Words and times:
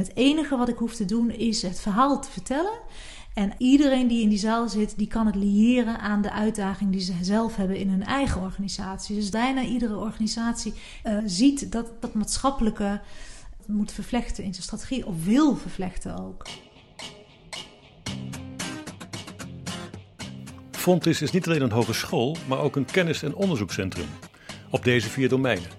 het 0.00 0.16
enige 0.16 0.56
wat 0.56 0.68
ik 0.68 0.76
hoef 0.76 0.94
te 0.94 1.04
doen 1.04 1.30
is 1.30 1.62
het 1.62 1.80
verhaal 1.80 2.20
te 2.20 2.30
vertellen. 2.30 2.78
En 3.34 3.52
iedereen 3.58 4.06
die 4.06 4.22
in 4.22 4.28
die 4.28 4.38
zaal 4.38 4.68
zit, 4.68 4.94
die 4.96 5.06
kan 5.06 5.26
het 5.26 5.34
liëren 5.34 6.00
aan 6.00 6.22
de 6.22 6.32
uitdaging 6.32 6.92
die 6.92 7.00
ze 7.00 7.14
zelf 7.22 7.56
hebben 7.56 7.76
in 7.76 7.88
hun 7.88 8.04
eigen 8.04 8.40
organisatie. 8.40 9.16
Dus 9.16 9.28
bijna 9.28 9.62
iedere 9.62 9.96
organisatie 9.96 10.74
uh, 11.04 11.18
ziet 11.26 11.72
dat 11.72 11.92
dat 12.00 12.14
maatschappelijke 12.14 13.00
moet 13.66 13.92
vervlechten 13.92 14.44
in 14.44 14.52
zijn 14.52 14.64
strategie 14.64 15.06
of 15.06 15.24
wil 15.24 15.56
vervlechten 15.56 16.18
ook. 16.18 16.46
Fontis 20.70 21.22
is 21.22 21.30
niet 21.30 21.46
alleen 21.46 21.62
een 21.62 21.72
hogeschool, 21.72 22.36
maar 22.48 22.58
ook 22.58 22.76
een 22.76 22.84
kennis- 22.84 23.22
en 23.22 23.34
onderzoekscentrum. 23.34 24.08
Op 24.70 24.84
deze 24.84 25.08
vier 25.08 25.28
domeinen: 25.28 25.70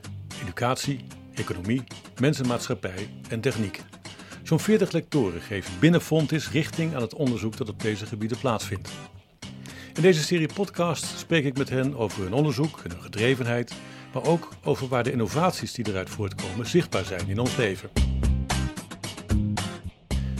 educatie, 0.41 0.99
economie, 1.33 1.83
mensenmaatschappij 2.19 3.09
en 3.29 3.41
techniek. 3.41 3.81
Zo'n 4.51 4.59
40 4.59 4.91
lectoren 4.91 5.41
geven 5.41 5.79
binnen 5.79 6.01
Fontis 6.01 6.51
richting 6.51 6.95
aan 6.95 7.01
het 7.01 7.13
onderzoek 7.13 7.57
dat 7.57 7.69
op 7.69 7.81
deze 7.81 8.05
gebieden 8.05 8.37
plaatsvindt. 8.37 8.89
In 9.93 10.01
deze 10.01 10.23
serie 10.23 10.49
podcast 10.53 11.05
spreek 11.05 11.45
ik 11.45 11.57
met 11.57 11.69
hen 11.69 11.95
over 11.95 12.23
hun 12.23 12.33
onderzoek 12.33 12.79
en 12.83 12.91
hun 12.91 13.01
gedrevenheid, 13.01 13.73
maar 14.13 14.23
ook 14.23 14.49
over 14.63 14.87
waar 14.87 15.03
de 15.03 15.11
innovaties 15.11 15.73
die 15.73 15.87
eruit 15.87 16.09
voortkomen 16.09 16.65
zichtbaar 16.65 17.05
zijn 17.05 17.27
in 17.27 17.39
ons 17.39 17.55
leven. 17.55 17.89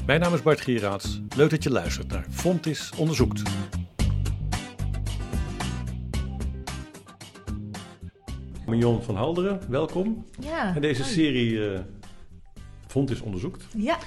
Mijn 0.06 0.20
naam 0.20 0.34
is 0.34 0.42
Bart 0.42 0.62
Gieraats. 0.62 1.22
Leuk 1.36 1.50
dat 1.50 1.64
je 1.64 1.72
luistert 1.72 2.08
naar 2.08 2.26
Fontis 2.30 2.92
Onderzoekt. 2.98 3.42
Mion 8.66 9.04
van 9.04 9.16
Halderen, 9.16 9.60
welkom. 9.70 10.26
Ja. 10.40 10.76
In 10.76 10.82
deze 10.82 11.04
serie 11.04 11.52
uh, 11.52 11.80
Fontis 12.92 13.22
Onderzoekt. 13.22 13.68
Ja. 13.78 13.98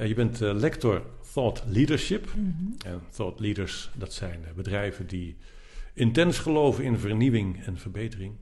Uh, 0.00 0.06
je 0.06 0.14
bent 0.14 0.42
uh, 0.42 0.54
lector 0.54 1.02
Thought 1.32 1.62
Leadership. 1.66 2.26
Mhm. 2.34 2.86
En 2.86 3.00
Thought 3.10 3.40
Leaders, 3.40 3.90
dat 3.94 4.12
zijn 4.12 4.40
bedrijven 4.54 5.06
die 5.06 5.36
intens 5.92 6.38
geloven 6.38 6.84
in 6.84 6.98
vernieuwing 6.98 7.64
en 7.64 7.78
verbetering. 7.78 8.34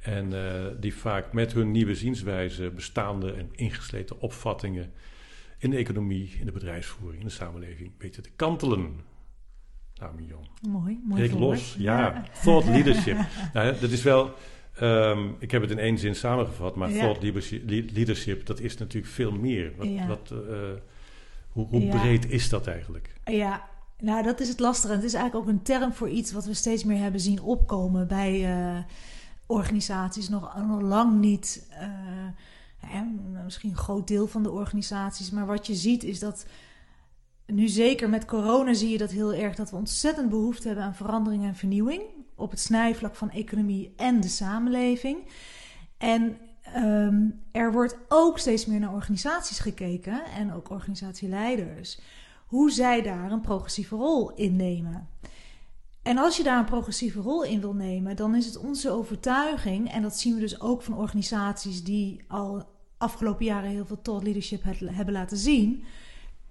En 0.00 0.32
die 0.80 0.94
vaak 0.94 1.32
met 1.32 1.52
hun 1.52 1.70
nieuwe 1.70 1.94
zienswijze 1.94 2.70
bestaande 2.70 3.32
en 3.32 3.48
ingesleten 3.52 4.20
opvattingen 4.20 4.92
in 5.58 5.70
de 5.70 5.76
economie, 5.76 6.36
in 6.38 6.46
de 6.46 6.52
bedrijfsvoering, 6.52 7.20
in 7.20 7.26
de 7.26 7.32
samenleving 7.32 7.92
weten 7.98 8.22
te 8.22 8.30
kantelen. 8.36 9.00
Nou, 9.94 10.14
Mion. 10.14 10.46
Mooi, 10.68 11.00
mooi. 11.04 11.28
Breek 11.28 11.40
los, 11.40 11.74
ja. 11.78 11.98
ja. 11.98 12.24
Thought 12.42 12.68
leadership. 12.68 13.18
nou, 13.54 13.80
dat 13.80 13.90
is 13.90 14.02
wel. 14.02 14.34
Um, 14.80 15.36
ik 15.38 15.50
heb 15.50 15.62
het 15.62 15.70
in 15.70 15.78
één 15.78 15.98
zin 15.98 16.14
samengevat, 16.14 16.76
maar 16.76 16.90
ja. 16.90 17.00
thought 17.00 17.22
leadership, 17.92 18.46
dat 18.46 18.60
is 18.60 18.76
natuurlijk 18.76 19.12
veel 19.12 19.32
meer. 19.32 19.72
Wat, 19.76 19.88
Ja. 19.88 20.06
wat, 20.06 20.30
uh, 20.32 20.38
hoe 21.48 21.66
hoe 21.66 21.80
Ja. 21.80 22.00
breed 22.00 22.30
is 22.30 22.48
dat 22.48 22.66
eigenlijk? 22.66 23.12
Ja, 23.24 23.68
nou 23.98 24.22
dat 24.22 24.40
is 24.40 24.48
het 24.48 24.60
lastige. 24.60 24.94
Het 24.94 25.04
is 25.04 25.14
eigenlijk 25.14 25.44
ook 25.46 25.52
een 25.54 25.62
term 25.62 25.92
voor 25.92 26.08
iets 26.08 26.32
wat 26.32 26.44
we 26.44 26.54
steeds 26.54 26.84
meer 26.84 26.98
hebben 26.98 27.20
zien 27.20 27.40
opkomen 27.42 28.08
bij 28.08 28.44
eh, 28.44 28.78
organisaties. 29.46 30.28
Nog, 30.28 30.56
lang 30.80 31.20
niet, 31.20 31.66
eh, 31.70 31.88
hè, 32.78 33.02
misschien 33.44 33.70
een 33.70 33.76
groot 33.76 34.08
deel 34.08 34.26
van 34.26 34.42
de 34.42 34.50
organisaties. 34.50 35.30
Maar 35.30 35.46
wat 35.46 35.66
je 35.66 35.74
ziet 35.74 36.04
is 36.04 36.18
dat 36.18 36.46
nu 37.46 37.68
zeker 37.68 38.08
met 38.08 38.24
corona 38.24 38.74
zie 38.74 38.90
je 38.90 38.98
dat 38.98 39.10
heel 39.10 39.34
erg. 39.34 39.54
Dat 39.54 39.70
we 39.70 39.76
ontzettend 39.76 40.30
behoefte 40.30 40.66
hebben 40.66 40.84
aan 40.84 40.94
verandering 40.94 41.44
en 41.44 41.56
vernieuwing. 41.56 42.02
Op 42.42 42.50
het 42.50 42.60
snijvlak 42.60 43.14
van 43.14 43.30
economie 43.30 43.92
en 43.96 44.20
de 44.20 44.28
samenleving. 44.28 45.18
En 45.98 46.38
ehm, 46.62 47.30
er 47.52 47.72
wordt 47.72 47.98
ook 48.08 48.38
steeds 48.38 48.66
meer 48.66 48.80
naar 48.80 48.94
organisaties 48.94 49.58
gekeken. 49.58 50.24
En 50.24 50.52
ook 50.52 50.70
organisatieleiders 50.70 52.00
hoe 52.46 52.70
zij 52.70 53.02
daar 53.02 53.32
een 53.32 53.40
progressieve 53.40 53.96
rol 53.96 54.34
in 54.34 54.56
nemen. 54.56 55.08
En 56.02 56.18
als 56.18 56.36
je 56.36 56.42
daar 56.42 56.58
een 56.58 56.64
progressieve 56.64 57.20
rol 57.20 57.44
in 57.44 57.60
wil 57.60 57.74
nemen, 57.74 58.16
dan 58.16 58.34
is 58.34 58.46
het 58.46 58.56
onze 58.56 58.90
overtuiging, 58.90 59.92
en 59.92 60.02
dat 60.02 60.18
zien 60.18 60.34
we 60.34 60.40
dus 60.40 60.60
ook 60.60 60.82
van 60.82 60.96
organisaties 60.96 61.84
die 61.84 62.24
al 62.28 62.64
afgelopen 62.98 63.44
jaren 63.44 63.70
heel 63.70 63.86
veel 63.86 64.02
thought 64.02 64.24
leadership 64.24 64.62
hebben 64.84 65.14
laten 65.14 65.36
zien. 65.36 65.84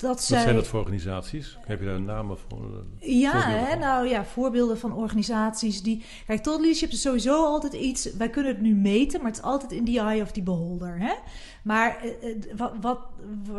Dat 0.02 0.10
Wat 0.10 0.24
zij, 0.24 0.42
zijn 0.42 0.56
dat 0.56 0.68
voor 0.68 0.80
organisaties? 0.80 1.58
Heb 1.66 1.80
je 1.80 1.86
daar 1.86 1.96
een 1.96 2.06
naam 2.06 2.38
voor? 2.48 2.60
eh, 3.00 3.20
ja, 3.20 3.42
hè, 3.50 3.76
nou 3.76 4.08
ja, 4.08 4.26
voorbeelden 4.26 4.78
van 4.78 4.94
organisaties 4.94 5.82
die. 5.82 6.04
Kijk, 6.28 6.44
thought 6.44 6.62
leadership 6.62 6.92
is 6.92 7.02
sowieso 7.02 7.46
altijd 7.46 7.74
iets. 7.74 8.14
Wij 8.14 8.30
kunnen 8.30 8.52
het 8.52 8.62
nu 8.62 8.76
meten, 8.76 9.22
maar 9.22 9.30
het 9.30 9.40
is 9.40 9.44
altijd 9.44 9.72
in 9.72 9.86
the 9.86 10.00
eye 10.00 10.22
of 10.22 10.32
the 10.32 10.42
beholder. 10.42 11.00
Hè? 11.00 11.14
Maar 11.64 11.98
eh, 12.02 12.30
eh, 12.32 12.38
wat, 12.58 12.74
wat, 12.82 13.00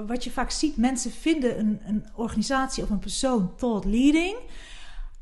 wat 0.07 0.25
je 0.25 0.31
vaak 0.31 0.51
ziet, 0.51 0.77
mensen 0.77 1.11
vinden 1.11 1.59
een, 1.59 1.81
een 1.87 2.07
organisatie 2.15 2.83
of 2.83 2.91
een 2.91 2.99
persoon 2.99 3.53
thought 3.57 3.85
leading. 3.85 4.37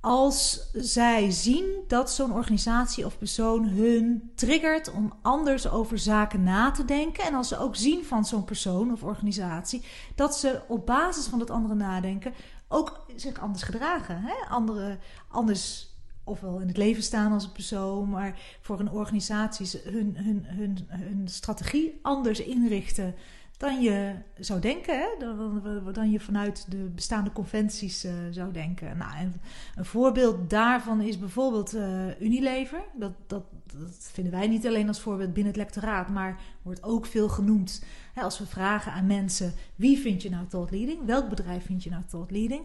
Als 0.01 0.71
zij 0.73 1.31
zien 1.31 1.85
dat 1.87 2.11
zo'n 2.11 2.33
organisatie 2.33 3.07
of 3.07 3.19
persoon 3.19 3.65
hun 3.65 4.33
triggert 4.35 4.93
om 4.93 5.13
anders 5.23 5.69
over 5.69 5.99
zaken 5.99 6.43
na 6.43 6.71
te 6.71 6.85
denken. 6.85 7.25
En 7.25 7.35
als 7.35 7.49
ze 7.49 7.59
ook 7.59 7.77
zien 7.77 8.05
van 8.05 8.25
zo'n 8.25 8.45
persoon 8.45 8.93
of 8.93 9.03
organisatie 9.03 9.85
dat 10.15 10.37
ze 10.37 10.61
op 10.69 10.87
basis 10.87 11.27
van 11.27 11.39
dat 11.39 11.51
andere 11.51 11.75
nadenken 11.75 12.33
ook 12.69 13.05
zich 13.17 13.41
anders 13.41 13.63
gedragen. 13.63 14.23
Hè? 14.23 14.35
Andere, 14.49 14.99
anders 15.29 15.89
ofwel 16.25 16.59
in 16.59 16.69
het 16.69 16.77
leven 16.77 17.03
staan 17.03 17.33
als 17.33 17.45
een 17.45 17.53
persoon, 17.53 18.09
maar 18.09 18.41
voor 18.61 18.81
een 18.81 18.91
organisatie 18.91 19.81
hun, 19.85 20.17
hun, 20.17 20.45
hun, 20.47 20.79
hun 20.89 21.29
strategie 21.29 21.99
anders 22.03 22.41
inrichten 22.41 23.15
dan 23.61 23.81
je 23.81 24.15
zou 24.39 24.61
denken, 24.61 24.99
hè? 24.99 25.07
Dan, 25.19 25.63
dan 25.93 26.11
je 26.11 26.21
vanuit 26.21 26.71
de 26.71 26.91
bestaande 26.95 27.33
conventies 27.33 28.05
eh, 28.05 28.13
zou 28.31 28.53
denken. 28.53 28.97
Nou, 28.97 29.17
en 29.17 29.41
een 29.77 29.85
voorbeeld 29.85 30.51
daarvan 30.51 31.01
is 31.01 31.19
bijvoorbeeld 31.19 31.75
eh, 31.75 32.21
Unilever. 32.21 32.83
Dat, 32.95 33.13
dat, 33.27 33.43
dat 33.67 34.11
vinden 34.13 34.33
wij 34.33 34.49
niet 34.49 34.67
alleen 34.67 34.89
als 34.89 35.01
voorbeeld 35.01 35.33
binnen 35.33 35.53
het 35.53 35.63
lectoraat, 35.63 36.09
maar 36.09 36.41
wordt 36.63 36.83
ook 36.83 37.07
veel 37.07 37.29
genoemd. 37.29 37.85
Hè, 38.13 38.23
als 38.23 38.39
we 38.39 38.47
vragen 38.47 38.93
aan 38.93 39.07
mensen, 39.07 39.53
wie 39.77 39.99
vind 39.99 40.23
je 40.23 40.31
nou 40.31 40.47
thought 40.47 40.71
leading? 40.71 41.05
Welk 41.05 41.29
bedrijf 41.29 41.65
vind 41.65 41.83
je 41.83 41.91
nou 41.91 42.03
thought 42.11 42.31
leading? 42.31 42.63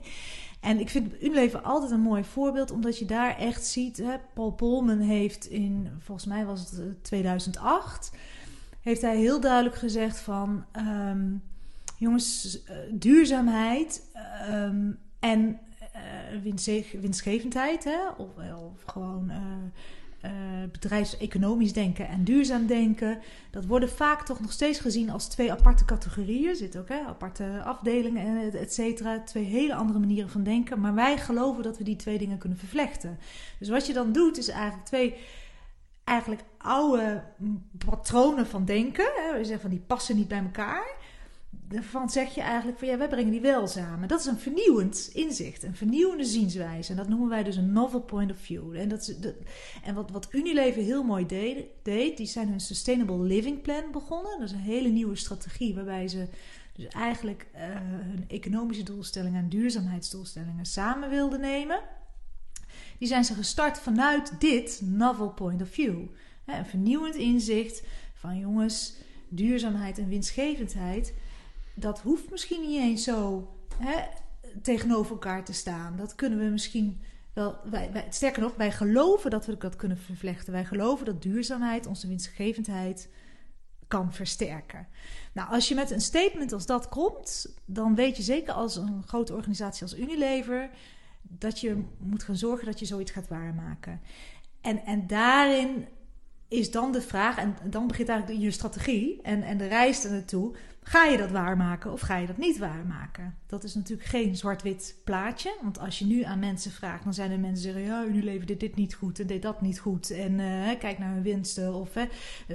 En 0.60 0.80
ik 0.80 0.90
vind 0.90 1.24
Unilever 1.24 1.62
altijd 1.62 1.92
een 1.92 2.00
mooi 2.00 2.24
voorbeeld, 2.24 2.72
omdat 2.72 3.00
je 3.00 3.06
daar 3.06 3.38
echt 3.38 3.66
ziet... 3.66 3.98
Hè, 3.98 4.16
Paul 4.34 4.52
Polman 4.52 5.00
heeft 5.00 5.46
in, 5.46 5.88
volgens 6.00 6.28
mij 6.28 6.46
was 6.46 6.60
het 6.60 6.80
eh, 6.80 6.86
2008... 7.02 8.12
heeft 8.86 9.02
hij 9.02 9.18
heel 9.18 9.40
duidelijk 9.40 9.76
gezegd 9.76 10.20
van... 10.20 10.66
ehm, 10.72 11.26
jongens, 11.98 12.64
eh, 12.64 12.76
duurzaamheid 12.92 14.02
ehm, 14.14 14.92
en 15.20 15.60
eh, 15.94 16.02
winstge- 16.44 17.00
winstgevendheid... 17.00 17.84
Hè, 17.84 18.10
of, 18.18 18.28
of 18.74 18.84
gewoon... 18.86 19.30
eh, 19.30 19.38
eh, 20.22 20.70
bedrijfseconomisch 20.72 21.74
denken 21.74 22.08
en 22.08 22.24
duurzaam 22.24 22.66
denken. 22.68 23.20
Dat 23.52 23.66
worden 23.66 23.90
vaak 23.90 24.26
toch 24.26 24.40
nog 24.40 24.52
steeds 24.52 24.80
gezien 24.80 25.10
als 25.10 25.28
twee 25.28 25.52
aparte 25.52 25.86
categorieën. 25.86 26.56
Zitten 26.56 26.80
ook 26.82 26.88
hè, 26.90 27.00
aparte 27.00 27.62
afdelingen, 27.64 28.26
en 28.26 28.38
et- 28.48 28.56
et 28.56 28.74
cetera. 28.74 29.20
Twee 29.24 29.44
hele 29.44 29.76
andere 29.76 30.00
manieren 30.00 30.30
van 30.30 30.44
denken. 30.44 30.80
Maar 30.80 30.94
wij 30.94 31.18
geloven 31.18 31.64
dat 31.64 31.78
we 31.78 31.84
die 31.84 31.96
twee 31.96 32.18
dingen 32.18 32.38
kunnen 32.38 32.58
vervlechten. 32.58 33.18
Dus 33.60 33.70
wat 33.70 33.88
je 33.88 33.94
dan 33.94 34.12
doet, 34.12 34.38
is 34.38 34.48
eigenlijk 34.50 34.86
twee 34.86 35.16
eigenlijk 36.06 36.44
oude 36.58 37.24
patronen 37.86 38.48
van 38.48 38.66
denken. 38.66 39.12
Hè. 39.16 39.38
We 39.38 39.60
van 39.60 39.70
die 39.70 39.84
passen 39.88 40.16
niet 40.16 40.28
bij 40.28 40.40
elkaar. 40.40 40.96
Daarvan 41.50 42.10
zeg 42.10 42.36
je 42.36 42.42
eigenlijk 42.42 42.80
van 42.80 42.88
ja, 42.88 42.98
wij 42.98 43.08
brengen 43.08 43.32
die 43.32 43.42
wel 43.42 43.68
samen. 43.68 44.08
Dat 44.08 44.20
is 44.20 44.26
een 44.26 44.38
vernieuwend 44.38 45.10
inzicht, 45.14 45.64
een 45.64 45.76
vernieuwende 45.76 46.24
zienswijze. 46.24 46.92
En 46.92 46.98
dat 46.98 47.08
noemen 47.08 47.30
wij 47.30 47.44
dus 47.44 47.56
een 47.56 47.74
novel 47.74 48.02
point 48.02 48.32
of 48.32 48.38
view. 48.38 48.76
En, 48.76 48.90
dat 48.90 49.00
is 49.00 49.16
en 49.84 49.96
wat, 49.96 50.12
wat 50.12 50.28
Unilever 50.32 50.82
heel 50.82 51.04
mooi 51.04 51.26
deed, 51.26 51.66
deed, 51.84 52.18
die 52.18 52.26
zijn 52.26 52.50
hun 52.50 52.60
Sustainable 52.60 53.20
Living 53.20 53.62
Plan 53.62 53.92
begonnen. 53.92 54.40
Dat 54.40 54.48
is 54.50 54.52
een 54.52 54.60
hele 54.60 54.90
nieuwe 54.90 55.16
strategie 55.16 55.76
waarbij 55.76 56.08
ze 56.08 56.28
dus 56.74 56.88
eigenlijk 56.88 57.48
eh, 57.52 57.62
hun 57.82 58.26
economische 58.28 58.84
doelstellingen 58.84 59.44
en 59.44 59.50
duurzaamheidsdoelstellingen 59.50 60.66
samen 60.66 61.10
wilden 61.10 61.40
nemen. 61.40 61.80
Die 63.00 63.08
zijn 63.08 63.24
ze 63.24 63.34
gestart 63.34 63.80
vanuit 63.80 64.40
dit 64.40 64.82
novel 64.84 65.30
point 65.30 65.62
of 65.62 65.70
view. 65.70 66.02
Een 66.46 66.66
vernieuwend 66.66 67.16
inzicht 67.16 67.84
van 68.14 68.40
jongens, 68.40 68.96
duurzaamheid 69.30 69.98
en 69.98 70.08
winstgevendheid 70.08 71.14
dat 71.76 72.00
hoeft 72.00 72.32
misschien 72.32 72.62
niet 72.62 72.80
eens 72.80 73.04
zo 73.04 73.48
hè, 73.78 74.04
tegenover 74.62 75.12
elkaar 75.12 75.44
te 75.44 75.54
staan. 75.54 75.96
Dat 75.96 76.16
kunnen 76.16 76.40
we 76.40 76.46
misschien 76.46 77.02
wel. 77.34 77.58
Wij, 77.70 77.92
wij, 77.92 78.06
sterker 78.10 78.42
nog, 78.42 78.56
wij 78.56 78.72
geloven 78.72 79.30
dat 79.30 79.46
we 79.46 79.58
dat 79.58 79.76
kunnen 79.76 79.98
vervlechten. 79.98 80.54
Wij 80.54 80.66
geloven 80.66 81.06
dat 81.06 81.22
duurzaamheid 81.22 81.86
onze 81.86 82.08
winstgevendheid 82.08 83.10
kan 83.88 84.14
versterken. 84.14 84.88
Nou, 85.34 85.50
als 85.50 85.68
je 85.68 85.76
met 85.76 85.92
een 85.92 86.02
statement 86.02 86.54
als 86.54 86.66
dat 86.66 86.90
komt, 86.90 87.56
dan 87.66 87.96
weet 87.96 88.18
je 88.18 88.24
zeker 88.24 88.54
als 88.54 88.76
een 88.76 89.04
grote 89.08 89.34
organisatie 89.34 89.84
als 89.84 89.98
Unilever 89.98 90.70
dat 91.28 91.60
je 91.60 91.84
moet 92.00 92.24
gaan 92.24 92.38
zorgen 92.38 92.66
dat 92.66 92.80
je 92.80 92.86
zoiets 92.86 93.12
gaat 93.12 93.28
waarmaken. 93.28 94.02
En, 94.62 94.86
en 94.86 95.08
daarin 95.08 95.86
is 96.48 96.72
dan 96.72 96.92
de 96.92 97.02
vraag, 97.02 97.38
en 97.38 97.56
dan 97.64 97.88
begint 97.88 98.10
eigenlijk 98.10 98.42
je 98.42 98.52
strategie 98.52 99.22
en, 99.22 99.44
en 99.44 99.58
de 99.58 99.68
reis 99.68 100.04
er 100.04 100.12
naartoe. 100.12 100.56
Ga 100.88 101.04
je 101.04 101.18
dat 101.18 101.32
waarmaken 101.32 101.92
of 101.92 102.02
ga 102.02 102.18
je 102.18 102.28
dat 102.28 102.38
niet 102.38 102.58
waarmaken? 102.58 103.36
Dat 103.46 103.64
is 103.64 103.76
natuurlijk 103.76 104.08
geen 104.08 104.36
zwart-wit 104.36 104.96
plaatje. 105.04 105.58
Want 105.62 105.80
als 105.80 106.00
je 106.00 106.06
nu 106.06 106.24
aan 106.24 106.40
mensen 106.40 106.72
vraagt, 106.72 107.04
dan 107.04 107.14
zijn 107.14 107.32
er 107.32 107.40
mensen 107.40 107.64
die 107.64 107.74
zeggen: 107.74 107.94
Ja, 107.94 108.06
Unilever 108.06 108.46
deed 108.46 108.60
dit 108.60 108.76
niet 108.76 108.94
goed 108.94 109.20
en 109.20 109.28
deed 109.28 109.42
dat 109.42 109.62
niet 109.62 109.80
goed. 109.80 110.10
En 110.12 110.40
uh, 110.40 110.70
kijk 110.80 111.00
naar 111.00 111.14
hun 111.14 111.24
winsten. 111.24 111.74
Of 111.74 111.96
uh, 111.96 112.04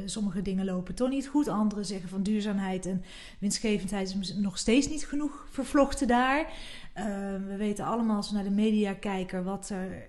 sommige 0.05 0.43
dingen 0.43 0.65
lopen 0.65 0.95
toch 0.95 1.09
niet 1.09 1.29
goed. 1.29 1.49
Anderen 1.49 1.85
zeggen 1.85 2.09
van 2.09 2.23
duurzaamheid 2.23 2.87
en 2.87 3.05
winstgevendheid 3.39 4.17
is 4.21 4.35
nog 4.35 4.59
steeds 4.59 4.89
niet 4.89 5.07
genoeg 5.07 5.47
vervlochten 5.51 6.07
daar. 6.07 6.53
Uh, 6.97 7.05
we 7.47 7.55
weten 7.57 7.85
allemaal 7.85 8.17
als 8.17 8.29
we 8.29 8.35
naar 8.35 8.45
de 8.45 8.51
media 8.51 8.93
kijken 8.93 9.45
wat 9.45 9.69
er, 9.69 10.07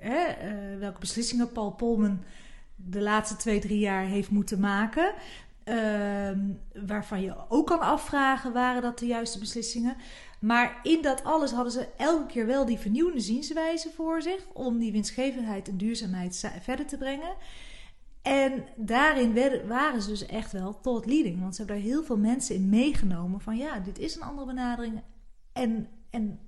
welke 0.80 1.00
beslissingen 1.00 1.52
Paul 1.52 1.72
Polman 1.72 2.24
de 2.76 3.02
laatste 3.02 3.36
twee, 3.36 3.60
drie 3.60 3.80
jaar 3.80 4.06
heeft 4.06 4.30
moeten 4.30 4.60
maken. 4.60 5.14
Ehm, 5.64 6.40
waarvan 6.86 7.22
je 7.22 7.36
ook 7.50 7.68
kan 7.68 7.80
afvragen, 7.80 8.54
waren 8.54 8.82
dat 8.82 9.00
de 9.00 9.06
juiste 9.06 9.40
beslissingen? 9.40 9.96
Maar 10.40 10.80
in 10.84 11.02
dat 11.02 11.24
alles 11.24 11.52
hadden 11.52 11.72
ze 11.72 11.88
elke 11.98 12.26
keer 12.26 12.46
wel 12.46 12.66
die 12.66 12.78
vernieuwende 12.78 13.20
zienswijze 13.20 13.90
voor 13.96 14.22
zich 14.22 14.48
om 14.54 14.78
die 14.78 14.92
winstgevendheid 14.92 15.68
en 15.68 15.78
duurzaamheid 15.78 16.52
verder 16.62 16.86
te 16.86 16.98
brengen. 16.98 17.34
En 18.22 18.66
daarin 18.76 19.34
waren 19.68 20.02
ze 20.02 20.10
dus 20.10 20.26
echt 20.26 20.52
wel 20.52 20.80
tot 20.80 21.06
leading. 21.06 21.40
Want 21.40 21.56
ze 21.56 21.62
hebben 21.62 21.82
daar 21.82 21.92
heel 21.92 22.04
veel 22.04 22.18
mensen 22.18 22.56
in 22.56 22.70
meegenomen 22.70 23.42
van 23.42 23.58
ja, 23.58 23.80
dit 23.80 24.00
is 24.00 24.16
een 24.16 24.22
andere 24.22 24.48
benadering. 24.48 25.02
En, 25.54 25.88
en 26.10 26.40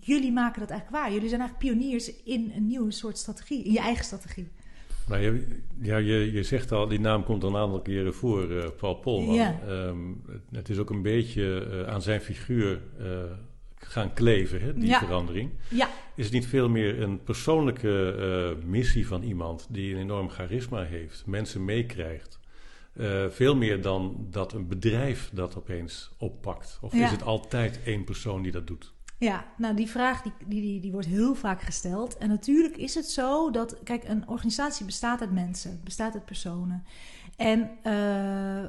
jullie 0.00 0.32
maken 0.32 0.60
dat 0.60 0.70
eigenlijk 0.70 1.02
waar. 1.02 1.12
Jullie 1.12 1.28
zijn 1.28 1.40
eigenlijk 1.40 1.70
pioniers 1.70 2.22
in 2.22 2.52
een 2.56 2.66
nieuwe 2.66 2.90
soort 2.90 3.18
strategie, 3.18 3.64
in 3.64 3.72
je 3.72 3.80
eigen 3.80 4.04
strategie. 4.04 4.48
Nou, 5.08 5.22
je, 5.22 5.46
ja, 5.80 5.96
je, 5.96 6.32
je 6.32 6.42
zegt 6.42 6.72
al, 6.72 6.88
die 6.88 7.00
naam 7.00 7.24
komt 7.24 7.42
een 7.42 7.56
aantal 7.56 7.80
keren 7.80 8.14
voor, 8.14 8.50
uh, 8.50 8.64
Paul 8.76 8.94
Polman. 8.94 9.34
Ja. 9.34 9.60
Ehm, 9.66 9.98
het 10.52 10.68
is 10.68 10.78
ook 10.78 10.90
een 10.90 11.02
beetje 11.02 11.68
uh, 11.70 11.92
aan 11.92 12.02
zijn 12.02 12.20
figuur 12.20 12.80
uh, 13.00 13.06
gaan 13.74 14.12
kleven, 14.12 14.60
hè, 14.60 14.74
die 14.74 14.88
ja. 14.88 14.98
verandering. 14.98 15.50
Ja. 15.68 15.88
Is 16.14 16.24
het 16.24 16.34
niet 16.34 16.46
veel 16.46 16.68
meer 16.68 17.02
een 17.02 17.22
persoonlijke 17.22 18.56
missie 18.64 19.06
van 19.06 19.22
iemand 19.22 19.66
die 19.70 19.94
een 19.94 20.00
enorm 20.00 20.28
charisma 20.30 20.82
heeft, 20.82 21.26
mensen 21.26 21.64
meekrijgt? 21.64 22.36
veel 23.28 23.56
meer 23.56 23.82
dan 23.82 24.26
dat 24.30 24.52
een 24.52 24.68
bedrijf 24.68 25.30
dat 25.32 25.56
opeens 25.56 26.10
oppakt? 26.18 26.78
Of 26.80 26.94
is 26.94 27.10
het 27.10 27.22
altijd 27.22 27.80
één 27.84 28.04
persoon 28.04 28.42
die 28.42 28.52
dat 28.52 28.66
doet? 28.66 28.94
Ja, 29.18 29.44
nou 29.56 29.74
die 29.74 29.90
vraag 29.90 30.22
die, 30.22 30.32
die, 30.46 30.80
die, 30.80 30.92
wordt 30.92 31.06
heel 31.06 31.34
vaak 31.34 31.62
gesteld. 31.62 32.16
En 32.16 32.28
natuurlijk 32.28 32.76
is 32.76 32.94
het 32.94 33.10
zo 33.10 33.50
dat, 33.50 33.82
kijk, 33.82 34.08
een 34.08 34.28
organisatie 34.28 34.86
bestaat 34.86 35.20
uit 35.20 35.32
mensen, 35.32 35.80
bestaat 35.84 36.14
uit 36.14 36.24
personen. 36.24 36.84
En 37.36 37.70
uh, 37.84 38.68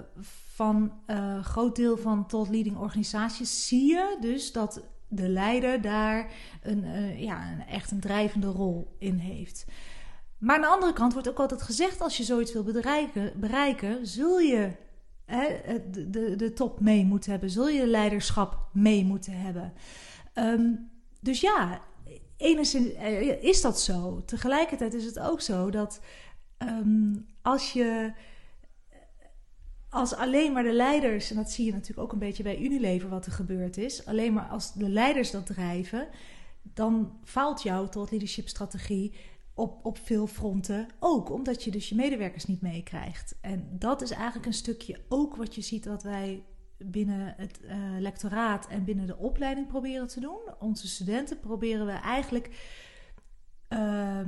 van 0.54 0.94
uh, 1.08 1.44
groot 1.44 1.76
deel 1.76 1.98
van 1.98 2.28
tot 2.28 2.50
leading 2.50 2.78
organisaties 2.78 3.68
zie 3.68 3.86
je 3.86 4.18
dus 4.22 4.52
dat 4.52 4.84
de 5.08 5.30
leider 5.30 5.82
daar 5.82 6.32
een, 6.62 6.84
uh, 6.84 7.22
ja, 7.22 7.52
een, 7.52 7.66
echt 7.66 7.92
een 7.92 8.00
drijvende 8.00 8.48
rol 8.48 8.96
in 9.00 9.18
heeft. 9.18 9.66
Maar 10.38 10.56
aan 10.56 10.62
de 10.62 10.68
andere 10.68 10.94
kant 10.94 11.14
wordt 11.14 11.30
ook 11.30 11.40
altijd 11.40 11.62
gezegd: 11.62 12.02
als 12.02 12.18
je 12.18 12.24
zoiets 12.24 12.54
wil 12.54 12.64
bereiken, 12.64 13.32
bereiken 13.40 14.08
zul 14.08 14.40
je 14.40 14.72
hè, 15.26 15.48
de, 15.92 16.10
de, 16.10 16.36
de 16.36 16.54
top 16.54 16.80
mee 16.80 17.06
moeten 17.06 17.32
hebben, 17.32 17.50
zul 17.50 17.68
je 17.68 17.88
leiderschap 17.88 18.70
mee 18.74 19.06
moeten 19.06 19.34
hebben. 19.34 19.74
Um, 20.40 20.90
dus 21.20 21.42
ja, 21.42 21.82
enigszins 22.38 22.94
eh, 22.94 23.44
is 23.44 23.62
dat 23.62 23.82
zo. 23.82 24.24
Tegelijkertijd 24.26 24.94
is 24.94 25.06
het 25.06 25.20
ook 25.20 25.42
zo 25.42 25.70
dat 25.70 26.02
um, 26.58 27.26
als 27.42 27.74
je 27.74 28.14
als 29.90 30.14
alleen 30.14 30.54
maar 30.54 30.64
de 30.64 30.74
leiders, 30.74 31.30
en 31.30 31.36
dat 31.36 31.52
zie 31.52 31.66
je 31.66 31.72
natuurlijk 31.72 32.00
ook 32.00 32.12
een 32.12 32.20
beetje 32.20 32.44
bij 32.44 32.60
Unilever 32.60 33.10
wat 33.10 33.26
er 33.26 33.32
gebeurd 33.32 33.78
is, 33.78 34.06
alleen 34.06 34.34
maar 34.34 34.48
als 34.48 34.74
de 34.74 34.90
leiders 34.90 35.32
dat 35.32 35.46
drijven, 35.46 36.08
dan 36.62 37.20
faalt 37.24 37.62
jouw 37.64 37.90
tot 37.90 38.12
leadership 38.12 38.48
strategie 38.48 39.14
op, 39.54 39.86
op 39.86 39.98
veel 39.98 40.28
fronten 40.28 40.88
ook, 41.00 41.32
omdat 41.32 41.64
je 41.64 41.72
dus 41.72 41.90
je 41.90 41.96
medewerkers 41.96 42.46
niet 42.46 42.62
meekrijgt. 42.62 43.38
En 43.42 43.68
dat 43.72 44.02
is 44.02 44.12
eigenlijk 44.12 44.46
een 44.46 44.54
stukje 44.54 45.02
ook 45.10 45.36
wat 45.36 45.56
je 45.56 45.62
ziet 45.62 45.86
wat 45.86 46.04
wij 46.04 46.44
binnen 46.86 47.34
het 47.38 47.60
uh, 47.64 47.72
lectoraat 48.00 48.68
en 48.68 48.84
binnen 48.84 49.08
de 49.08 49.18
opleiding 49.18 49.68
proberen 49.68 50.08
te 50.08 50.20
doen. 50.20 50.40
Onze 50.60 50.88
studenten 50.88 51.40
proberen 51.40 51.86
we 51.86 51.92
eigenlijk 51.92 52.50
uh, 53.70 54.20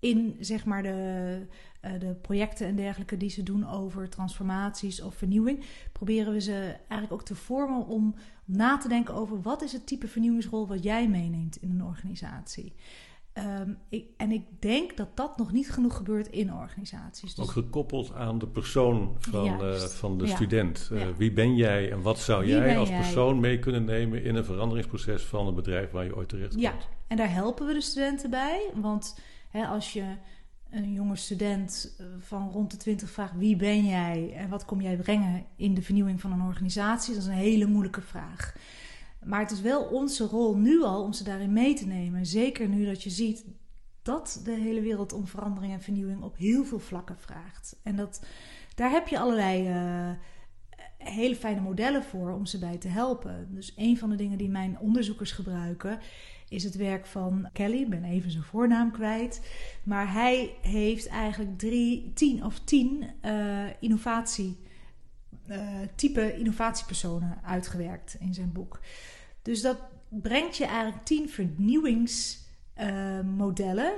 in 0.00 0.36
zeg 0.40 0.64
maar 0.64 0.82
de, 0.82 1.46
uh, 1.84 2.00
de 2.00 2.14
projecten 2.14 2.66
en 2.66 2.76
dergelijke 2.76 3.16
die 3.16 3.30
ze 3.30 3.42
doen 3.42 3.68
over 3.68 4.08
transformaties 4.08 5.02
of 5.02 5.14
vernieuwing, 5.14 5.64
proberen 5.92 6.32
we 6.32 6.40
ze 6.40 6.76
eigenlijk 6.78 7.12
ook 7.12 7.24
te 7.24 7.34
vormen 7.34 7.86
om 7.86 8.14
na 8.44 8.76
te 8.76 8.88
denken 8.88 9.14
over 9.14 9.42
wat 9.42 9.62
is 9.62 9.72
het 9.72 9.86
type 9.86 10.08
vernieuwingsrol 10.08 10.66
wat 10.66 10.82
jij 10.82 11.08
meeneemt 11.08 11.56
in 11.56 11.70
een 11.70 11.84
organisatie. 11.84 12.74
Um, 13.38 13.78
ik, 13.88 14.06
en 14.16 14.32
ik 14.32 14.42
denk 14.58 14.96
dat 14.96 15.16
dat 15.16 15.38
nog 15.38 15.52
niet 15.52 15.70
genoeg 15.70 15.96
gebeurt 15.96 16.28
in 16.28 16.54
organisaties. 16.54 17.34
Dus... 17.34 17.44
Ook 17.44 17.50
gekoppeld 17.50 18.12
aan 18.12 18.38
de 18.38 18.46
persoon 18.46 19.16
van, 19.18 19.64
uh, 19.64 19.74
van 19.74 20.18
de 20.18 20.26
ja. 20.26 20.34
student. 20.34 20.88
Uh, 20.92 21.00
ja. 21.00 21.14
Wie 21.14 21.32
ben 21.32 21.56
jij 21.56 21.92
en 21.92 22.02
wat 22.02 22.18
zou 22.18 22.44
wie 22.44 22.54
jij 22.54 22.78
als 22.78 22.88
jij? 22.88 22.98
persoon 22.98 23.40
mee 23.40 23.58
kunnen 23.58 23.84
nemen 23.84 24.24
in 24.24 24.34
een 24.34 24.44
veranderingsproces 24.44 25.22
van 25.22 25.46
een 25.46 25.54
bedrijf 25.54 25.90
waar 25.90 26.04
je 26.04 26.16
ooit 26.16 26.28
terecht 26.28 26.50
komt? 26.50 26.62
Ja, 26.62 26.74
en 27.06 27.16
daar 27.16 27.32
helpen 27.32 27.66
we 27.66 27.72
de 27.72 27.80
studenten 27.80 28.30
bij. 28.30 28.70
Want 28.74 29.18
hè, 29.48 29.66
als 29.66 29.92
je 29.92 30.04
een 30.70 30.92
jonge 30.92 31.16
student 31.16 31.94
eh, 31.98 32.06
van 32.18 32.50
rond 32.50 32.70
de 32.70 32.76
20 32.76 33.10
vraagt: 33.10 33.36
wie 33.36 33.56
ben 33.56 33.84
jij 33.84 34.34
en 34.36 34.48
wat 34.48 34.64
kom 34.64 34.80
jij 34.80 34.96
brengen 34.96 35.44
in 35.56 35.74
de 35.74 35.82
vernieuwing 35.82 36.20
van 36.20 36.32
een 36.32 36.46
organisatie, 36.46 37.14
dat 37.14 37.22
is 37.22 37.28
een 37.28 37.34
hele 37.34 37.66
moeilijke 37.66 38.02
vraag. 38.02 38.54
Maar 39.24 39.40
het 39.40 39.50
is 39.50 39.60
wel 39.60 39.82
onze 39.82 40.24
rol 40.24 40.56
nu 40.56 40.82
al 40.82 41.02
om 41.02 41.12
ze 41.12 41.24
daarin 41.24 41.52
mee 41.52 41.74
te 41.74 41.86
nemen. 41.86 42.26
Zeker 42.26 42.68
nu 42.68 42.84
dat 42.84 43.02
je 43.02 43.10
ziet 43.10 43.44
dat 44.02 44.40
de 44.44 44.50
hele 44.54 44.80
wereld 44.80 45.12
om 45.12 45.26
verandering 45.26 45.72
en 45.72 45.82
vernieuwing 45.82 46.22
op 46.22 46.36
heel 46.36 46.64
veel 46.64 46.78
vlakken 46.78 47.18
vraagt. 47.18 47.76
En 47.82 47.96
dat, 47.96 48.26
daar 48.74 48.90
heb 48.90 49.08
je 49.08 49.18
allerlei 49.18 49.68
uh, 49.68 50.10
hele 50.98 51.36
fijne 51.36 51.60
modellen 51.60 52.04
voor 52.04 52.32
om 52.32 52.46
ze 52.46 52.58
bij 52.58 52.76
te 52.76 52.88
helpen. 52.88 53.48
Dus 53.50 53.72
een 53.76 53.98
van 53.98 54.10
de 54.10 54.16
dingen 54.16 54.38
die 54.38 54.48
mijn 54.48 54.78
onderzoekers 54.78 55.32
gebruiken 55.32 55.98
is 56.48 56.64
het 56.64 56.76
werk 56.76 57.06
van 57.06 57.48
Kelly. 57.52 57.80
Ik 57.80 57.90
ben 57.90 58.04
even 58.04 58.30
zijn 58.30 58.42
voornaam 58.42 58.92
kwijt. 58.92 59.40
Maar 59.84 60.12
hij 60.12 60.54
heeft 60.60 61.06
eigenlijk 61.06 61.58
drie, 61.58 62.12
tien 62.14 62.44
of 62.44 62.60
tien 62.60 63.10
uh, 63.24 63.64
innovatie. 63.80 64.62
Uh, 65.48 65.68
type 65.94 66.36
innovatiepersonen 66.36 67.38
uitgewerkt 67.42 68.16
in 68.20 68.34
zijn 68.34 68.52
boek. 68.52 68.80
Dus 69.44 69.62
dat 69.62 69.76
brengt 70.08 70.56
je 70.56 70.64
eigenlijk 70.64 71.04
tien 71.04 71.28
vernieuwingsmodellen. 71.28 73.92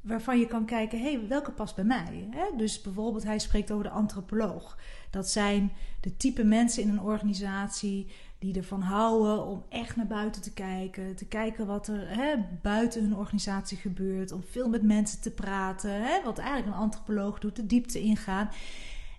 Waarvan 0.00 0.38
je 0.38 0.46
kan 0.46 0.64
kijken, 0.64 0.98
hé, 0.98 1.12
hey, 1.12 1.28
welke 1.28 1.50
past 1.50 1.74
bij 1.74 1.84
mij? 1.84 2.28
Hè? 2.30 2.56
Dus 2.56 2.80
bijvoorbeeld, 2.80 3.24
hij 3.24 3.38
spreekt 3.38 3.70
over 3.70 3.84
de 3.84 3.90
antropoloog. 3.90 4.78
Dat 5.10 5.28
zijn 5.28 5.72
de 6.00 6.16
type 6.16 6.44
mensen 6.44 6.82
in 6.82 6.88
een 6.88 7.00
organisatie 7.00 8.06
die 8.38 8.56
ervan 8.56 8.80
houden 8.80 9.46
om 9.46 9.64
echt 9.68 9.96
naar 9.96 10.06
buiten 10.06 10.42
te 10.42 10.52
kijken. 10.52 11.16
Te 11.16 11.26
kijken 11.26 11.66
wat 11.66 11.88
er 11.88 12.08
hè, 12.08 12.34
buiten 12.62 13.02
hun 13.02 13.16
organisatie 13.16 13.76
gebeurt. 13.76 14.32
Om 14.32 14.44
veel 14.50 14.68
met 14.68 14.82
mensen 14.82 15.20
te 15.20 15.30
praten. 15.30 15.90
Hè? 15.90 16.22
Wat 16.24 16.38
eigenlijk 16.38 16.68
een 16.68 16.82
antropoloog 16.82 17.38
doet, 17.38 17.56
de 17.56 17.66
diepte 17.66 18.00
ingaan. 18.00 18.50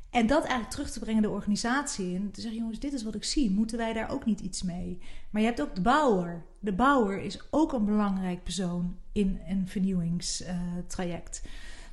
En 0.10 0.28
dat 0.28 0.40
eigenlijk 0.40 0.72
terug 0.72 0.92
te 0.92 1.00
brengen 1.00 1.22
de 1.22 1.30
organisatie 1.30 2.14
in. 2.14 2.32
Te 2.32 2.42
zeggen, 2.42 2.60
jongens, 2.60 2.80
dit 2.80 2.94
is 2.94 3.04
wat 3.04 3.16
ik 3.16 3.24
zie. 3.24 3.52
Moeten 3.52 3.78
wij 3.78 3.94
daar 3.94 4.12
ook 4.12 4.26
niet 4.26 4.40
iets 4.40 4.64
mee? 4.64 4.98
Maar 5.30 5.42
je 5.42 5.48
hebt 5.48 5.62
ook 5.62 5.76
de 5.76 5.82
bouwer. 5.82 6.46
De 6.60 6.74
bouwer 6.74 7.22
is 7.22 7.42
ook 7.50 7.74
een 7.74 7.86
belangrijk 7.86 8.44
persoon 8.44 8.98
in 9.12 9.40
een 9.48 9.68
vernieuwingstraject. 9.68 11.44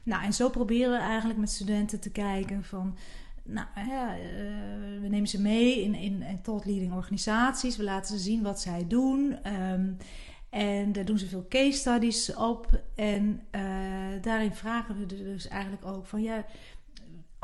Nou, 0.03 0.25
en 0.25 0.33
zo 0.33 0.51
proberen 0.51 0.91
we 0.91 0.99
eigenlijk 0.99 1.39
met 1.39 1.51
studenten 1.51 2.01
te 2.01 2.11
kijken 2.11 2.65
van... 2.65 2.97
Nou, 3.47 3.67
ja, 3.75 4.17
uh, 4.17 4.23
we 5.01 5.09
nemen 5.09 5.29
ze 5.29 5.41
mee 5.41 5.83
in, 5.83 5.95
in, 5.95 6.23
in 6.23 6.41
thought 6.43 6.65
leading 6.65 6.93
organisaties. 6.93 7.77
We 7.77 7.83
laten 7.83 8.19
ze 8.19 8.23
zien 8.23 8.43
wat 8.43 8.61
zij 8.61 8.87
doen. 8.89 9.39
Um, 9.53 9.97
en 10.51 10.93
daar 10.93 11.05
doen 11.05 11.19
ze 11.19 11.27
veel 11.27 11.47
case 11.49 11.79
studies 11.79 12.35
op. 12.35 12.83
En 12.95 13.41
uh, 13.51 13.63
daarin 14.23 14.55
vragen 14.55 14.99
we 14.99 15.07
dus 15.07 15.49
eigenlijk 15.49 15.85
ook 15.85 16.07
van... 16.07 16.23
ja 16.23 16.45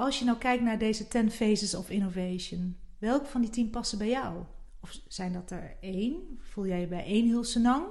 als 0.00 0.18
je 0.18 0.24
nou 0.24 0.38
kijkt 0.38 0.62
naar 0.62 0.78
deze 0.78 1.08
10 1.08 1.30
phases 1.30 1.74
of 1.74 1.90
innovation, 1.90 2.76
welke 2.98 3.26
van 3.26 3.40
die 3.40 3.50
10 3.50 3.70
passen 3.70 3.98
bij 3.98 4.08
jou? 4.08 4.44
Of 4.80 5.00
zijn 5.08 5.32
dat 5.32 5.50
er 5.50 5.76
één? 5.80 6.14
Voel 6.40 6.66
jij 6.66 6.80
je 6.80 6.86
bij 6.86 7.04
één 7.04 7.26
heel 7.26 7.44
senang? 7.44 7.84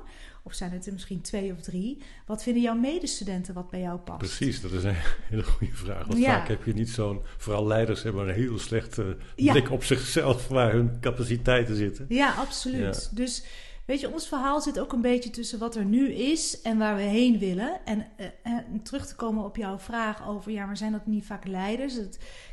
Of 0.43 0.53
zijn 0.53 0.71
het 0.71 0.85
er 0.85 0.93
misschien 0.93 1.21
twee 1.21 1.51
of 1.51 1.61
drie? 1.61 2.01
Wat 2.25 2.43
vinden 2.43 2.61
jouw 2.61 2.75
medestudenten 2.75 3.53
wat 3.53 3.69
bij 3.69 3.79
jou 3.79 3.99
past? 3.99 4.17
Precies, 4.17 4.61
dat 4.61 4.71
is 4.71 4.83
een 4.83 4.95
hele 5.29 5.43
goede 5.43 5.73
vraag. 5.73 6.07
Want 6.07 6.19
ja. 6.19 6.39
vaak 6.39 6.47
heb 6.47 6.63
je 6.63 6.73
niet 6.73 6.89
zo'n... 6.89 7.21
Vooral 7.37 7.67
leiders 7.67 8.03
hebben 8.03 8.27
een 8.27 8.33
heel 8.33 8.59
slechte 8.59 9.17
blik 9.35 9.67
ja. 9.67 9.73
op 9.73 9.83
zichzelf... 9.83 10.47
waar 10.47 10.71
hun 10.71 10.99
capaciteiten 10.99 11.75
zitten. 11.75 12.05
Ja, 12.09 12.33
absoluut. 12.33 13.09
Ja. 13.11 13.15
Dus 13.15 13.43
Weet 13.89 13.99
je, 13.99 14.13
ons 14.13 14.27
verhaal 14.27 14.61
zit 14.61 14.79
ook 14.79 14.93
een 14.93 15.01
beetje 15.01 15.29
tussen 15.29 15.59
wat 15.59 15.75
er 15.75 15.85
nu 15.85 16.13
is 16.13 16.61
en 16.61 16.77
waar 16.77 16.95
we 16.95 17.01
heen 17.01 17.39
willen. 17.39 17.85
En, 17.85 18.05
uh, 18.43 18.57
terug 18.83 19.07
te 19.07 19.15
komen 19.15 19.43
op 19.43 19.55
jouw 19.55 19.79
vraag 19.79 20.27
over, 20.27 20.51
ja, 20.51 20.65
maar 20.65 20.77
zijn 20.77 20.91
dat 20.91 21.05
niet 21.05 21.25
vaak 21.25 21.45
leiders? 21.45 21.99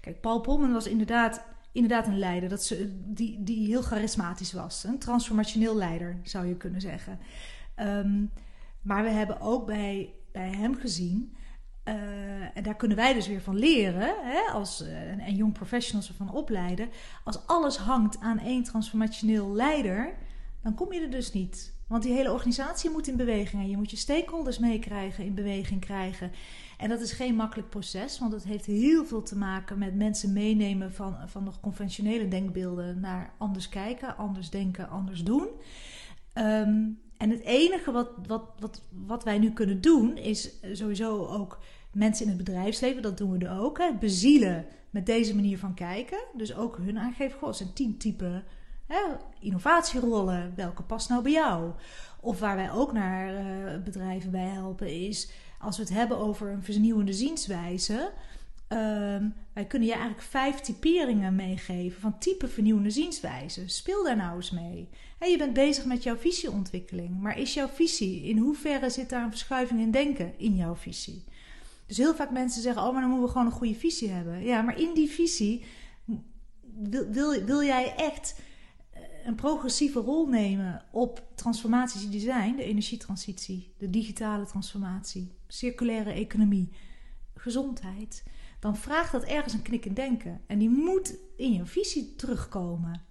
Kijk, 0.00 0.20
Paul 0.20 0.40
Polman 0.40 0.72
was 0.72 0.86
inderdaad 0.86 1.44
inderdaad 1.72 2.06
een 2.06 2.18
leider 2.18 2.48
dat 2.48 2.64
ze, 2.64 3.02
die, 3.04 3.42
die 3.42 3.66
heel 3.66 3.82
charismatisch 3.82 4.52
was. 4.52 4.84
Een 4.84 4.98
transformationeel 4.98 5.76
leider, 5.76 6.20
zou 6.22 6.46
je 6.46 6.56
kunnen 6.56 6.80
zeggen. 6.80 7.18
Ehm, 7.74 8.24
maar 8.82 9.02
we 9.02 9.10
hebben 9.10 9.40
ook 9.40 9.66
bij, 9.66 10.14
bij 10.32 10.50
hem 10.50 10.74
gezien... 10.74 11.36
eh, 11.82 12.56
en 12.56 12.62
daar 12.62 12.76
kunnen 12.76 12.96
wij 12.96 13.14
dus 13.14 13.28
weer 13.28 13.42
van 13.42 13.58
leren, 13.58 14.14
hè, 14.22 14.52
als, 14.52 14.82
eh, 14.82 15.10
en, 15.10 15.20
en 15.20 15.34
jong 15.34 15.52
professionals 15.52 16.08
ervan 16.08 16.32
opleiden. 16.32 16.88
Als 17.24 17.46
alles 17.46 17.76
hangt 17.76 18.20
aan 18.20 18.38
één 18.38 18.62
transformationeel 18.62 19.52
leider, 19.52 20.14
dan 20.66 20.74
kom 20.74 20.92
je 20.92 21.00
er 21.00 21.10
dus 21.10 21.32
niet. 21.32 21.74
Want 21.88 22.02
die 22.02 22.12
hele 22.12 22.32
organisatie 22.32 22.90
moet 22.90 23.08
in 23.08 23.16
beweging 23.16 23.62
en 23.62 23.68
je 23.68 23.76
moet 23.76 23.90
je 23.90 23.96
stakeholders 23.96 24.58
meekrijgen, 24.58 25.24
in 25.24 25.34
beweging 25.34 25.80
krijgen. 25.80 26.30
En 26.78 26.88
dat 26.88 27.00
is 27.00 27.12
geen 27.12 27.34
makkelijk 27.34 27.68
proces, 27.68 28.18
want 28.18 28.32
het 28.32 28.44
heeft 28.44 28.66
heel 28.66 29.04
veel 29.04 29.22
te 29.22 29.36
maken 29.36 29.78
met 29.78 29.94
mensen 29.94 30.32
meenemen 30.32 30.92
van, 30.92 31.16
van 31.26 31.44
nog 31.44 31.60
conventionele 31.60 32.28
denkbeelden 32.28 33.00
naar 33.00 33.32
anders 33.38 33.68
kijken, 33.68 34.16
anders 34.16 34.50
denken, 34.50 34.88
anders 34.88 35.24
doen. 35.24 35.48
Ehm, 36.32 36.84
en 37.16 37.30
het 37.30 37.40
enige 37.40 37.92
wat, 37.92 38.10
wat, 38.26 38.42
wat, 38.58 38.82
wat 39.06 39.24
wij 39.24 39.38
nu 39.38 39.50
kunnen 39.52 39.80
doen, 39.80 40.16
is 40.16 40.50
sowieso 40.72 41.26
ook 41.26 41.58
mensen 41.92 42.24
in 42.24 42.32
het 42.32 42.44
bedrijfsleven, 42.44 43.02
dat 43.02 43.18
doen 43.18 43.38
we 43.38 43.46
er 43.46 43.58
ook, 43.60 43.78
hè, 43.78 43.92
bezielen 44.00 44.66
met 44.90 45.06
deze 45.06 45.34
manier 45.34 45.58
van 45.58 45.74
kijken. 45.74 46.18
Dus 46.36 46.54
ook 46.54 46.76
hun 46.76 46.98
aangeven, 46.98 47.38
goh, 47.38 47.48
het 47.48 47.56
zijn 47.56 47.72
tien 47.72 47.98
typen 47.98 48.44
innovatierollen, 49.40 50.52
welke 50.56 50.82
past 50.82 51.08
nou 51.08 51.22
bij 51.22 51.32
jou? 51.32 51.72
Of 52.20 52.40
waar 52.40 52.56
wij 52.56 52.72
ook 52.72 52.92
naar 52.92 53.34
uh, 53.34 53.82
bedrijven 53.82 54.30
bij 54.30 54.46
helpen, 54.46 55.06
is 55.06 55.30
als 55.58 55.76
we 55.76 55.82
het 55.82 55.92
hebben 55.92 56.18
over 56.18 56.50
een 56.50 56.62
vernieuwende 56.62 57.12
zienswijze. 57.12 58.12
Um, 58.68 59.34
wij 59.52 59.64
kunnen 59.64 59.88
je 59.88 59.94
eigenlijk 59.94 60.24
vijf 60.24 60.60
typeringen 60.60 61.34
meegeven 61.34 62.00
van 62.00 62.18
type 62.18 62.48
vernieuwende 62.48 62.90
zienswijze. 62.90 63.68
Speel 63.68 64.04
daar 64.04 64.16
nou 64.16 64.36
eens 64.36 64.50
mee. 64.50 64.88
Je 65.20 65.38
bent 65.38 65.52
bezig 65.52 65.84
met 65.84 66.02
jouw 66.02 66.16
visieontwikkeling, 66.16 67.20
maar 67.20 67.38
is 67.38 67.54
jouw 67.54 67.68
visie, 67.68 68.22
in 68.22 68.38
hoeverre 68.38 68.90
zit 68.90 69.08
daar 69.08 69.22
een 69.22 69.30
verschuiving 69.30 69.80
in 69.80 69.90
denken 69.90 70.38
in 70.38 70.56
jouw 70.56 70.74
visie? 70.74 71.24
Dus 71.86 71.96
heel 71.96 72.14
vaak 72.14 72.30
mensen 72.30 72.62
zeggen, 72.62 72.82
oh, 72.82 72.92
maar 72.92 73.00
dan 73.00 73.10
moeten 73.10 73.26
we 73.26 73.32
gewoon 73.32 73.46
een 73.46 73.58
goede 73.58 73.74
visie 73.74 74.10
hebben. 74.10 74.44
Ja, 74.44 74.62
maar 74.62 74.80
in 74.80 74.94
die 74.94 75.10
visie 75.10 75.64
wil, 76.64 77.06
wil, 77.10 77.44
wil 77.44 77.62
jij 77.62 77.94
echt 77.96 78.40
een 79.26 79.34
progressieve 79.34 80.00
rol 80.00 80.26
nemen 80.26 80.82
op 80.90 81.22
transformaties 81.34 82.10
die 82.10 82.20
zijn, 82.20 82.56
de 82.56 82.62
energietransitie, 82.62 83.74
de 83.78 83.90
digitale 83.90 84.46
transformatie, 84.46 85.32
circulaire 85.48 86.12
economie, 86.12 86.72
gezondheid, 87.34 88.24
dan 88.60 88.76
vraagt 88.76 89.12
dat 89.12 89.24
ergens 89.24 89.54
een 89.54 89.62
knik 89.62 89.84
in 89.84 89.94
denken. 89.94 90.40
En 90.46 90.58
die 90.58 90.70
moet 90.70 91.14
in 91.36 91.52
je 91.52 91.66
visie 91.66 92.14
terugkomen. 92.16 93.02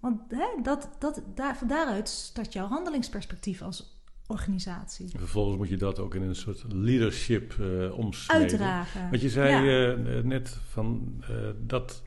Want 0.00 0.20
hè, 0.28 0.62
dat, 0.62 0.88
dat, 0.98 1.22
daar, 1.34 1.56
van 1.56 1.68
daaruit 1.68 2.08
start 2.08 2.52
jouw 2.52 2.66
handelingsperspectief 2.66 3.62
als 3.62 4.02
organisatie. 4.26 5.12
En 5.12 5.18
vervolgens 5.18 5.56
moet 5.56 5.68
je 5.68 5.76
dat 5.76 5.98
ook 5.98 6.14
in 6.14 6.22
een 6.22 6.34
soort 6.34 6.64
leadership 6.68 7.56
uh, 7.60 7.98
omsnijden. 7.98 8.48
Uitdragen. 8.48 9.10
Want 9.10 9.22
je 9.22 9.28
zei 9.28 9.66
ja. 9.66 9.94
uh, 9.96 10.22
net 10.22 10.48
van 10.48 11.16
uh, 11.30 11.48
dat 11.60 12.02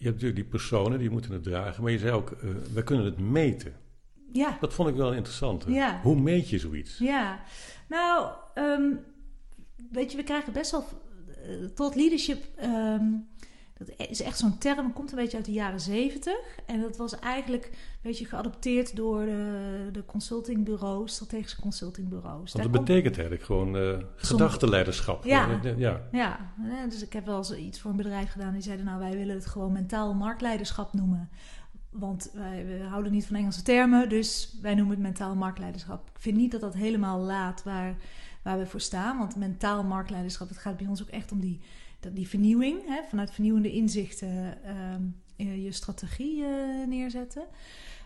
je 0.00 0.06
hebt 0.06 0.20
natuurlijk 0.20 0.34
die 0.34 0.58
personen 0.58 0.98
die 0.98 1.10
moeten 1.10 1.32
het 1.32 1.42
dragen, 1.42 1.82
maar 1.82 1.92
je 1.92 1.98
zei 1.98 2.12
ook, 2.12 2.30
uh, 2.30 2.50
we 2.74 2.82
kunnen 2.82 3.04
het 3.04 3.18
meten. 3.18 3.72
Ja. 4.32 4.56
Dat 4.60 4.74
vond 4.74 4.88
ik 4.88 4.94
wel 4.94 5.12
interessant. 5.12 5.64
Ja. 5.68 6.00
Hoe 6.02 6.20
meet 6.20 6.48
je 6.48 6.58
zoiets? 6.58 6.98
Ja, 6.98 7.40
nou, 7.88 8.32
um, 8.54 9.00
weet 9.90 10.10
je, 10.10 10.16
we 10.16 10.22
krijgen 10.22 10.52
best 10.52 10.70
wel 10.70 10.84
uh, 11.46 11.66
tot 11.74 11.94
leadership. 11.94 12.44
Um, 12.62 13.28
dat 13.86 14.08
is 14.08 14.22
echt 14.22 14.38
zo'n 14.38 14.58
term, 14.58 14.92
komt 14.92 15.10
een 15.10 15.18
beetje 15.18 15.36
uit 15.36 15.46
de 15.46 15.52
jaren 15.52 15.80
zeventig. 15.80 16.58
En 16.66 16.80
dat 16.80 16.96
was 16.96 17.18
eigenlijk 17.18 17.64
een 17.64 17.70
beetje 18.02 18.24
geadopteerd 18.24 18.96
door 18.96 19.24
de, 19.24 19.88
de 19.92 20.04
consultingbureaus, 20.04 21.14
strategische 21.14 21.60
consultingbureaus. 21.60 22.52
Want 22.52 22.72
dat 22.72 22.84
betekent 22.84 23.14
eigenlijk 23.14 23.44
gewoon 23.44 23.76
uh, 23.76 23.98
gedachtenleiderschap. 24.16 25.24
Ja. 25.24 25.60
ja. 25.76 26.08
ja, 26.12 26.50
dus 26.88 27.02
ik 27.02 27.12
heb 27.12 27.26
wel 27.26 27.36
eens 27.36 27.54
iets 27.54 27.80
voor 27.80 27.90
een 27.90 27.96
bedrijf 27.96 28.30
gedaan. 28.30 28.52
Die 28.52 28.62
zeiden, 28.62 28.84
nou 28.84 28.98
wij 28.98 29.16
willen 29.16 29.34
het 29.34 29.46
gewoon 29.46 29.72
mentaal 29.72 30.14
marktleiderschap 30.14 30.92
noemen. 30.92 31.28
Want 31.90 32.30
wij 32.34 32.66
we 32.66 32.84
houden 32.84 33.12
niet 33.12 33.26
van 33.26 33.36
Engelse 33.36 33.62
termen, 33.62 34.08
dus 34.08 34.58
wij 34.62 34.74
noemen 34.74 34.94
het 34.94 35.04
mentaal 35.04 35.34
marktleiderschap. 35.34 36.08
Ik 36.14 36.20
vind 36.20 36.36
niet 36.36 36.50
dat 36.50 36.60
dat 36.60 36.74
helemaal 36.74 37.18
laat 37.18 37.62
waar, 37.62 37.96
waar 38.42 38.58
we 38.58 38.66
voor 38.66 38.80
staan. 38.80 39.18
Want 39.18 39.36
mentaal 39.36 39.84
marktleiderschap, 39.84 40.48
het 40.48 40.58
gaat 40.58 40.76
bij 40.76 40.86
ons 40.86 41.02
ook 41.02 41.08
echt 41.08 41.32
om 41.32 41.40
die 41.40 41.60
dat 42.00 42.16
die 42.16 42.28
vernieuwing, 42.28 42.86
hè, 42.86 43.02
vanuit 43.08 43.30
vernieuwende 43.30 43.72
inzichten 43.72 44.58
uh, 45.36 45.64
je 45.64 45.72
strategie 45.72 46.36
uh, 46.36 46.86
neerzetten. 46.86 47.46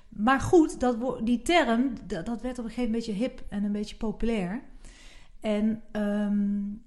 Maar 0.08 0.40
goed, 0.40 0.80
dat, 0.80 1.26
die 1.26 1.42
term, 1.42 1.92
dat, 2.06 2.26
werd 2.26 2.58
op 2.58 2.64
een 2.64 2.70
gegeven 2.70 2.82
moment 2.82 2.88
een 2.88 2.90
beetje 2.90 3.12
hip 3.12 3.42
en 3.48 3.64
een 3.64 3.72
beetje 3.72 3.96
populair. 3.96 4.62
En 5.40 5.82
um, 5.92 6.82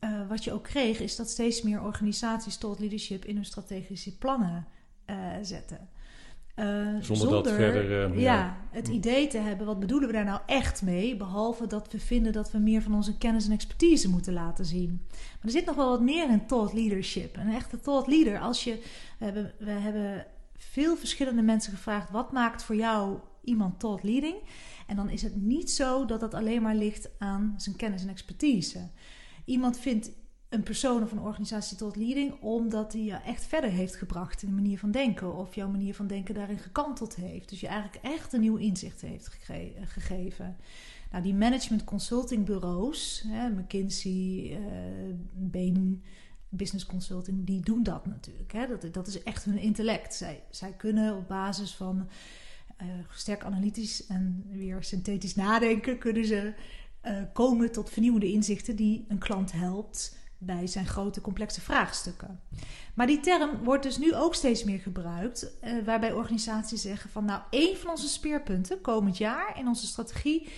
uh, 0.00 0.28
wat 0.28 0.44
je 0.44 0.52
ook 0.52 0.62
kreeg, 0.62 1.00
is 1.00 1.16
dat 1.16 1.28
steeds 1.30 1.62
meer 1.62 1.82
organisaties 1.82 2.56
tot 2.56 2.78
leadership 2.78 3.24
in 3.24 3.34
hun 3.34 3.44
strategische 3.44 4.18
plannen 4.18 4.66
zetten. 5.42 5.88
Uh, 6.56 6.64
zonder, 6.66 7.04
zonder, 7.04 7.42
dat 7.42 7.52
verder. 7.52 8.10
Uh, 8.10 8.20
ja, 8.20 8.34
ja, 8.34 8.56
het 8.70 8.88
idee 8.88 9.26
te 9.26 9.38
hebben, 9.38 9.66
wat 9.66 9.80
bedoelen 9.80 10.08
we 10.08 10.14
daar 10.14 10.24
nou 10.24 10.40
echt 10.46 10.82
mee? 10.82 11.16
Behalve 11.16 11.66
dat 11.66 11.92
we 11.92 11.98
vinden 11.98 12.32
dat 12.32 12.50
we 12.50 12.58
meer 12.58 12.82
van 12.82 12.94
onze 12.94 13.18
kennis 13.18 13.46
en 13.46 13.52
expertise 13.52 14.10
moeten 14.10 14.32
laten 14.32 14.64
zien. 14.64 15.06
Maar 15.10 15.40
er 15.42 15.50
zit 15.50 15.66
nog 15.66 15.76
wel 15.76 15.88
wat 15.88 16.00
meer 16.00 16.30
in 16.30 16.46
thought 16.46 16.72
leadership. 16.72 17.36
Een 17.36 17.54
echte 17.54 17.80
thought 17.80 18.06
leader, 18.06 18.40
als 18.40 18.64
je. 18.64 18.82
We 19.18 19.24
hebben, 19.24 19.52
we 19.58 19.70
hebben 19.70 20.26
veel 20.56 20.96
verschillende 20.96 21.42
mensen 21.42 21.72
gevraagd: 21.72 22.10
wat 22.10 22.32
maakt 22.32 22.62
voor 22.62 22.76
jou 22.76 23.18
iemand 23.44 23.80
thought 23.80 24.02
leading? 24.02 24.36
En 24.86 24.96
dan 24.96 25.10
is 25.10 25.22
het 25.22 25.36
niet 25.36 25.70
zo 25.70 26.04
dat 26.04 26.20
dat 26.20 26.34
alleen 26.34 26.62
maar 26.62 26.74
ligt 26.74 27.08
aan 27.18 27.54
zijn 27.56 27.76
kennis 27.76 28.02
en 28.02 28.08
expertise. 28.08 28.88
Iemand 29.44 29.78
vindt 29.78 30.10
een 30.48 30.62
persoon 30.62 31.02
of 31.02 31.12
een 31.12 31.20
organisatie 31.20 31.76
tot 31.76 31.96
leading, 31.96 32.40
omdat 32.40 32.92
die 32.92 33.04
je 33.04 33.14
echt 33.14 33.44
verder 33.44 33.70
heeft 33.70 33.96
gebracht 33.96 34.42
in 34.42 34.48
de 34.48 34.54
manier 34.54 34.78
van 34.78 34.90
denken, 34.90 35.36
of 35.36 35.54
jouw 35.54 35.68
manier 35.68 35.94
van 35.94 36.06
denken 36.06 36.34
daarin 36.34 36.58
gekanteld 36.58 37.14
heeft. 37.14 37.48
Dus 37.48 37.60
je 37.60 37.66
eigenlijk 37.66 38.04
echt 38.04 38.32
een 38.32 38.40
nieuw 38.40 38.56
inzicht 38.56 39.00
heeft 39.00 39.28
gege 39.28 39.72
gegeven. 39.84 40.56
Nou, 41.10 41.22
die 41.22 41.34
management 41.34 41.84
consulting 41.84 42.44
bureaus, 42.44 43.24
hè, 43.26 43.48
McKinsey, 43.48 44.10
uh, 44.50 45.14
Bain, 45.32 46.02
Business 46.48 46.86
Consulting, 46.86 47.46
die 47.46 47.60
doen 47.60 47.82
dat 47.82 48.06
natuurlijk. 48.06 48.52
Hè. 48.52 48.66
Dat, 48.66 48.94
dat 48.94 49.06
is 49.06 49.22
echt 49.22 49.44
hun 49.44 49.58
intellect. 49.58 50.14
Zij, 50.14 50.42
zij 50.50 50.72
kunnen 50.72 51.16
op 51.16 51.28
basis 51.28 51.74
van 51.74 52.08
uh, 52.82 52.88
sterk 53.10 53.44
analytisch 53.44 54.06
en 54.06 54.44
weer 54.50 54.82
synthetisch 54.82 55.34
nadenken, 55.34 55.98
kunnen 55.98 56.26
ze 56.26 56.54
uh, 57.02 57.22
komen 57.32 57.72
tot 57.72 57.90
vernieuwende 57.90 58.32
inzichten 58.32 58.76
die 58.76 59.04
een 59.08 59.18
klant 59.18 59.52
helpt 59.52 60.16
bij 60.38 60.66
zijn 60.66 60.86
grote 60.86 61.20
complexe 61.20 61.60
vraagstukken. 61.60 62.40
Maar 62.94 63.06
die 63.06 63.20
term 63.20 63.64
wordt 63.64 63.82
dus 63.82 63.98
nu 63.98 64.14
ook 64.14 64.34
steeds 64.34 64.64
meer 64.64 64.78
gebruikt, 64.78 65.52
uh, 65.64 65.84
waarbij 65.84 66.12
organisaties 66.12 66.82
zeggen 66.82 67.10
van 67.10 67.24
nou, 67.24 67.42
één 67.50 67.76
van 67.76 67.90
onze 67.90 68.08
speerpunten 68.08 68.80
komend 68.80 69.16
jaar 69.16 69.58
in 69.58 69.66
onze 69.66 69.86
strategie 69.86 70.48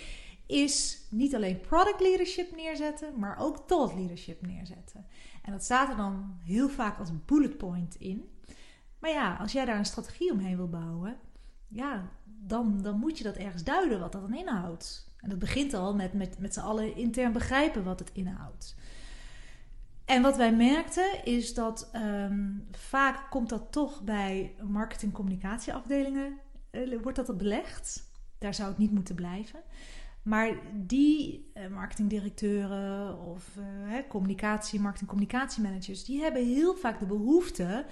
is 0.45 0.97
niet 1.09 1.35
alleen 1.35 1.59
product 1.59 1.99
leadership 1.99 2.55
neerzetten, 2.55 3.19
maar 3.19 3.37
ook 3.39 3.67
thought 3.67 3.95
leadership 3.95 4.41
neerzetten. 4.41 5.05
En 5.43 5.51
dat 5.51 5.63
staat 5.63 5.89
er 5.89 5.97
dan 5.97 6.37
heel 6.43 6.69
vaak 6.69 6.99
als 6.99 7.09
bullet 7.25 7.57
point 7.57 7.95
in. 7.95 8.29
Maar 8.99 9.09
ja, 9.09 9.35
als 9.35 9.51
jij 9.51 9.65
daar 9.65 9.77
een 9.77 9.85
strategie 9.85 10.31
omheen 10.31 10.55
wil 10.55 10.69
bouwen, 10.69 11.17
ja, 11.67 12.09
dan, 12.23 12.81
dan 12.81 12.99
moet 12.99 13.17
je 13.17 13.23
dat 13.23 13.35
ergens 13.35 13.63
duiden 13.63 13.99
wat 13.99 14.11
dat 14.11 14.21
dan 14.21 14.35
inhoudt. 14.35 15.13
En 15.17 15.29
dat 15.29 15.39
begint 15.39 15.73
al 15.73 15.95
met, 15.95 16.13
met, 16.13 16.39
met 16.39 16.53
z'n 16.53 16.59
allen 16.59 16.95
intern 16.95 17.31
begrijpen 17.31 17.83
wat 17.83 17.99
het 17.99 18.11
inhoudt. 18.13 18.75
En 20.09 20.21
wat 20.21 20.37
wij 20.37 20.55
merkten 20.55 21.25
is 21.25 21.53
dat 21.53 21.89
um, 21.95 22.67
vaak 22.71 23.29
komt 23.29 23.49
dat 23.49 23.71
toch 23.71 24.03
bij 24.03 24.55
marketing-communicatieafdelingen, 24.67 26.37
uh, 26.71 27.01
wordt 27.01 27.25
dat 27.25 27.37
belegd. 27.37 28.11
Daar 28.37 28.53
zou 28.53 28.69
het 28.69 28.77
niet 28.77 28.91
moeten 28.91 29.15
blijven. 29.15 29.59
Maar 30.23 30.53
die 30.73 31.51
uh, 31.53 31.67
marketingdirecteuren 31.67 33.19
of 33.19 33.47
uh, 33.57 33.93
communicatie, 34.07 34.79
marketing-communicatiemanagers, 34.79 36.05
die 36.05 36.21
hebben 36.21 36.45
heel 36.45 36.75
vaak 36.75 36.99
de 36.99 37.05
behoefte 37.05 37.85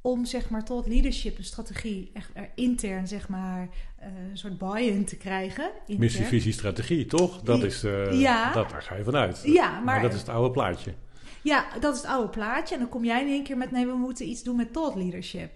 om 0.00 0.24
zeg 0.24 0.50
maar 0.50 0.64
tot 0.64 0.86
leadership 0.86 1.38
een 1.38 1.44
strategie 1.44 2.10
echt 2.12 2.30
er 2.34 2.50
intern 2.54 3.08
zeg 3.08 3.28
maar 3.28 3.68
een 3.98 4.38
soort 4.38 4.58
buy-in 4.58 5.04
te 5.04 5.16
krijgen. 5.16 5.70
Missie, 5.86 6.24
visie, 6.24 6.52
strategie, 6.52 7.06
toch? 7.06 7.42
Dat 7.42 7.62
is, 7.62 7.80
ja, 8.10 8.52
dat, 8.52 8.70
daar 8.70 8.82
ga 8.82 8.94
je 8.94 9.04
vanuit. 9.04 9.42
Ja, 9.44 9.70
maar, 9.70 9.84
maar 9.84 10.02
dat 10.02 10.12
is 10.12 10.18
het 10.18 10.28
oude 10.28 10.50
plaatje. 10.50 10.94
Ja, 11.42 11.66
dat 11.80 11.94
is 11.94 12.00
het 12.00 12.10
oude 12.10 12.28
plaatje. 12.28 12.74
En 12.74 12.80
dan 12.80 12.90
kom 12.90 13.04
jij 13.04 13.22
in 13.22 13.28
één 13.28 13.44
keer 13.44 13.56
met: 13.56 13.70
nee, 13.70 13.86
we 13.86 13.96
moeten 13.96 14.28
iets 14.28 14.42
doen 14.42 14.56
met 14.56 14.72
thought 14.72 14.96
leadership. 14.96 15.50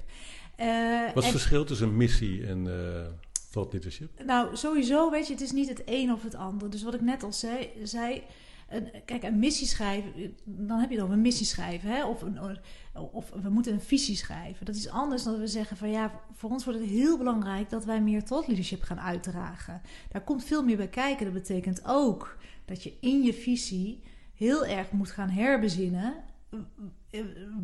Uh, 0.60 1.04
Wat 1.14 1.24
is 1.24 1.30
het 1.30 1.38
verschil 1.38 1.64
tussen 1.64 1.96
missie 1.96 2.46
en 2.46 2.66
uh, 2.66 2.74
thought 3.50 3.72
leadership? 3.72 4.24
Nou, 4.24 4.56
sowieso, 4.56 5.10
weet 5.10 5.26
je, 5.26 5.32
het 5.32 5.42
is 5.42 5.52
niet 5.52 5.68
het 5.68 5.82
een 5.84 6.12
of 6.12 6.22
het 6.22 6.34
ander. 6.34 6.70
Dus 6.70 6.82
wat 6.82 6.94
ik 6.94 7.00
net 7.00 7.22
al 7.22 7.32
zei, 7.32 7.70
zei 7.82 8.22
een, 8.68 8.90
kijk, 9.04 9.22
een 9.22 9.38
missie 9.38 9.66
schrijven, 9.66 10.36
dan 10.44 10.78
heb 10.78 10.90
je 10.90 10.96
dan 10.96 11.10
een 11.10 11.20
missie 11.20 11.46
schrijven. 11.46 11.90
Hè? 11.90 12.04
Of, 12.04 12.22
een, 12.22 12.58
of 12.92 13.30
we 13.42 13.48
moeten 13.48 13.72
een 13.72 13.80
visie 13.80 14.16
schrijven. 14.16 14.66
Dat 14.66 14.74
is 14.74 14.88
anders 14.88 15.22
dan 15.22 15.38
we 15.38 15.46
zeggen 15.46 15.76
van 15.76 15.90
ja, 15.90 16.20
voor 16.32 16.50
ons 16.50 16.64
wordt 16.64 16.80
het 16.80 16.88
heel 16.88 17.18
belangrijk 17.18 17.70
dat 17.70 17.84
wij 17.84 18.00
meer 18.00 18.24
thought 18.24 18.46
leadership 18.48 18.82
gaan 18.82 19.00
uitdragen. 19.00 19.80
Daar 20.10 20.24
komt 20.24 20.44
veel 20.44 20.62
meer 20.62 20.76
bij 20.76 20.88
kijken. 20.88 21.24
Dat 21.24 21.34
betekent 21.34 21.80
ook 21.86 22.36
dat 22.64 22.82
je 22.82 22.92
in 23.00 23.22
je 23.22 23.34
visie 23.34 24.02
heel 24.34 24.66
erg 24.66 24.90
moet 24.90 25.10
gaan 25.10 25.30
herbezinnen. 25.30 26.14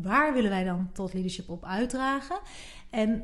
Waar 0.01 0.33
willen 0.33 0.49
wij 0.49 0.63
dan 0.63 0.89
thought 0.91 1.13
leadership 1.13 1.49
op 1.49 1.65
uitdragen? 1.65 2.39
En 2.89 3.23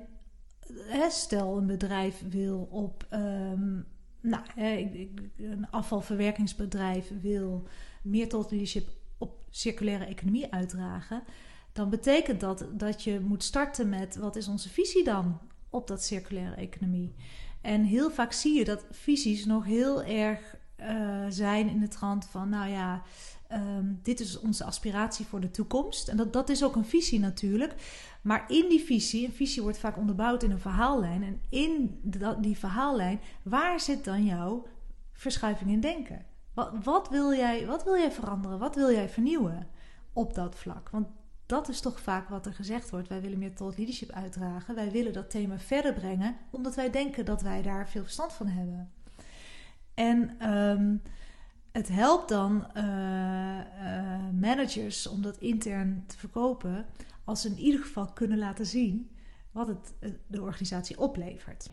stel 1.10 1.58
een 1.58 1.68
bedrijf 1.68 2.24
wil 2.30 2.68
op. 2.72 3.08
Um, 3.14 3.88
nou, 4.22 4.44
een 4.56 5.68
afvalverwerkingsbedrijf 5.72 7.12
wil 7.22 7.68
meer 8.04 8.30
thought 8.30 8.52
leadership 8.52 8.88
op 9.18 9.40
circulaire 9.50 10.06
economie 10.06 10.54
uitdragen. 10.54 11.24
Dan 11.74 11.90
betekent 11.90 12.40
dat 12.40 12.68
dat 12.72 13.04
je 13.04 13.20
moet 13.20 13.44
starten 13.44 13.90
met 13.90 14.16
wat 14.16 14.36
is 14.36 14.48
onze 14.48 14.70
visie 14.70 15.04
dan 15.04 15.40
op 15.70 15.88
dat 15.88 16.04
circulaire 16.04 16.56
economie. 16.56 17.16
En 17.62 17.84
heel 17.84 18.12
vaak 18.12 18.32
zie 18.32 18.58
je 18.58 18.66
dat 18.66 18.86
visies 18.92 19.46
nog 19.46 19.66
heel 19.66 20.04
erg 20.04 20.56
uh, 20.80 21.26
zijn 21.30 21.70
in 21.70 21.80
de 21.80 21.88
trant 21.88 22.26
van, 22.26 22.50
nou 22.50 22.70
ja, 22.70 23.02
um, 23.52 24.00
dit 24.04 24.20
is 24.20 24.40
onze 24.40 24.64
aspiratie 24.64 25.26
voor 25.26 25.40
de 25.40 25.52
toekomst. 25.52 26.08
En 26.08 26.18
dat, 26.18 26.34
dat 26.34 26.50
is 26.50 26.64
ook 26.64 26.76
een 26.76 26.86
visie 26.86 27.20
natuurlijk. 27.20 27.76
Maar 28.22 28.46
in 28.48 28.70
die 28.70 28.84
visie, 28.84 29.26
een 29.26 29.34
visie 29.34 29.62
wordt 29.62 29.78
vaak 29.78 29.98
onderbouwd 29.98 30.44
in 30.44 30.52
een 30.52 30.60
verhaallijn. 30.60 31.24
En 31.24 31.42
in 31.50 32.00
die 32.42 32.58
verhaallijn, 32.58 33.20
waar 33.44 33.80
zit 33.80 34.04
dan 34.04 34.26
jouw 34.26 34.68
verschuiving 35.12 35.70
in 35.70 35.80
denken? 35.80 36.26
Wat, 36.54 36.72
wat, 36.84 37.10
wil 37.10 37.34
jij, 37.34 37.66
wat 37.66 37.84
wil 37.84 37.98
jij 37.98 38.12
veranderen? 38.12 38.60
Wat 38.60 38.76
wil 38.76 38.92
jij 38.92 39.10
vernieuwen 39.10 39.68
op 40.14 40.34
dat 40.34 40.56
vlak? 40.56 40.90
Want 40.90 41.08
dat 41.46 41.70
is 41.70 41.80
toch 41.80 42.00
vaak 42.00 42.30
wat 42.30 42.46
er 42.46 42.54
gezegd 42.54 42.90
wordt. 42.90 43.08
Wij 43.08 43.22
willen 43.22 43.40
meer 43.40 43.54
thought 43.54 43.78
leadership 43.78 44.12
uitdragen. 44.12 44.76
Wij 44.76 44.92
willen 44.92 45.14
dat 45.14 45.30
thema 45.30 45.60
verder 45.60 45.94
brengen, 45.94 46.36
omdat 46.52 46.76
wij 46.76 46.90
denken 46.90 47.26
dat 47.26 47.42
wij 47.42 47.62
daar 47.62 47.90
veel 47.90 48.04
verstand 48.04 48.34
van 48.34 48.48
hebben. 48.48 48.92
En 49.94 50.50
um, 50.54 51.02
het 51.78 51.88
helpt 51.90 52.30
dan 52.30 52.68
uh, 52.78 52.84
uh, 52.84 53.64
managers 54.40 55.08
om 55.08 55.22
dat 55.22 55.38
intern 55.38 56.04
te 56.08 56.18
verkopen, 56.18 56.86
als 57.24 57.42
ze 57.42 57.48
in 57.48 57.58
ieder 57.58 57.82
geval 57.82 58.06
kunnen 58.14 58.38
laten 58.38 58.66
zien 58.66 59.10
wat 59.52 59.68
het 59.68 59.94
eh, 60.00 60.10
de 60.28 60.42
organisatie 60.42 61.00
oplevert. 61.00 61.70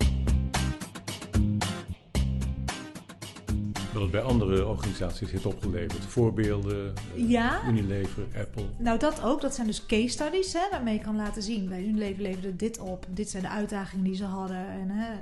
Wat 3.92 4.02
het 4.02 4.10
bij 4.10 4.22
andere 4.22 4.66
organisaties 4.66 5.30
heeft 5.30 5.46
opgeleverd. 5.46 6.04
Voorbeelden, 6.04 6.92
ja. 7.14 7.68
Unilever, 7.68 8.26
Apple. 8.38 8.66
Nou, 8.78 8.98
dat 8.98 9.22
ook. 9.22 9.40
Dat 9.40 9.54
zijn 9.54 9.66
dus 9.66 9.86
case 9.86 10.08
studies, 10.08 10.52
hè, 10.52 10.70
waarmee 10.70 10.94
je 10.94 11.04
kan 11.04 11.16
laten 11.16 11.42
zien. 11.42 11.68
Bij 11.68 11.84
Unilever 11.84 12.22
leverde 12.22 12.56
dit 12.56 12.78
op. 12.78 13.06
Dit 13.10 13.30
zijn 13.30 13.42
de 13.42 13.48
uitdagingen 13.48 14.04
die 14.04 14.14
ze 14.14 14.24
hadden. 14.24 14.66
En 14.68 14.88
hè, 14.90 15.14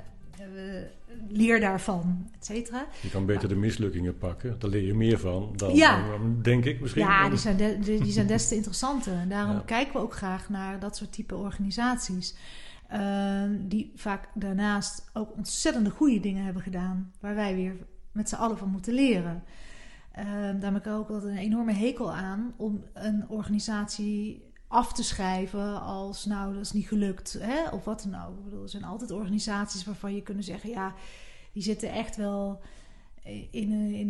leer 1.29 1.59
daarvan, 1.59 2.29
et 2.37 2.45
cetera. 2.45 2.85
Je 3.01 3.09
kan 3.09 3.25
beter 3.25 3.49
de 3.49 3.55
mislukkingen 3.55 4.17
pakken. 4.17 4.59
Daar 4.59 4.69
leer 4.69 4.85
je 4.85 4.93
meer 4.93 5.19
van 5.19 5.53
dan, 5.55 5.75
ja. 5.75 6.17
denk 6.41 6.65
ik 6.65 6.81
misschien. 6.81 7.01
Ja, 7.01 7.29
die 7.29 7.37
zijn, 7.37 7.81
die 7.81 8.11
zijn 8.11 8.27
des 8.27 8.47
te 8.47 8.55
interessanter. 8.55 9.13
En 9.13 9.29
daarom 9.29 9.65
kijken 9.65 9.93
we 9.93 9.99
ook 9.99 10.15
graag 10.15 10.49
naar 10.49 10.79
dat 10.79 10.97
soort 10.97 11.13
type 11.13 11.35
organisaties. 11.35 12.35
Ehm, 12.89 13.67
die 13.67 13.91
vaak 13.95 14.27
daarnaast 14.33 15.09
ook 15.13 15.35
ontzettende 15.35 15.89
goede 15.89 16.19
dingen 16.19 16.43
hebben 16.43 16.61
gedaan. 16.61 17.11
Waar 17.19 17.35
wij 17.35 17.55
weer 17.55 17.75
met 18.11 18.29
z'n 18.29 18.35
allen 18.35 18.57
van 18.57 18.69
moeten 18.69 18.93
leren. 18.93 19.43
Uh, 20.19 20.25
daar 20.59 20.73
heb 20.73 20.85
ik 20.85 20.91
ook 20.91 21.09
altijd 21.09 21.31
een 21.31 21.37
enorme 21.37 21.73
hekel 21.73 22.13
aan 22.13 22.53
om 22.57 22.83
een 22.93 23.29
organisatie 23.29 24.52
af 24.73 24.93
te 24.93 25.03
schrijven 25.03 25.81
als 25.81 26.25
nou 26.25 26.53
dat 26.53 26.61
is 26.61 26.71
niet 26.71 26.87
gelukt 26.87 27.37
hè? 27.39 27.69
of 27.69 27.83
wat 27.83 28.07
dan 28.09 28.21
ook. 28.21 28.61
Er 28.63 28.69
zijn 28.69 28.83
altijd 28.83 29.11
organisaties 29.11 29.85
waarvan 29.85 30.15
je 30.15 30.21
kunnen 30.21 30.43
zeggen 30.43 30.69
ja 30.69 30.93
die 31.51 31.63
zitten 31.63 31.91
echt 31.91 32.15
wel 32.15 32.61
in, 33.51 33.71
in, 33.71 34.09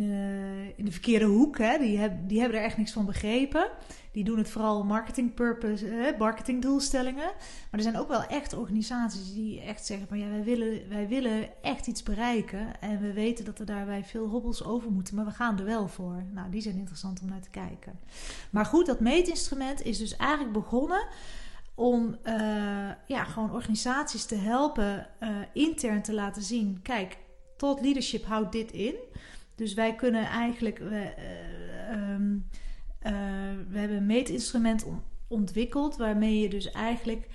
de 0.84 0.92
verkeerde 0.92 1.24
hoek. 1.24 1.58
Hè? 1.58 1.78
Die, 1.78 1.98
heb, 1.98 2.12
die 2.28 2.40
hebben 2.40 2.58
er 2.58 2.64
echt 2.64 2.76
niks 2.76 2.92
van 2.92 3.06
begrepen. 3.06 3.70
Die 4.12 4.24
doen 4.24 4.38
het 4.38 4.50
vooral 4.50 4.84
marketing 4.84 5.34
purpose, 5.34 5.86
hè? 5.86 6.16
marketing 6.18 6.62
doelstellingen. 6.62 7.32
Maar 7.70 7.80
er 7.80 7.82
zijn 7.82 7.98
ook 7.98 8.08
wel 8.08 8.26
echt 8.26 8.52
organisaties 8.52 9.32
die 9.32 9.60
echt 9.60 9.86
zeggen 9.86 10.08
van 10.08 10.18
ja, 10.18 10.28
wij 10.28 10.42
willen, 10.42 10.88
wij 10.88 11.08
willen 11.08 11.62
echt 11.62 11.86
iets 11.86 12.02
bereiken. 12.02 12.80
En 12.80 13.00
we 13.00 13.12
weten 13.12 13.44
dat 13.44 13.58
er 13.58 13.66
daarbij 13.66 14.04
veel 14.04 14.26
hobbels 14.26 14.64
over 14.64 14.90
moeten, 14.90 15.14
maar 15.14 15.24
we 15.24 15.30
gaan 15.30 15.58
er 15.58 15.64
wel 15.64 15.88
voor. 15.88 16.24
Nou, 16.32 16.50
die 16.50 16.60
zijn 16.60 16.76
interessant 16.76 17.20
om 17.20 17.28
naar 17.28 17.42
te 17.42 17.50
kijken. 17.50 17.98
Maar 18.50 18.66
goed, 18.66 18.86
dat 18.86 19.00
meetinstrument 19.00 19.82
is 19.82 19.98
dus 19.98 20.16
eigenlijk 20.16 20.52
begonnen 20.52 21.06
om 21.74 22.16
uh, 22.24 22.34
ja, 23.06 23.24
gewoon 23.24 23.52
organisaties 23.52 24.24
te 24.24 24.34
helpen 24.34 25.06
uh, 25.20 25.28
intern 25.52 26.02
te 26.02 26.12
laten 26.12 26.42
zien: 26.42 26.82
kijk, 26.82 27.16
tot 27.56 27.80
leadership 27.80 28.24
houdt 28.24 28.52
dit 28.52 28.72
in. 28.72 28.94
Dus 29.54 29.74
wij 29.74 29.94
kunnen 29.94 30.24
eigenlijk. 30.24 30.78
We, 30.78 31.14
uh, 31.90 32.12
um, 32.12 32.48
uh, 33.02 33.12
we 33.70 33.78
hebben 33.78 33.96
een 33.96 34.06
meetinstrument 34.06 34.86
ontwikkeld. 35.28 35.96
waarmee 35.96 36.38
je 36.38 36.48
dus 36.48 36.70
eigenlijk 36.70 37.28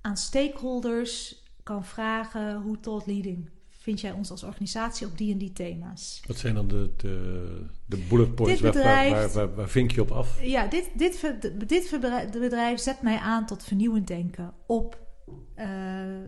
aan 0.00 0.16
stakeholders 0.16 1.42
kan 1.62 1.84
vragen 1.84 2.60
hoe 2.60 2.80
tot 2.80 3.06
leading 3.06 3.50
vind 3.86 4.00
jij 4.00 4.12
ons 4.12 4.30
als 4.30 4.42
organisatie 4.42 5.06
op 5.06 5.18
die 5.18 5.32
en 5.32 5.38
die 5.38 5.52
thema's. 5.52 6.22
Wat 6.26 6.36
zijn 6.36 6.54
dan 6.54 6.68
de, 6.68 6.90
de, 6.96 7.66
de 7.84 8.06
bullet 8.08 8.34
points? 8.34 8.60
Bedrijf, 8.60 9.12
waar, 9.12 9.32
waar, 9.32 9.54
waar, 9.54 9.68
vink 9.68 9.90
je 9.90 10.00
op 10.00 10.10
af? 10.10 10.42
Ja, 10.42 10.66
dit, 10.66 10.90
dit, 10.94 11.34
dit 11.66 11.98
bedrijf 12.30 12.80
zet 12.80 13.02
mij 13.02 13.18
aan 13.18 13.46
tot 13.46 13.64
vernieuwend 13.64 14.06
denken 14.06 14.54
op, 14.66 14.98
uh, 15.56 15.66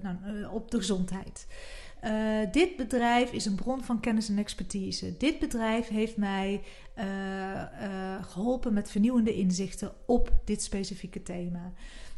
nou, 0.02 0.46
op 0.50 0.70
de 0.70 0.76
gezondheid. 0.76 1.46
Uh, 2.04 2.52
dit 2.52 2.76
bedrijf 2.76 3.32
is 3.32 3.44
een 3.44 3.54
bron 3.54 3.84
van 3.84 4.00
kennis 4.00 4.28
en 4.28 4.38
expertise. 4.38 5.16
Dit 5.16 5.38
bedrijf 5.38 5.88
heeft 5.88 6.16
mij 6.16 6.62
uh, 6.98 7.04
uh, 7.04 8.24
geholpen 8.24 8.72
met 8.72 8.90
vernieuwende 8.90 9.34
inzichten 9.34 9.92
op 10.06 10.32
dit 10.44 10.62
specifieke 10.62 11.22
thema. 11.22 11.72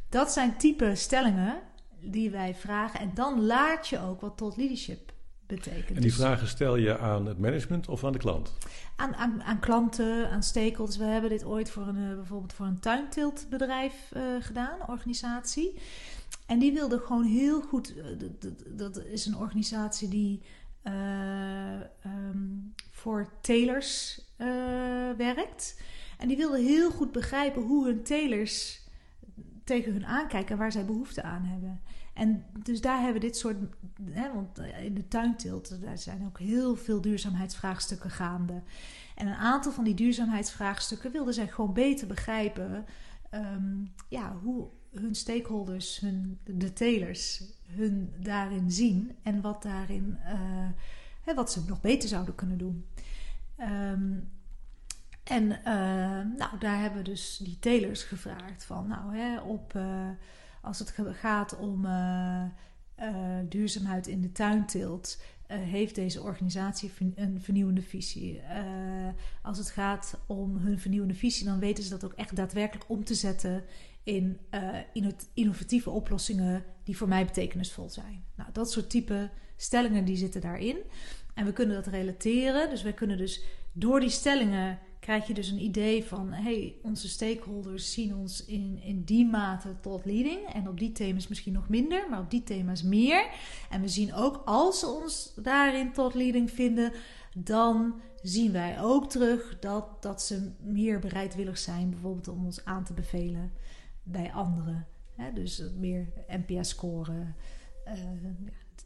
Dat 0.08 0.32
zijn 0.32 0.56
type 0.56 0.94
stellingen 0.94 1.58
die 2.00 2.30
wij 2.30 2.54
vragen. 2.54 3.00
En 3.00 3.10
dan 3.14 3.46
laat 3.46 3.88
je 3.88 4.00
ook 4.00 4.20
wat 4.20 4.36
tot 4.36 4.56
leadership 4.56 5.12
betekent. 5.46 5.88
En 5.88 5.94
die 5.94 6.02
dus 6.02 6.14
vragen 6.14 6.48
stel 6.48 6.76
je 6.76 6.98
aan 6.98 7.26
het 7.26 7.38
management 7.38 7.88
of 7.88 8.04
aan 8.04 8.12
de 8.12 8.18
klant? 8.18 8.52
Aan, 8.96 9.14
aan, 9.14 9.42
aan 9.42 9.60
klanten, 9.60 10.30
aan 10.30 10.42
stakeholders. 10.42 10.98
We 10.98 11.04
hebben 11.04 11.30
dit 11.30 11.44
ooit 11.44 11.70
voor 11.70 11.86
een, 11.86 12.14
bijvoorbeeld 12.14 12.52
voor 12.52 12.66
een 12.66 12.80
tuintiltbedrijf 12.80 14.12
gedaan, 14.40 14.78
organisatie. 14.88 15.78
En 16.50 16.58
die 16.58 16.72
wilde 16.72 16.98
gewoon 16.98 17.24
heel 17.24 17.62
goed. 17.62 17.94
Eh, 17.96 18.04
dat 18.66 19.04
is 19.04 19.26
een 19.26 19.36
organisatie 19.36 20.08
die 20.08 20.42
uh, 20.84 21.80
um, 22.06 22.74
voor 22.90 23.32
telers 23.40 24.20
uh, 24.38 24.46
werkt. 25.16 25.80
En 26.18 26.28
die 26.28 26.36
wilde 26.36 26.60
heel 26.60 26.90
goed 26.90 27.12
begrijpen 27.12 27.62
hoe 27.62 27.86
hun 27.86 28.02
telers 28.02 28.84
tegen 29.64 29.92
hun 29.92 30.06
aankijken 30.06 30.52
en 30.52 30.58
waar 30.58 30.72
zij 30.72 30.84
behoefte 30.84 31.22
aan 31.22 31.44
hebben. 31.44 31.80
En 32.14 32.44
dus 32.62 32.80
daar 32.80 32.96
hebben 32.96 33.20
we 33.20 33.26
dit 33.26 33.36
soort. 33.36 33.56
Hè, 34.10 34.32
want 34.34 34.58
in 34.58 34.94
de 34.94 35.08
tuintilt 35.08 35.80
daar 35.80 35.98
zijn 35.98 36.26
ook 36.26 36.38
heel 36.38 36.76
veel 36.76 37.00
duurzaamheidsvraagstukken 37.00 38.10
gaande. 38.10 38.62
En 39.14 39.26
een 39.26 39.34
aantal 39.34 39.72
van 39.72 39.84
die 39.84 39.94
duurzaamheidsvraagstukken 39.94 41.12
wilden 41.12 41.34
zij 41.34 41.48
gewoon 41.48 41.72
beter 41.72 42.06
begrijpen. 42.06 42.84
Um, 43.34 43.92
ja, 44.08 44.36
hoe, 44.42 44.68
hun 44.90 45.14
stakeholders, 45.14 46.00
hun, 46.00 46.38
de 46.44 46.72
telers, 46.72 47.42
hun 47.66 48.12
daarin 48.18 48.70
zien 48.70 49.16
en 49.22 49.40
wat 49.40 49.62
daarin, 49.62 50.18
uh, 50.24 50.68
hè, 51.22 51.34
wat 51.34 51.52
ze 51.52 51.64
nog 51.66 51.80
beter 51.80 52.08
zouden 52.08 52.34
kunnen 52.34 52.58
doen. 52.58 52.86
Um, 53.58 54.28
en 55.24 55.44
uh, 55.44 56.36
nou, 56.36 56.58
daar 56.58 56.80
hebben 56.80 56.98
we 56.98 57.10
dus 57.10 57.40
die 57.42 57.58
telers 57.58 58.02
gevraagd 58.02 58.64
van, 58.64 58.88
nou, 58.88 59.16
hè, 59.16 59.40
op, 59.40 59.74
uh, 59.76 60.08
als 60.60 60.78
het 60.78 60.94
gaat 61.12 61.56
om 61.58 61.86
duurzaamheid 63.48 64.06
in 64.06 64.20
de 64.20 64.32
tuinteelt, 64.32 65.22
heeft 65.46 65.94
deze 65.94 66.22
organisatie 66.22 66.92
een 67.14 67.40
vernieuwende 67.40 67.82
visie. 67.82 68.42
als 69.42 69.58
het 69.58 69.70
gaat 69.70 70.18
om 70.26 70.56
hun 70.56 70.78
vernieuwende 70.78 71.14
visie, 71.14 71.46
dan 71.46 71.58
weten 71.58 71.84
ze 71.84 71.90
dat 71.90 72.04
ook 72.04 72.12
echt 72.12 72.36
daadwerkelijk 72.36 72.88
om 72.88 73.04
te 73.04 73.14
zetten 73.14 73.64
in 74.10 74.38
uh, 74.50 75.08
innovatieve 75.34 75.90
oplossingen 75.90 76.64
die 76.84 76.96
voor 76.96 77.08
mij 77.08 77.24
betekenisvol 77.24 77.88
zijn. 77.88 78.24
Nou, 78.36 78.50
dat 78.52 78.70
soort 78.70 78.90
type 78.90 79.30
stellingen 79.56 80.04
die 80.04 80.16
zitten 80.16 80.40
daarin. 80.40 80.76
En 81.34 81.44
we 81.44 81.52
kunnen 81.52 81.74
dat 81.74 81.86
relateren. 81.86 82.70
Dus 82.70 82.82
we 82.82 82.92
kunnen 82.92 83.16
dus 83.16 83.44
door 83.72 84.00
die 84.00 84.10
stellingen 84.10 84.78
krijg 85.00 85.26
je 85.26 85.34
dus 85.34 85.48
een 85.48 85.62
idee 85.62 86.04
van... 86.04 86.32
hey, 86.32 86.74
onze 86.82 87.08
stakeholders 87.08 87.92
zien 87.92 88.16
ons 88.16 88.44
in, 88.44 88.80
in 88.82 89.02
die 89.04 89.26
mate 89.26 89.80
tot 89.80 90.04
leading. 90.04 90.48
En 90.52 90.68
op 90.68 90.78
die 90.78 90.92
thema's 90.92 91.28
misschien 91.28 91.52
nog 91.52 91.68
minder, 91.68 92.06
maar 92.10 92.20
op 92.20 92.30
die 92.30 92.42
thema's 92.42 92.82
meer. 92.82 93.26
En 93.70 93.80
we 93.80 93.88
zien 93.88 94.14
ook, 94.14 94.42
als 94.44 94.78
ze 94.78 94.86
ons 94.86 95.32
daarin 95.42 95.92
tot 95.92 96.14
leading 96.14 96.50
vinden... 96.50 96.92
dan 97.34 98.00
zien 98.22 98.52
wij 98.52 98.82
ook 98.82 99.10
terug 99.10 99.58
dat, 99.58 100.02
dat 100.02 100.22
ze 100.22 100.50
meer 100.62 100.98
bereidwillig 100.98 101.58
zijn, 101.58 101.90
bijvoorbeeld 101.90 102.28
om 102.28 102.44
ons 102.44 102.64
aan 102.64 102.84
te 102.84 102.92
bevelen 102.92 103.52
bij 104.10 104.32
anderen. 104.32 104.86
Hè? 105.14 105.32
Dus 105.32 105.62
meer 105.78 106.08
NPS-scoren, 106.28 107.34
uh, 107.86 107.94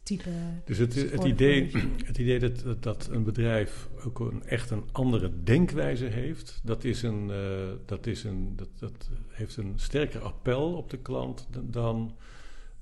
type. 0.03 0.29
Dus 0.65 0.77
het, 0.77 1.11
het, 1.11 1.23
idee, 1.23 1.71
het 2.05 2.17
idee 2.17 2.39
dat, 2.39 2.83
dat 2.83 3.07
een 3.11 3.23
bedrijf 3.23 3.89
ook 4.05 4.19
een, 4.19 4.43
echt 4.43 4.69
een 4.69 4.83
andere 4.91 5.31
denkwijze 5.43 6.05
heeft, 6.05 6.61
dat, 6.63 6.83
is 6.83 7.01
een, 7.01 7.29
uh, 7.29 7.71
dat, 7.85 8.07
is 8.07 8.23
een, 8.23 8.55
dat, 8.55 8.69
dat 8.79 9.09
heeft 9.27 9.57
een 9.57 9.73
sterker 9.75 10.21
appel 10.21 10.73
op 10.73 10.89
de 10.89 10.97
klant 10.97 11.47
dan. 11.63 12.15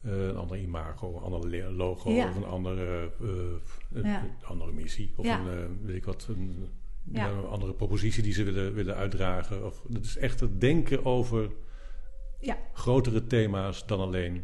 Uh, 0.05 0.27
een 0.27 0.35
ander 0.35 0.57
imago, 0.57 1.15
een 1.15 1.33
ander 1.33 1.71
logo 1.71 2.11
ja. 2.11 2.29
of 2.29 2.35
een 2.35 2.45
andere, 2.45 3.11
uh, 3.21 4.03
ja. 4.03 4.23
een 4.23 4.47
andere 4.47 4.71
missie 4.71 5.13
of 5.15 5.25
ja. 5.25 5.39
een, 5.39 5.85
weet 5.85 5.95
ik 5.95 6.05
wat, 6.05 6.27
een, 6.29 6.67
een, 7.13 7.45
andere 7.45 7.73
propositie 7.73 8.23
die 8.23 8.33
ze 8.33 8.43
willen, 8.43 8.73
willen 8.73 8.95
uitdragen. 8.95 9.65
Of, 9.65 9.83
dat 9.87 10.03
is 10.03 10.17
echt 10.17 10.39
het 10.39 10.61
denken 10.61 11.05
over 11.05 11.49
grotere 12.73 13.27
thema's 13.27 13.85
dan 13.85 13.99
alleen 13.99 14.43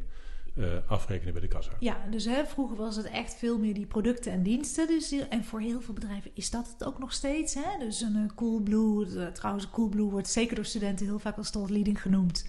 uh, 0.60 0.66
afrekenen 0.88 1.34
bij 1.34 1.42
de 1.42 1.48
kassa. 1.48 1.72
Ja, 1.80 1.98
dus 2.12 2.26
hè, 2.26 2.46
vroeger 2.46 2.78
was 2.78 2.96
het 2.96 3.06
echt 3.06 3.36
veel 3.36 3.58
meer 3.58 3.74
die 3.74 3.86
producten 3.86 4.32
en 4.32 4.44
diensten. 4.44 4.88
Dus, 4.88 5.12
en 5.30 5.44
voor 5.44 5.60
heel 5.60 5.82
veel 5.82 5.94
bedrijven 5.94 6.32
is 6.34 6.50
dat 6.50 6.68
het 6.78 6.88
ook 6.88 7.00
nog 7.00 7.14
steeds. 7.14 7.54
Hè? 7.54 7.86
Dus 7.86 8.02
een 8.02 8.16
uh, 8.16 8.30
Coolblue, 8.36 9.08
uh, 9.08 9.28
trouwens 9.28 9.70
Coolblue 9.70 10.10
wordt 10.10 10.30
zeker 10.30 10.56
door 10.56 10.66
studenten 10.66 11.06
heel 11.06 11.20
vaak 11.20 11.38
als 11.38 11.52
thought 11.52 11.72
leading 11.72 12.02
genoemd 12.02 12.48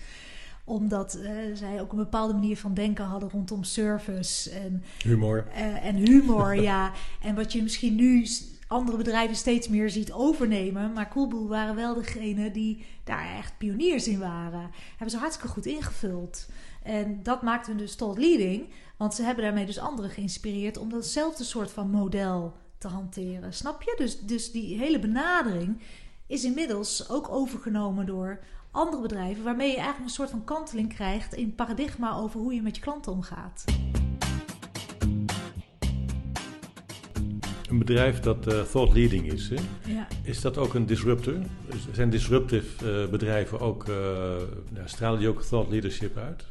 omdat 0.64 1.18
zij 1.54 1.80
ook 1.80 1.92
een 1.92 1.98
bepaalde 1.98 2.32
manier 2.32 2.56
van 2.56 2.74
denken 2.74 3.04
hadden 3.04 3.30
rondom 3.30 3.64
service 3.64 4.50
en 4.50 4.82
humor. 5.04 5.46
en 5.82 5.96
humor, 5.96 6.54
ja. 6.70 6.92
En 7.22 7.34
wat 7.34 7.52
je 7.52 7.62
misschien 7.62 7.94
nu 7.94 8.26
andere 8.70 8.96
bedrijven 8.96 9.36
steeds 9.36 9.68
meer 9.68 9.90
ziet 9.90 10.12
overnemen. 10.12 10.92
Maar 10.92 11.08
Coolblue 11.08 11.48
waren 11.48 11.74
wel 11.74 11.94
degene 11.94 12.50
die 12.50 12.84
daar 13.04 13.36
echt 13.36 13.58
pioniers 13.58 14.08
in 14.08 14.18
waren. 14.18 14.70
Hebben 14.88 15.10
ze 15.10 15.16
hartstikke 15.16 15.52
goed 15.52 15.66
ingevuld. 15.66 16.48
En 16.82 17.22
dat 17.22 17.42
maakt 17.42 17.66
hun 17.66 17.76
dus 17.76 17.96
tot 17.96 18.18
leading. 18.18 18.68
Want 18.96 19.14
ze 19.14 19.22
hebben 19.22 19.44
daarmee 19.44 19.66
dus 19.66 19.78
anderen 19.78 20.10
geïnspireerd 20.10 20.78
om 20.78 20.88
datzelfde 20.88 21.44
soort 21.44 21.70
van 21.70 21.90
model 21.90 22.56
te 22.78 22.88
hanteren. 22.88 23.52
Snap 23.52 23.82
je? 23.82 23.94
Dus, 23.98 24.20
dus 24.20 24.52
die 24.52 24.78
hele 24.78 24.98
benadering 24.98 25.80
is 26.26 26.44
inmiddels 26.44 27.08
ook 27.08 27.28
overgenomen 27.28 28.06
door 28.06 28.40
andere 28.70 29.02
bedrijven. 29.02 29.44
Waarmee 29.44 29.68
je 29.68 29.76
eigenlijk 29.76 30.04
een 30.04 30.14
soort 30.14 30.30
van 30.30 30.44
kanteling 30.44 30.94
krijgt 30.94 31.34
in 31.34 31.54
paradigma 31.54 32.14
over 32.14 32.40
hoe 32.40 32.54
je 32.54 32.62
met 32.62 32.76
je 32.76 32.82
klanten 32.82 33.12
omgaat. 33.12 33.64
Een 37.70 37.78
bedrijf 37.78 38.20
dat 38.20 38.52
uh, 38.52 38.62
thought 38.62 38.94
leading 38.94 39.32
is, 39.32 39.48
hè? 39.48 39.56
Ja. 39.86 40.06
is 40.22 40.40
dat 40.40 40.58
ook 40.58 40.74
een 40.74 40.86
disruptor? 40.86 41.34
Zijn 41.92 42.10
disruptive 42.10 43.02
uh, 43.02 43.10
bedrijven 43.10 43.60
ook, 43.60 43.88
uh, 43.88 43.96
stralen 44.84 45.18
die 45.18 45.28
ook 45.28 45.42
thought 45.42 45.70
leadership 45.70 46.16
uit? 46.16 46.44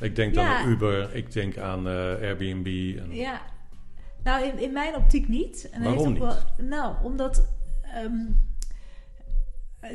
Ik 0.00 0.16
denk 0.16 0.34
dan 0.34 0.44
aan 0.44 0.68
Uber, 0.68 1.14
ik 1.14 1.32
denk 1.32 1.58
aan 1.58 1.86
Airbnb. 1.86 2.98
En... 2.98 3.14
Ja, 3.14 3.40
nou 4.24 4.44
in, 4.44 4.58
in 4.58 4.72
mijn 4.72 4.96
optiek 4.96 5.28
niet. 5.28 5.68
En 5.70 5.82
Waarom 5.82 6.12
niet? 6.12 6.18
Wel, 6.18 6.36
nou, 6.58 6.94
omdat 7.02 7.48
um, 8.04 8.36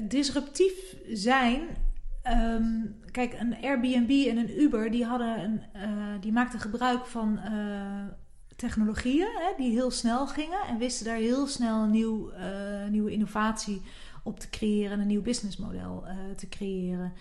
disruptief 0.08 0.96
zijn 1.14 1.62
Um, 2.32 2.96
kijk, 3.12 3.36
een 3.40 3.56
Airbnb 3.62 4.28
en 4.28 4.38
een 4.38 4.62
Uber, 4.62 4.92
die, 4.92 5.06
hadden 5.06 5.44
een, 5.44 5.62
uh, 5.76 6.22
die 6.22 6.32
maakten 6.32 6.60
gebruik 6.60 7.06
van 7.06 7.40
uh, 7.50 8.06
technologieën 8.56 9.28
hè, 9.36 9.64
die 9.64 9.72
heel 9.72 9.92
snel 9.92 10.28
gingen 10.28 10.62
en 10.68 10.78
wisten 10.78 11.06
daar 11.06 11.18
heel 11.18 11.48
snel 11.48 11.84
een 11.84 11.92
nieuw, 11.92 12.32
uh, 12.32 12.88
nieuwe 12.90 13.12
innovatie 13.12 13.82
op 14.24 14.40
te 14.40 14.50
creëren, 14.50 15.00
een 15.00 15.08
nieuw 15.08 15.22
businessmodel 15.22 16.04
uh, 16.08 16.12
te 16.36 16.50
creëren. 16.50 17.14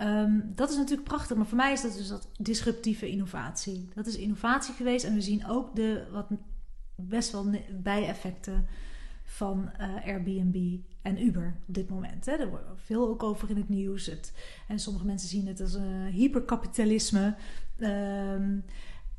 Um, 0.00 0.52
dat 0.54 0.70
is 0.70 0.76
natuurlijk 0.76 1.08
prachtig, 1.08 1.36
maar 1.36 1.46
voor 1.46 1.56
mij 1.56 1.72
is 1.72 1.82
dat 1.82 1.96
dus 1.96 2.08
dat 2.08 2.28
disruptieve 2.36 3.08
innovatie. 3.08 3.88
Dat 3.94 4.06
is 4.06 4.16
innovatie 4.16 4.74
geweest 4.74 5.04
en 5.04 5.14
we 5.14 5.20
zien 5.20 5.46
ook 5.46 5.76
de 5.76 6.06
wat 6.12 6.26
best 6.94 7.32
wel 7.32 7.50
bijeffecten 7.70 8.66
van 9.24 9.70
uh, 9.80 10.06
Airbnb 10.06 10.78
en 11.02 11.24
Uber 11.24 11.56
op 11.68 11.74
dit 11.74 11.88
moment. 11.88 12.26
Hè. 12.26 12.32
Er 12.32 12.48
wordt 12.48 12.64
veel 12.74 13.08
ook 13.08 13.22
over 13.22 13.50
in 13.50 13.56
het 13.56 13.68
nieuws. 13.68 14.06
Het, 14.06 14.32
en 14.68 14.78
sommige 14.78 15.06
mensen 15.06 15.28
zien 15.28 15.46
het 15.46 15.60
als 15.60 15.74
een 15.74 16.06
hyperkapitalisme. 16.06 17.34
Um, 17.78 18.64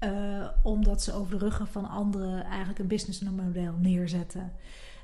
uh, 0.03 0.47
omdat 0.63 1.03
ze 1.03 1.13
over 1.13 1.31
de 1.31 1.45
ruggen 1.45 1.67
van 1.67 1.89
anderen 1.89 2.43
eigenlijk 2.43 2.79
een 2.79 2.87
businessmodel 2.87 3.73
neerzetten. 3.79 4.51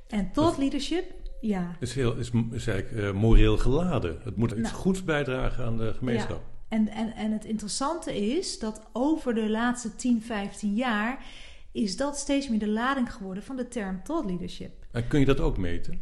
En 0.07 0.31
thought 0.31 0.57
leadership, 0.57 1.13
ja. 1.41 1.75
Is, 1.79 1.93
heel, 1.93 2.15
is, 2.15 2.31
is 2.51 2.67
eigenlijk 2.67 3.05
uh, 3.05 3.21
moreel 3.21 3.57
geladen. 3.57 4.19
Het 4.23 4.35
moet 4.35 4.51
iets 4.51 4.61
nou, 4.61 4.75
goeds 4.75 5.03
bijdragen 5.03 5.65
aan 5.65 5.77
de 5.77 5.93
gemeenschap. 5.93 6.41
Ja. 6.41 6.77
En, 6.77 6.87
en, 6.87 7.13
en 7.15 7.31
het 7.31 7.45
interessante 7.45 8.27
is 8.35 8.59
dat 8.59 8.89
over 8.91 9.33
de 9.33 9.49
laatste 9.49 9.95
10, 9.95 10.21
15 10.21 10.73
jaar 10.73 11.25
is 11.71 11.97
dat 11.97 12.17
steeds 12.17 12.49
meer 12.49 12.59
de 12.59 12.69
lading 12.69 13.13
geworden 13.13 13.43
van 13.43 13.55
de 13.55 13.67
term 13.67 14.03
thought 14.03 14.29
leadership. 14.29 14.85
En 14.91 15.07
kun 15.07 15.19
je 15.19 15.25
dat 15.25 15.39
ook 15.39 15.57
meten? 15.57 16.01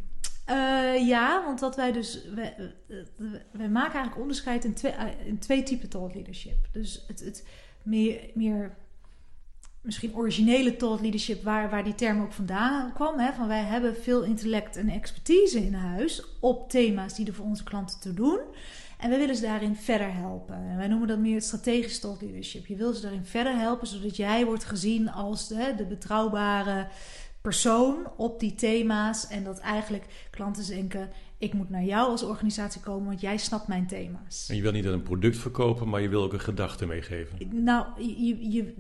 Uh, 0.50 1.08
ja, 1.08 1.44
want 1.46 1.60
wat 1.60 1.76
wij 1.76 1.92
dus. 1.92 2.26
Wij, 2.36 2.74
wij 3.52 3.70
maken 3.70 3.94
eigenlijk 3.94 4.22
onderscheid 4.22 4.66
in 4.66 4.74
twee, 4.74 4.94
in 5.26 5.40
twee 5.40 5.64
typen 5.64 5.90
thought 5.90 6.16
leadership. 6.16 6.68
Dus 6.72 7.04
het, 7.08 7.20
het 7.20 7.48
meer, 7.84 8.30
meer 8.34 8.78
misschien 9.82 10.16
originele 10.16 10.76
thought 10.76 11.02
leadership, 11.02 11.44
waar, 11.44 11.70
waar 11.70 11.84
die 11.84 11.96
term 11.96 12.22
ook 12.22 12.34
vandaan 12.34 12.94
kwam. 12.94 13.20
Hè, 13.20 13.34
van 13.34 13.48
wij 13.48 13.64
hebben 13.64 13.96
veel 13.96 14.24
intellect 14.24 14.76
en 14.76 14.90
expertise 14.90 15.66
in 15.66 15.74
huis 15.74 16.24
op 16.40 16.70
thema's 16.70 17.16
die 17.16 17.28
er 17.28 17.34
voor 17.34 17.46
onze 17.46 17.64
klanten 17.64 18.00
te 18.00 18.14
doen. 18.14 18.40
En 18.98 19.10
wij 19.10 19.20
willen 19.20 19.36
ze 19.36 19.42
daarin 19.42 19.76
verder 19.76 20.14
helpen. 20.14 20.56
En 20.56 20.78
wij 20.78 20.88
noemen 20.88 21.08
dat 21.08 21.20
meer 21.20 21.42
strategisch 21.42 22.00
thought 22.00 22.22
leadership. 22.22 22.66
Je 22.66 22.76
wil 22.76 22.94
ze 22.94 23.02
daarin 23.02 23.26
verder 23.26 23.58
helpen, 23.58 23.88
zodat 23.88 24.16
jij 24.16 24.46
wordt 24.46 24.64
gezien 24.64 25.12
als 25.12 25.48
de, 25.48 25.74
de 25.78 25.86
betrouwbare 25.86 26.88
persoon 27.42 28.12
op 28.18 28.40
die 28.40 28.56
thema's. 28.56 29.28
En 29.28 29.44
dat 29.44 29.60
eigenlijk 29.60 30.06
klanten 30.32 30.68
denken: 30.68 31.10
ik 31.42 31.54
moet 31.54 31.70
naar 31.70 31.84
jou 31.84 32.10
als 32.10 32.24
organisatie 32.24 32.82
komen, 32.82 33.08
want 33.08 33.22
jij 33.22 33.38
snapt 33.38 33.68
mijn 33.68 33.88
thema's. 33.88 34.48
En 34.50 34.56
je 34.56 34.62
wil 34.62 34.72
niet 34.72 34.86
een 34.86 35.04
product 35.04 35.38
verkopen, 35.38 35.90
maar 35.90 36.02
je 36.02 36.10
wil 36.10 36.24
ook 36.24 36.34
een 36.34 36.40
gedachte 36.40 36.86
meegeven. 36.86 37.64
Nou, 37.64 37.86
je, 37.98 38.52
je, 38.52 38.74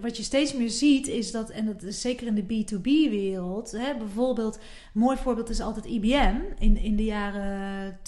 wat 0.00 0.16
je 0.16 0.22
steeds 0.22 0.54
meer 0.54 0.70
ziet 0.70 1.06
is 1.06 1.30
dat, 1.30 1.50
en 1.50 1.66
dat 1.66 1.82
is 1.82 2.00
zeker 2.00 2.26
in 2.26 2.34
de 2.34 2.42
B2B-wereld, 2.42 3.78
bijvoorbeeld, 3.98 4.56
een 4.56 5.00
mooi 5.00 5.16
voorbeeld 5.16 5.50
is 5.50 5.60
altijd 5.60 5.84
IBM 5.84 6.36
in, 6.58 6.76
in 6.76 6.96
de 6.96 7.04
jaren 7.04 7.98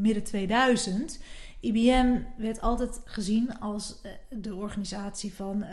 midden 0.00 0.22
2000 0.22 1.18
IBM 1.60 2.18
werd 2.36 2.60
altijd 2.60 3.00
gezien 3.04 3.58
als 3.58 4.00
eh, 4.02 4.10
de 4.30 4.54
organisatie 4.54 5.34
van 5.34 5.62
uh, 5.62 5.70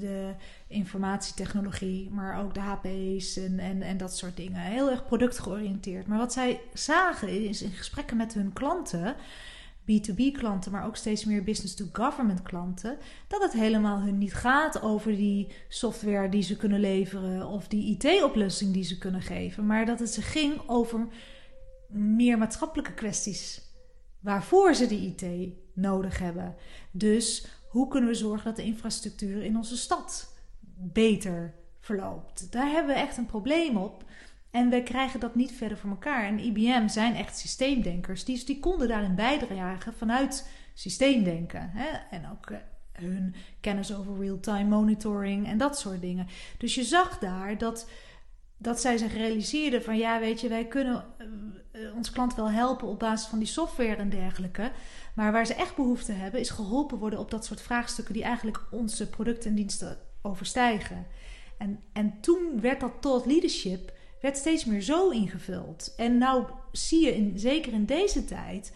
de 0.00 0.34
informatietechnologie, 0.66 2.10
maar 2.10 2.42
ook 2.42 2.54
de 2.54 2.60
HP's 2.60 3.36
en, 3.36 3.58
en, 3.58 3.82
en 3.82 3.96
dat 3.96 4.16
soort 4.16 4.36
dingen. 4.36 4.60
Heel 4.60 4.90
erg 4.90 5.06
productgeoriënteerd. 5.06 6.06
Maar 6.06 6.18
wat 6.18 6.32
zij 6.32 6.60
zagen 6.72 7.48
is 7.48 7.62
in 7.62 7.70
gesprekken 7.70 8.16
met 8.16 8.34
hun 8.34 8.52
klanten, 8.52 9.16
B2B-klanten, 9.84 10.72
maar 10.72 10.86
ook 10.86 10.96
steeds 10.96 11.24
meer 11.24 11.44
business-to-government 11.44 12.42
klanten, 12.42 12.96
dat 13.28 13.42
het 13.42 13.52
helemaal 13.52 14.00
hun 14.00 14.18
niet 14.18 14.34
gaat 14.34 14.82
over 14.82 15.16
die 15.16 15.52
software 15.68 16.28
die 16.28 16.42
ze 16.42 16.56
kunnen 16.56 16.80
leveren 16.80 17.46
of 17.46 17.68
die 17.68 17.98
IT-oplossing 17.98 18.72
die 18.72 18.84
ze 18.84 18.98
kunnen 18.98 19.22
geven, 19.22 19.66
maar 19.66 19.86
dat 19.86 19.98
het 19.98 20.10
ze 20.10 20.22
ging 20.22 20.60
over 20.66 21.06
meer 21.88 22.38
maatschappelijke 22.38 22.94
kwesties 22.94 23.63
waarvoor 24.24 24.74
ze 24.74 24.86
die 24.86 25.14
IT 25.16 25.52
nodig 25.72 26.18
hebben. 26.18 26.54
Dus 26.90 27.46
hoe 27.68 27.88
kunnen 27.88 28.08
we 28.08 28.14
zorgen 28.14 28.44
dat 28.44 28.56
de 28.56 28.62
infrastructuur 28.62 29.42
in 29.42 29.56
onze 29.56 29.76
stad 29.76 30.36
beter 30.76 31.54
verloopt? 31.80 32.52
Daar 32.52 32.70
hebben 32.70 32.94
we 32.94 33.00
echt 33.00 33.16
een 33.16 33.26
probleem 33.26 33.76
op. 33.76 34.04
En 34.50 34.70
we 34.70 34.82
krijgen 34.82 35.20
dat 35.20 35.34
niet 35.34 35.52
verder 35.52 35.78
voor 35.78 35.90
elkaar. 35.90 36.24
En 36.24 36.38
IBM 36.38 36.88
zijn 36.88 37.14
echt 37.14 37.38
systeemdenkers. 37.38 38.24
Die, 38.24 38.44
die 38.44 38.60
konden 38.60 38.88
daarin 38.88 39.14
bijdragen 39.14 39.94
vanuit 39.94 40.48
systeemdenken. 40.74 41.70
Hè? 41.70 42.16
En 42.16 42.30
ook 42.30 42.50
eh, 42.50 42.58
hun 42.92 43.34
kennis 43.60 43.94
over 43.94 44.18
real-time 44.18 44.68
monitoring 44.68 45.46
en 45.46 45.58
dat 45.58 45.78
soort 45.78 46.00
dingen. 46.00 46.26
Dus 46.58 46.74
je 46.74 46.84
zag 46.84 47.18
daar 47.18 47.58
dat 47.58 47.88
dat 48.58 48.80
zij 48.80 48.96
zich 48.96 49.12
realiseerden 49.12 49.82
van 49.82 49.96
ja, 49.96 50.20
weet 50.20 50.40
je, 50.40 50.48
wij 50.48 50.66
kunnen 50.66 51.04
uh, 51.72 51.94
ons 51.94 52.10
klant 52.10 52.34
wel 52.34 52.50
helpen 52.50 52.88
op 52.88 52.98
basis 52.98 53.28
van 53.28 53.38
die 53.38 53.48
software 53.48 53.96
en 53.96 54.08
dergelijke. 54.08 54.72
Maar 55.14 55.32
waar 55.32 55.46
ze 55.46 55.54
echt 55.54 55.76
behoefte 55.76 56.12
hebben, 56.12 56.40
is 56.40 56.50
geholpen 56.50 56.98
worden 56.98 57.18
op 57.18 57.30
dat 57.30 57.44
soort 57.44 57.60
vraagstukken 57.60 58.14
die 58.14 58.22
eigenlijk 58.22 58.60
onze 58.70 59.08
producten 59.08 59.50
en 59.50 59.56
diensten 59.56 59.98
overstijgen. 60.22 61.06
En, 61.58 61.80
en 61.92 62.20
toen 62.20 62.60
werd 62.60 62.80
dat 62.80 62.92
thought 63.00 63.26
leadership 63.26 63.92
werd 64.20 64.36
steeds 64.36 64.64
meer 64.64 64.80
zo 64.80 65.10
ingevuld. 65.10 65.92
En 65.96 66.18
nou 66.18 66.46
zie 66.72 67.04
je, 67.04 67.16
in, 67.16 67.38
zeker 67.38 67.72
in 67.72 67.84
deze 67.84 68.24
tijd, 68.24 68.72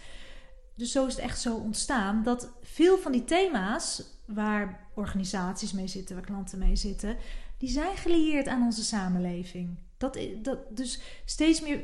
dus 0.75 0.93
zo 0.93 1.07
is 1.07 1.15
het 1.15 1.23
echt 1.23 1.41
zo 1.41 1.57
ontstaan, 1.57 2.23
dat 2.23 2.53
veel 2.63 2.99
van 2.99 3.13
die 3.13 3.25
thema's 3.25 4.03
waar 4.25 4.89
organisaties 4.95 5.73
mee 5.73 5.87
zitten, 5.87 6.15
waar 6.15 6.25
klanten 6.25 6.59
mee 6.59 6.77
zitten, 6.77 7.17
die 7.59 7.69
zijn 7.69 7.97
gelieerd 7.97 8.49
aan 8.49 8.63
onze 8.63 8.85
samenleving. 8.85 9.79
Dat, 9.97 10.19
dat, 10.43 10.77
dus 10.77 11.01
steeds 11.25 11.61
meer 11.61 11.83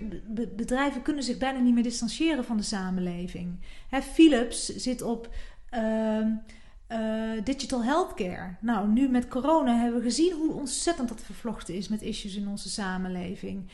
bedrijven 0.56 1.02
kunnen 1.02 1.22
zich 1.24 1.38
bijna 1.38 1.58
niet 1.58 1.74
meer 1.74 1.82
distancieren 1.82 2.44
van 2.44 2.56
de 2.56 2.62
samenleving. 2.62 3.60
Philips 4.02 4.66
zit 4.76 5.02
op 5.02 5.34
uh, 5.74 6.26
uh, 6.88 7.44
digital 7.44 7.84
healthcare. 7.84 8.54
Nou, 8.60 8.88
nu 8.88 9.08
met 9.08 9.28
corona 9.28 9.76
hebben 9.76 9.98
we 9.98 10.06
gezien 10.06 10.32
hoe 10.32 10.52
ontzettend 10.52 11.08
dat 11.08 11.20
vervlochten 11.20 11.74
is 11.74 11.88
met 11.88 12.02
issues 12.02 12.36
in 12.36 12.48
onze 12.48 12.68
samenleving. 12.68 13.70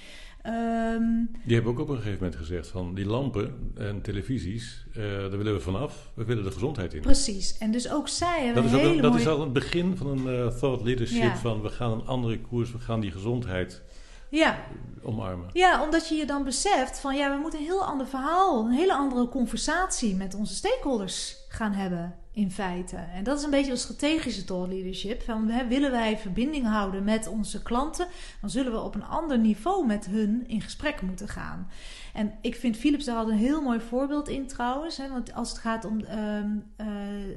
Um, 0.46 1.30
die 1.44 1.54
hebben 1.54 1.72
ook 1.72 1.78
op 1.78 1.88
een 1.88 1.96
gegeven 1.96 2.18
moment 2.18 2.36
gezegd 2.36 2.68
van 2.68 2.94
die 2.94 3.06
lampen 3.06 3.72
en 3.74 4.00
televisies, 4.00 4.86
uh, 4.90 4.94
daar 5.04 5.36
willen 5.36 5.54
we 5.54 5.60
vanaf. 5.60 6.10
We 6.14 6.24
willen 6.24 6.44
de 6.44 6.50
gezondheid 6.50 6.94
in. 6.94 7.00
Precies. 7.00 7.58
En 7.58 7.70
dus 7.70 7.90
ook 7.90 8.08
zij 8.08 8.44
hebben 8.44 8.62
dat 8.62 8.80
is, 8.80 8.86
ook, 8.86 9.02
dat 9.02 9.14
is 9.14 9.26
al 9.26 9.40
het 9.40 9.52
begin 9.52 9.96
van 9.96 10.06
een 10.06 10.26
uh, 10.26 10.46
thought 10.46 10.84
leadership 10.84 11.34
van 11.34 11.62
we 11.62 11.68
gaan 11.68 11.92
een 11.92 12.06
andere 12.06 12.40
koers, 12.40 12.72
we 12.72 12.78
gaan 12.78 13.00
die 13.00 13.10
gezondheid 13.10 13.82
ja. 14.28 14.58
omarmen. 15.02 15.48
Ja, 15.52 15.82
omdat 15.82 16.08
je 16.08 16.14
je 16.14 16.26
dan 16.26 16.44
beseft 16.44 16.98
van 16.98 17.16
ja, 17.16 17.34
we 17.34 17.40
moeten 17.40 17.58
een 17.58 17.64
heel 17.64 17.84
ander 17.84 18.06
verhaal, 18.06 18.64
een 18.64 18.72
hele 18.72 18.94
andere 18.94 19.28
conversatie 19.28 20.14
met 20.14 20.34
onze 20.34 20.54
stakeholders 20.54 21.36
gaan 21.48 21.72
hebben 21.72 22.19
in 22.32 22.50
feite. 22.50 22.96
En 22.96 23.24
dat 23.24 23.38
is 23.38 23.44
een 23.44 23.50
beetje 23.50 23.70
een 23.70 23.78
strategische 23.78 24.44
thought 24.44 24.72
leadership. 24.72 25.22
Van, 25.22 25.68
willen 25.68 25.90
wij 25.90 26.18
verbinding 26.18 26.66
houden 26.66 27.04
met 27.04 27.28
onze 27.28 27.62
klanten, 27.62 28.06
dan 28.40 28.50
zullen 28.50 28.72
we 28.72 28.80
op 28.80 28.94
een 28.94 29.04
ander 29.04 29.38
niveau 29.38 29.86
met 29.86 30.06
hun 30.06 30.44
in 30.46 30.60
gesprek 30.60 31.02
moeten 31.02 31.28
gaan. 31.28 31.70
En 32.14 32.32
ik 32.40 32.54
vind 32.54 32.76
Philips 32.76 33.04
daar 33.04 33.16
al 33.16 33.30
een 33.30 33.38
heel 33.38 33.62
mooi 33.62 33.80
voorbeeld 33.80 34.28
in 34.28 34.46
trouwens. 34.46 34.96
Hè, 34.96 35.08
want 35.08 35.34
als 35.34 35.48
het 35.48 35.58
gaat 35.58 35.84
om 35.84 36.00
uh, 36.00 36.86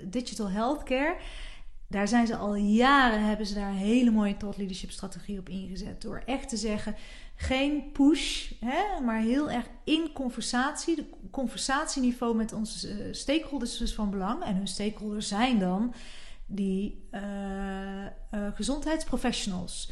digital 0.09 0.49
healthcare 0.49 1.15
daar 1.93 2.07
zijn 2.07 2.27
ze 2.27 2.35
al 2.35 2.55
jaren, 2.55 3.23
hebben 3.23 3.45
ze 3.45 3.53
daar 3.53 3.69
een 3.69 3.75
hele 3.75 4.11
mooie 4.11 4.37
thought 4.37 4.57
leadership 4.57 4.91
strategie 4.91 5.39
op 5.39 5.49
ingezet. 5.49 6.01
Door 6.01 6.23
echt 6.25 6.49
te 6.49 6.57
zeggen, 6.57 6.95
geen 7.35 7.91
push, 7.91 8.51
hè, 8.59 9.01
maar 9.01 9.21
heel 9.21 9.51
erg 9.51 9.65
in 9.83 10.09
conversatie. 10.13 10.95
De 10.95 11.05
conversatieniveau 11.31 12.35
met 12.35 12.53
onze 12.53 13.07
uh, 13.07 13.13
stakeholders 13.13 13.81
is 13.81 13.93
van 13.93 14.09
belang. 14.09 14.43
En 14.43 14.55
hun 14.55 14.67
stakeholders 14.67 15.27
zijn 15.27 15.59
dan 15.59 15.93
die 16.45 17.07
uh, 17.11 17.21
uh, 17.21 18.47
gezondheidsprofessionals. 18.53 19.91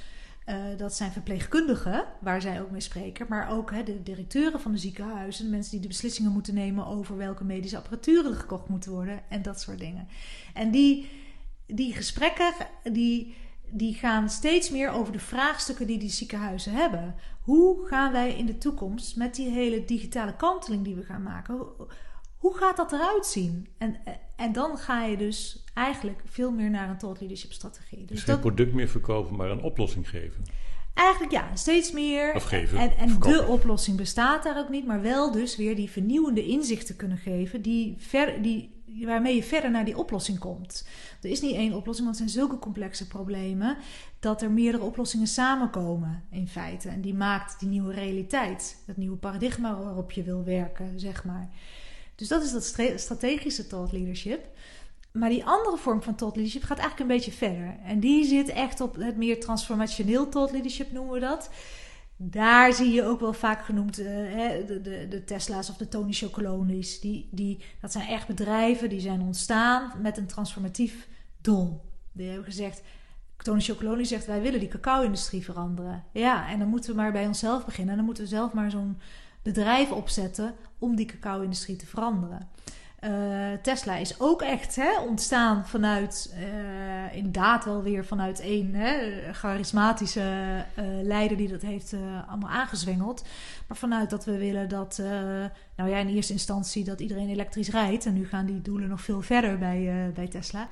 dat 0.77 0.93
zijn 0.93 1.11
verpleegkundigen, 1.11 2.05
waar 2.19 2.41
zij 2.41 2.61
ook 2.61 2.71
mee 2.71 2.81
spreken, 2.81 3.25
maar 3.29 3.49
ook 3.49 3.71
hè, 3.71 3.83
de 3.83 4.03
directeuren 4.03 4.59
van 4.59 4.71
de 4.71 4.77
ziekenhuizen, 4.77 5.45
de 5.45 5.51
mensen 5.51 5.71
die 5.71 5.79
de 5.79 5.87
beslissingen 5.87 6.31
moeten 6.31 6.53
nemen 6.53 6.85
over 6.85 7.17
welke 7.17 7.43
medische 7.43 7.77
apparatuur 7.77 8.25
er 8.25 8.35
gekocht 8.35 8.67
moet 8.67 8.85
worden 8.85 9.21
en 9.29 9.41
dat 9.41 9.61
soort 9.61 9.79
dingen. 9.79 10.07
En 10.53 10.71
die, 10.71 11.09
die 11.65 11.93
gesprekken 11.93 12.53
die, 12.83 13.35
die 13.71 13.93
gaan 13.93 14.29
steeds 14.29 14.69
meer 14.69 14.91
over 14.91 15.13
de 15.13 15.19
vraagstukken 15.19 15.87
die 15.87 15.99
die 15.99 16.09
ziekenhuizen 16.09 16.73
hebben. 16.73 17.15
Hoe 17.41 17.87
gaan 17.87 18.11
wij 18.11 18.37
in 18.37 18.45
de 18.45 18.57
toekomst 18.57 19.15
met 19.15 19.35
die 19.35 19.49
hele 19.49 19.85
digitale 19.85 20.35
kanteling 20.35 20.83
die 20.83 20.95
we 20.95 21.03
gaan 21.03 21.23
maken, 21.23 21.55
hoe, 22.37 22.57
gaat 22.57 22.77
dat 22.77 22.91
eruit 22.91 23.25
zien? 23.25 23.67
En, 23.77 23.95
en 24.35 24.51
dan 24.51 24.77
ga 24.77 25.05
je 25.05 25.17
dus 25.17 25.63
eigenlijk 25.73 26.21
veel 26.25 26.51
meer 26.51 26.69
naar 26.69 26.89
een 26.89 26.97
thought 26.97 27.19
leadership 27.19 27.51
strategie. 27.51 28.05
Dus, 28.05 28.07
dus 28.07 28.23
geen 28.23 28.39
product 28.39 28.73
meer 28.73 28.89
verkopen, 28.89 29.35
maar 29.35 29.49
een 29.49 29.61
oplossing 29.61 30.09
geven. 30.09 30.43
Eigenlijk 30.93 31.31
ja, 31.31 31.55
steeds 31.55 31.91
meer. 31.91 32.33
Afgeven, 32.33 32.77
en 32.77 32.97
en 32.97 33.19
de 33.19 33.45
oplossing 33.47 33.97
bestaat 33.97 34.43
daar 34.43 34.57
ook 34.57 34.69
niet, 34.69 34.85
maar 34.85 35.01
wel 35.01 35.31
dus 35.31 35.57
weer 35.57 35.75
die 35.75 35.89
vernieuwende 35.89 36.45
inzichten 36.45 36.95
kunnen 36.95 37.17
geven, 37.17 37.61
die, 37.61 37.95
ver, 37.97 38.41
die, 38.41 38.80
waarmee 38.99 39.35
je 39.35 39.43
verder 39.43 39.71
naar 39.71 39.85
die 39.85 39.97
oplossing 39.97 40.39
komt. 40.39 40.87
Er 41.21 41.29
is 41.29 41.41
niet 41.41 41.55
één 41.55 41.73
oplossing, 41.73 42.07
want 42.07 42.19
het 42.19 42.29
zijn 42.29 42.45
zulke 42.45 42.59
complexe 42.59 43.07
problemen 43.07 43.77
dat 44.19 44.41
er 44.41 44.51
meerdere 44.51 44.83
oplossingen 44.83 45.27
samenkomen 45.27 46.23
in 46.29 46.47
feite. 46.47 46.89
En 46.89 47.01
die 47.01 47.13
maakt 47.13 47.59
die 47.59 47.69
nieuwe 47.69 47.93
realiteit, 47.93 48.77
dat 48.85 48.97
nieuwe 48.97 49.17
paradigma 49.17 49.75
waarop 49.75 50.11
je 50.11 50.23
wil 50.23 50.43
werken, 50.43 50.99
zeg 50.99 51.23
maar. 51.23 51.49
Dus 52.15 52.27
dat 52.27 52.43
is 52.43 52.51
dat 52.51 52.99
strategische 52.99 53.67
thought 53.67 53.91
leadership. 53.91 54.47
Maar 55.11 55.29
die 55.29 55.45
andere 55.45 55.77
vorm 55.77 56.01
van 56.01 56.15
thought 56.15 56.35
leadership 56.35 56.63
gaat 56.63 56.77
eigenlijk 56.77 57.09
een 57.09 57.15
beetje 57.15 57.31
verder. 57.31 57.75
En 57.85 57.99
die 57.99 58.25
zit 58.25 58.49
echt 58.49 58.81
op 58.81 58.95
het 58.95 59.17
meer 59.17 59.39
transformationeel 59.39 60.29
thought 60.29 60.51
leadership, 60.51 60.91
noemen 60.91 61.13
we 61.13 61.19
dat. 61.19 61.49
Daar 62.23 62.73
zie 62.73 62.91
je 62.91 63.03
ook 63.03 63.19
wel 63.19 63.33
vaak 63.33 63.65
genoemd 63.65 63.99
uh, 63.99 64.05
de, 64.67 64.79
de, 64.83 65.07
de, 65.09 65.23
Tesla's 65.23 65.69
of 65.69 65.77
de 65.77 65.87
Tony 65.87 66.13
Chocolonis. 66.13 66.99
Die, 66.99 67.29
die, 67.31 67.63
dat 67.81 67.91
zijn 67.91 68.07
echt 68.07 68.27
bedrijven 68.27 68.89
die 68.89 68.99
zijn 68.99 69.21
ontstaan 69.21 69.91
met 70.01 70.17
een 70.17 70.25
transformatief 70.25 71.07
doel. 71.41 71.81
Die 72.11 72.27
hebben 72.27 72.45
gezegd, 72.45 72.81
Tony 73.37 73.61
Chocoloni 73.61 74.05
zegt, 74.05 74.25
wij 74.25 74.41
willen 74.41 74.59
die 74.59 74.69
cacao-industrie 74.69 75.43
veranderen. 75.43 76.03
Ja, 76.13 76.49
en 76.49 76.59
dan 76.59 76.67
moeten 76.67 76.89
we 76.89 76.95
maar 76.95 77.11
bij 77.11 77.27
onszelf 77.27 77.65
beginnen. 77.65 77.91
En 77.91 77.97
dan 77.97 78.05
moeten 78.05 78.23
we 78.23 78.29
zelf 78.29 78.53
maar 78.53 78.71
zo'n 78.71 78.97
bedrijf 79.41 79.91
opzetten 79.91 80.53
om 80.79 80.95
die 80.95 81.05
cacao-industrie 81.05 81.75
te 81.75 81.85
veranderen. 81.85 82.49
Uh, 83.01 83.51
Tesla 83.61 83.95
is 83.95 84.19
ook 84.19 84.41
echt 84.41 84.75
hè, 84.75 84.99
ontstaan 84.99 85.67
vanuit, 85.67 86.35
uh, 86.37 87.15
inderdaad 87.15 87.65
wel 87.65 87.83
weer 87.83 88.05
vanuit 88.05 88.39
één 88.39 88.75
hè, 88.75 89.19
charismatische 89.33 90.21
uh, 90.79 90.85
leider 91.01 91.37
die 91.37 91.47
dat 91.47 91.61
heeft 91.61 91.95
allemaal 92.27 92.49
aangezwengeld. 92.49 93.23
Maar 93.67 93.77
vanuit 93.77 94.09
dat 94.09 94.25
we 94.25 94.37
willen 94.37 94.69
dat, 94.69 95.01
nou 95.75 95.89
ja, 95.89 95.97
in 95.97 96.07
eerste 96.07 96.33
instantie 96.33 96.83
dat 96.83 96.99
iedereen 96.99 97.29
elektrisch 97.29 97.69
rijdt. 97.69 98.05
En 98.05 98.13
nu 98.13 98.27
gaan 98.27 98.45
die 98.45 98.61
doelen 98.61 98.89
nog 98.89 99.01
veel 99.01 99.21
verder 99.21 99.57
bij, 99.57 100.11
bij 100.13 100.27
Tesla. 100.27 100.69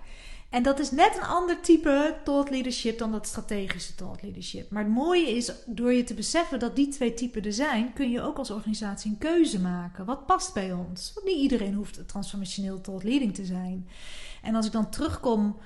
En 0.49 0.63
dat 0.63 0.79
is 0.79 0.91
net 0.91 1.17
een 1.17 1.27
ander 1.27 1.62
type 1.62 2.15
thought 2.23 2.49
leadership 2.49 2.97
dan 2.97 3.12
dat 3.12 3.27
strategische 3.27 3.95
thought 3.95 4.21
leadership. 4.21 4.71
Maar 4.71 4.83
het 4.83 4.91
mooie 4.91 5.35
is, 5.35 5.51
door 5.65 5.93
je 5.93 6.03
te 6.03 6.13
beseffen 6.13 6.59
dat 6.59 6.75
die 6.75 6.88
twee 6.88 7.13
typen 7.13 7.43
er 7.43 7.53
zijn, 7.53 7.93
kun 7.93 8.12
je 8.12 8.21
ook 8.21 8.38
als 8.38 8.51
organisatie 8.51 9.12
een 9.12 9.17
keuze 9.17 9.59
maken. 9.62 10.05
Wat 10.05 10.25
past 10.25 10.53
bij 10.53 10.73
ons? 10.73 11.12
Want 11.13 11.25
niet 11.25 11.38
iedereen 11.38 11.73
hoeft 11.73 12.07
transformationeel 12.07 12.81
thought 12.81 13.03
leading 13.03 13.33
te 13.33 13.45
zijn. 13.45 13.89
En 14.41 14.55
als 14.55 14.65
ik 14.65 14.71
dan 14.71 14.89
terugkom, 14.89 15.57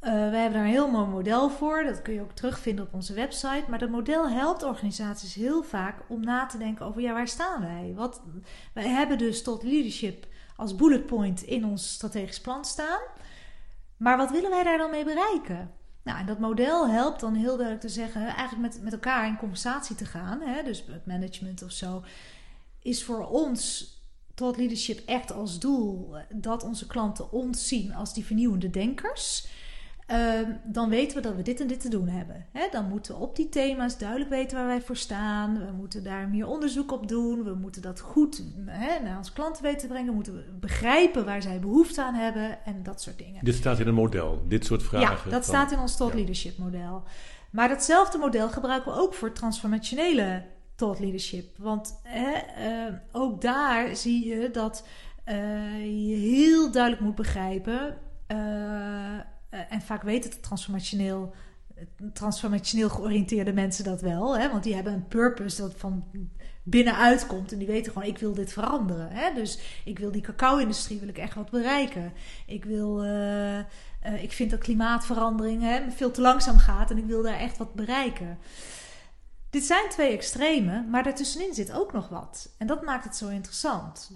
uh, 0.00 0.10
wij 0.10 0.40
hebben 0.40 0.52
daar 0.52 0.64
een 0.64 0.70
heel 0.72 0.90
mooi 0.90 1.06
model 1.06 1.50
voor. 1.50 1.82
Dat 1.84 2.02
kun 2.02 2.14
je 2.14 2.20
ook 2.20 2.32
terugvinden 2.32 2.84
op 2.84 2.94
onze 2.94 3.14
website. 3.14 3.64
Maar 3.68 3.78
dat 3.78 3.90
model 3.90 4.28
helpt 4.30 4.62
organisaties 4.62 5.34
heel 5.34 5.62
vaak 5.62 6.02
om 6.08 6.20
na 6.20 6.46
te 6.46 6.58
denken 6.58 6.86
over, 6.86 7.00
ja, 7.00 7.12
waar 7.12 7.28
staan 7.28 7.60
wij? 7.60 7.92
Wat, 7.94 8.22
wij 8.72 8.88
hebben 8.88 9.18
dus 9.18 9.42
thought 9.42 9.62
leadership 9.62 10.26
als 10.56 10.74
bullet 10.74 11.06
point 11.06 11.42
in 11.42 11.64
ons 11.64 11.92
strategisch 11.92 12.40
plan 12.40 12.64
staan. 12.64 13.00
Maar 13.98 14.16
wat 14.16 14.30
willen 14.30 14.50
wij 14.50 14.62
daar 14.62 14.78
dan 14.78 14.90
mee 14.90 15.04
bereiken? 15.04 15.70
Nou, 16.02 16.18
en 16.18 16.26
dat 16.26 16.38
model 16.38 16.88
helpt 16.88 17.20
dan 17.20 17.34
heel 17.34 17.56
duidelijk 17.56 17.80
te 17.80 17.88
zeggen, 17.88 18.26
eigenlijk 18.26 18.74
met, 18.74 18.82
met 18.82 18.92
elkaar 18.92 19.26
in 19.26 19.36
conversatie 19.36 19.96
te 19.96 20.04
gaan, 20.04 20.40
hè, 20.40 20.62
dus 20.62 20.84
het 20.86 21.06
management 21.06 21.62
of 21.62 21.72
zo, 21.72 22.04
is 22.82 23.04
voor 23.04 23.26
ons 23.26 23.92
tot 24.34 24.56
leadership 24.56 25.02
echt 25.06 25.32
als 25.32 25.58
doel 25.58 26.16
dat 26.34 26.62
onze 26.62 26.86
klanten 26.86 27.32
ons 27.32 27.68
zien 27.68 27.94
als 27.94 28.14
die 28.14 28.24
vernieuwende 28.24 28.70
denkers. 28.70 29.46
Ehm, 30.08 30.52
dan 30.64 30.88
weten 30.88 31.16
we 31.16 31.22
dat 31.22 31.34
we 31.34 31.42
dit 31.42 31.60
en 31.60 31.66
dit 31.66 31.80
te 31.80 31.88
doen 31.88 32.08
hebben. 32.08 32.46
dan 32.70 32.88
moeten 32.88 33.14
we 33.14 33.20
op 33.20 33.36
die 33.36 33.48
thema's 33.48 33.98
duidelijk 33.98 34.30
weten 34.30 34.56
waar 34.56 34.66
wij 34.66 34.80
voor 34.80 34.96
staan. 34.96 35.58
We 35.58 35.72
moeten 35.72 36.04
daar 36.04 36.28
meer 36.28 36.46
onderzoek 36.46 36.92
op 36.92 37.08
doen. 37.08 37.44
We 37.44 37.54
moeten 37.54 37.82
dat 37.82 38.00
goed 38.00 38.42
naar 39.02 39.16
onze 39.16 39.32
klanten 39.32 39.62
weten 39.62 39.80
te 39.80 39.86
brengen. 39.86 40.08
We 40.08 40.14
moeten 40.14 40.44
begrijpen 40.60 41.24
waar 41.24 41.42
zij 41.42 41.60
behoefte 41.60 42.02
aan 42.02 42.14
hebben 42.14 42.64
en 42.64 42.82
dat 42.82 43.02
soort 43.02 43.18
dingen. 43.18 43.44
Dit 43.44 43.54
staat 43.54 43.78
in 43.78 43.86
een 43.86 43.94
model, 43.94 44.44
dit 44.46 44.64
soort 44.64 44.82
vragen. 44.82 45.30
Ja, 45.30 45.30
dat 45.30 45.44
staat 45.44 45.72
in 45.72 45.78
ons 45.78 45.96
thought 45.96 46.16
leadership 46.16 46.58
model. 46.58 47.02
Maar 47.50 47.68
datzelfde 47.68 48.18
model 48.18 48.48
gebruiken 48.48 48.92
we 48.92 48.98
ook 48.98 49.14
voor 49.14 49.32
transformationele 49.32 50.42
thought 50.74 51.00
leadership. 51.00 51.56
Want 51.58 52.00
eh, 52.02 52.94
ook 53.12 53.40
daar 53.40 53.96
zie 53.96 54.26
je 54.26 54.50
dat 54.50 54.86
uh, 55.26 55.34
je 56.08 56.14
heel 56.14 56.70
duidelijk 56.70 57.02
moet 57.02 57.14
begrijpen. 57.14 57.96
Uh, 59.50 59.60
en 59.68 59.80
vaak 59.80 60.02
weten 60.02 60.30
het 60.30 60.42
transformationeel, 60.42 61.34
transformationeel 62.12 62.88
georiënteerde 62.88 63.52
mensen 63.52 63.84
dat 63.84 64.00
wel. 64.00 64.38
Hè? 64.38 64.50
Want 64.50 64.62
die 64.62 64.74
hebben 64.74 64.92
een 64.92 65.08
purpose 65.08 65.60
dat 65.60 65.74
van 65.76 66.04
binnenuit 66.62 67.26
komt. 67.26 67.52
En 67.52 67.58
die 67.58 67.66
weten 67.66 67.92
gewoon, 67.92 68.08
ik 68.08 68.18
wil 68.18 68.34
dit 68.34 68.52
veranderen. 68.52 69.10
Hè? 69.10 69.34
Dus 69.34 69.58
ik 69.84 69.98
wil 69.98 70.10
die 70.10 70.22
cacao-industrie, 70.22 70.98
wil 70.98 71.08
ik 71.08 71.18
echt 71.18 71.34
wat 71.34 71.50
bereiken. 71.50 72.12
Ik 72.46 72.64
wil... 72.64 73.04
Uh, 73.04 73.58
ik 74.22 74.32
vind 74.32 74.50
dat 74.50 74.60
klimaatverandering 74.60 75.62
hè, 75.62 75.90
veel 75.90 76.10
te 76.10 76.20
langzaam 76.20 76.58
gaat 76.58 76.90
en 76.90 76.98
ik 76.98 77.04
wil 77.04 77.22
daar 77.22 77.38
echt 77.38 77.58
wat 77.58 77.74
bereiken. 77.74 78.38
Dit 79.50 79.64
zijn 79.64 79.88
twee 79.88 80.12
extremen, 80.12 80.90
maar 80.90 81.02
daartussenin 81.02 81.54
zit 81.54 81.72
ook 81.72 81.92
nog 81.92 82.08
wat. 82.08 82.54
En 82.58 82.66
dat 82.66 82.82
maakt 82.82 83.04
het 83.04 83.16
zo 83.16 83.28
interessant. 83.28 84.10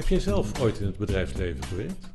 Heb 0.00 0.08
jij 0.08 0.20
zelf 0.20 0.60
ooit 0.60 0.78
in 0.80 0.86
het 0.86 0.96
bedrijfsleven 0.96 1.64
gewerkt? 1.64 2.08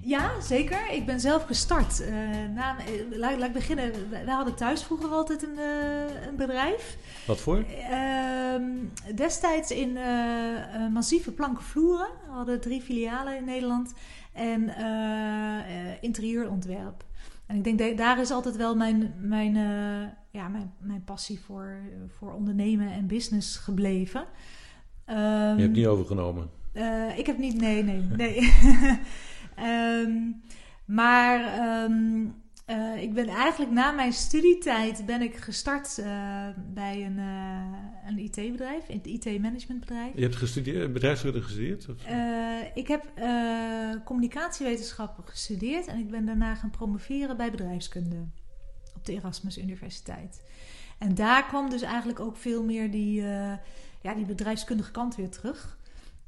Ja, 0.00 0.40
zeker. 0.40 0.90
Ik 0.92 1.06
ben 1.06 1.20
zelf 1.20 1.44
gestart. 1.44 2.00
Uh, 2.00 2.08
na, 2.54 2.76
uh, 2.88 3.18
laat, 3.18 3.38
laat, 3.38 3.48
ik 3.48 3.52
beginnen. 3.52 3.92
We 4.10 4.30
hadden 4.30 4.54
thuis 4.54 4.82
vroeger 4.82 5.08
altijd 5.08 5.42
een, 5.42 5.58
uh, 5.58 6.26
een 6.26 6.36
bedrijf. 6.36 6.96
Wat 7.26 7.40
voor? 7.40 7.64
Ehm, 7.90 8.62
destijds 9.14 9.70
in 9.70 9.98
massieve 10.92 11.32
planken 11.32 11.64
vloeren. 11.64 12.08
We 12.26 12.32
hadden 12.32 12.60
drie 12.60 12.82
filialen 12.82 13.36
in 13.36 13.44
Nederland. 13.44 13.92
En 14.32 14.70
interieurontwerp. 16.00 17.04
En 17.46 17.56
ik 17.56 17.64
denk, 17.64 17.78
dat 17.78 17.96
daar 17.96 18.20
is 18.20 18.30
altijd 18.30 18.56
wel 18.56 18.76
mijn, 18.76 19.14
mijn, 19.20 19.56
eh, 19.56 20.08
ja, 20.30 20.48
mijn, 20.48 20.72
mijn 20.78 21.04
passie 21.04 21.40
voor, 21.40 21.78
voor 22.08 22.32
ondernemen 22.32 22.92
en 22.92 23.06
business 23.06 23.56
gebleven. 23.56 24.20
Um, 25.08 25.16
Je 25.56 25.62
hebt 25.62 25.76
niet 25.76 25.86
overgenomen? 25.86 26.50
Uh, 26.76 27.18
ik 27.18 27.26
heb 27.26 27.38
niet, 27.38 27.60
nee, 27.60 27.82
nee, 27.82 28.00
nee. 28.22 28.52
um, 30.04 30.42
maar 31.00 31.60
um, 31.84 32.34
uh, 32.66 33.02
ik 33.02 33.14
ben 33.14 33.28
eigenlijk 33.28 33.72
na 33.72 33.90
mijn 33.90 34.12
studietijd 34.12 35.06
ben 35.06 35.22
ik 35.22 35.36
gestart 35.36 35.98
uh, 35.98 36.06
bij 36.74 37.06
een, 37.06 37.18
een 38.06 38.18
IT-bedrijf, 38.18 38.88
een 38.88 39.00
IT-managementbedrijf. 39.02 40.14
Je 40.14 40.22
hebt 40.22 40.36
gestudeerd, 40.36 40.92
bedrijfskunde 40.92 41.42
gestudeerd? 41.42 41.88
Of? 41.88 41.96
ik 42.74 42.88
heb 42.88 43.04
communicatiewetenschappen 44.04 45.24
gestudeerd 45.26 45.86
en 45.86 45.98
ik 45.98 46.10
ben 46.10 46.24
daarna 46.24 46.54
gaan 46.54 46.70
promoveren 46.70 47.36
bij 47.36 47.50
bedrijfskunde 47.50 48.16
op 48.94 49.04
de 49.04 49.12
Erasmus 49.12 49.58
Universiteit. 49.58 50.42
En 50.98 51.14
daar 51.14 51.46
kwam 51.46 51.70
dus 51.70 51.82
eigenlijk 51.82 52.20
ook 52.20 52.36
veel 52.36 52.64
meer 52.64 52.90
die, 52.90 53.22
ja, 54.02 54.14
die 54.16 54.26
bedrijfskundige 54.26 54.90
kant 54.90 55.14
weer 55.14 55.30
terug. 55.30 55.78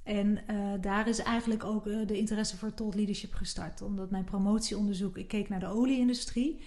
En 0.09 0.39
uh, 0.51 0.73
daar 0.81 1.09
is 1.09 1.19
eigenlijk 1.19 1.65
ook 1.65 1.87
uh, 1.87 2.07
de 2.07 2.19
interesse 2.19 2.57
voor 2.57 2.75
thought 2.75 2.95
leadership 2.97 3.35
gestart. 3.35 3.83
Omdat 3.83 4.11
mijn 4.11 4.25
promotieonderzoek, 4.25 5.17
ik 5.17 5.29
keek 5.29 5.49
naar 5.49 5.61
de 5.61 5.67
olieindustrie. 5.67 6.61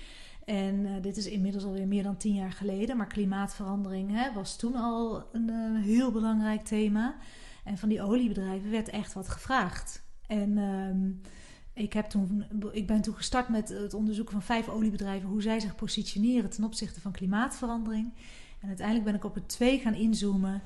En 0.46 0.76
uh, 0.76 0.92
dit 1.02 1.18
is 1.18 1.26
inmiddels 1.26 1.64
alweer 1.64 1.88
meer 1.88 2.04
dan 2.04 2.18
tien 2.18 2.34
jaar 2.34 2.52
geleden. 2.52 2.98
Maar 2.98 3.08
klimaatverandering 3.08 4.12
hè, 4.12 4.34
was 4.34 4.56
toen 4.56 4.76
al 4.76 5.24
een 5.32 5.76
heel 5.76 6.12
belangrijk 6.12 6.64
thema. 6.64 7.16
En 7.64 7.78
van 7.78 7.90
die 7.90 8.02
oliebedrijven 8.02 8.72
werd 8.72 8.90
echt 8.90 9.14
wat 9.14 9.30
gevraagd. 9.30 10.04
En 10.28 10.58
um, 10.58 11.22
ik, 11.74 11.94
heb 11.94 12.06
toen, 12.06 12.46
ik 12.72 12.88
ben 12.88 13.02
toen 13.02 13.16
gestart 13.16 13.50
met 13.50 13.70
het 13.70 13.94
onderzoeken 13.94 14.34
van 14.34 14.44
vijf 14.44 14.70
oliebedrijven. 14.70 15.30
Hoe 15.30 15.42
zij 15.42 15.60
zich 15.60 15.76
positioneren 15.76 16.50
ten 16.50 16.64
opzichte 16.64 17.02
van 17.02 17.12
klimaatverandering. 17.12 18.14
En 18.60 18.68
uiteindelijk 18.68 19.06
ben 19.06 19.16
ik 19.16 19.24
op 19.24 19.36
het 19.36 19.48
twee 19.48 19.80
gaan 19.80 19.96
inzoomen 19.96 20.62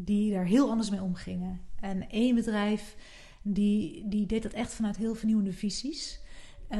die 0.00 0.32
daar 0.32 0.44
heel 0.44 0.70
anders 0.70 0.90
mee 0.90 1.02
omgingen. 1.02 1.60
En 1.80 2.10
één 2.10 2.34
bedrijf 2.34 2.96
die, 3.42 4.08
die 4.08 4.26
deed 4.26 4.42
dat 4.42 4.52
echt 4.52 4.72
vanuit 4.72 4.96
heel 4.96 5.14
vernieuwende 5.14 5.52
visies. 5.52 6.20
Uh, 6.70 6.78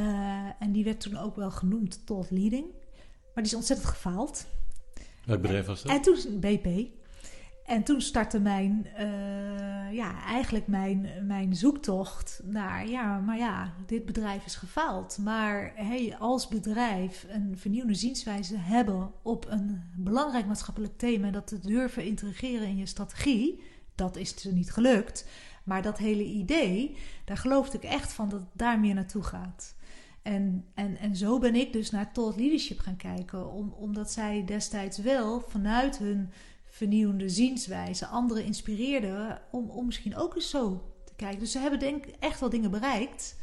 en 0.58 0.72
die 0.72 0.84
werd 0.84 1.00
toen 1.00 1.16
ook 1.16 1.36
wel 1.36 1.50
genoemd 1.50 2.06
tot 2.06 2.30
leading. 2.30 2.66
Maar 3.34 3.42
die 3.42 3.52
is 3.52 3.54
ontzettend 3.54 3.88
gefaald. 3.88 4.46
Welk 5.24 5.42
bedrijf 5.42 5.66
was 5.66 5.82
dat? 5.82 5.92
En 5.92 6.02
toen 6.02 6.40
BP. 6.40 6.90
En 7.68 7.82
toen 7.82 8.00
startte 8.00 8.40
mijn, 8.40 8.86
uh, 9.00 9.92
ja, 9.92 10.24
eigenlijk 10.24 10.66
mijn, 10.66 11.08
mijn 11.26 11.54
zoektocht 11.54 12.40
naar, 12.44 12.88
ja, 12.88 13.18
maar 13.18 13.36
ja, 13.36 13.72
dit 13.86 14.04
bedrijf 14.04 14.44
is 14.44 14.54
gefaald. 14.54 15.18
Maar 15.18 15.72
hey, 15.74 16.16
als 16.18 16.48
bedrijf 16.48 17.26
een 17.28 17.58
vernieuwende 17.58 17.94
zienswijze 17.94 18.56
hebben 18.58 19.12
op 19.22 19.46
een 19.48 19.82
belangrijk 19.96 20.46
maatschappelijk 20.46 20.98
thema, 20.98 21.30
dat 21.30 21.46
te 21.46 21.58
durven 21.58 22.04
integreren 22.04 22.68
in 22.68 22.76
je 22.76 22.86
strategie, 22.86 23.62
dat 23.94 24.16
is 24.16 24.34
dus 24.34 24.52
niet 24.52 24.72
gelukt. 24.72 25.26
Maar 25.64 25.82
dat 25.82 25.98
hele 25.98 26.24
idee, 26.24 26.96
daar 27.24 27.36
geloofde 27.36 27.76
ik 27.76 27.84
echt 27.84 28.12
van 28.12 28.28
dat 28.28 28.40
het 28.40 28.48
daar 28.52 28.80
meer 28.80 28.94
naartoe 28.94 29.22
gaat. 29.22 29.74
En, 30.22 30.64
en, 30.74 30.96
en 30.96 31.16
zo 31.16 31.38
ben 31.38 31.54
ik 31.54 31.72
dus 31.72 31.90
naar 31.90 32.12
thought 32.12 32.36
leadership 32.36 32.78
gaan 32.78 32.96
kijken, 32.96 33.52
om, 33.52 33.72
omdat 33.72 34.10
zij 34.10 34.44
destijds 34.44 34.98
wel 34.98 35.40
vanuit 35.40 35.98
hun 35.98 36.30
vernieuwende 36.78 37.28
zienswijze 37.28 38.06
anderen 38.06 38.44
inspireerden 38.44 39.40
om, 39.50 39.70
om 39.70 39.86
misschien 39.86 40.16
ook 40.16 40.34
eens 40.34 40.50
zo 40.50 40.92
te 41.04 41.12
kijken. 41.16 41.38
Dus 41.38 41.52
ze 41.52 41.58
hebben 41.58 41.78
denk 41.78 42.06
ik 42.06 42.14
echt 42.18 42.40
wel 42.40 42.50
dingen 42.50 42.70
bereikt. 42.70 43.36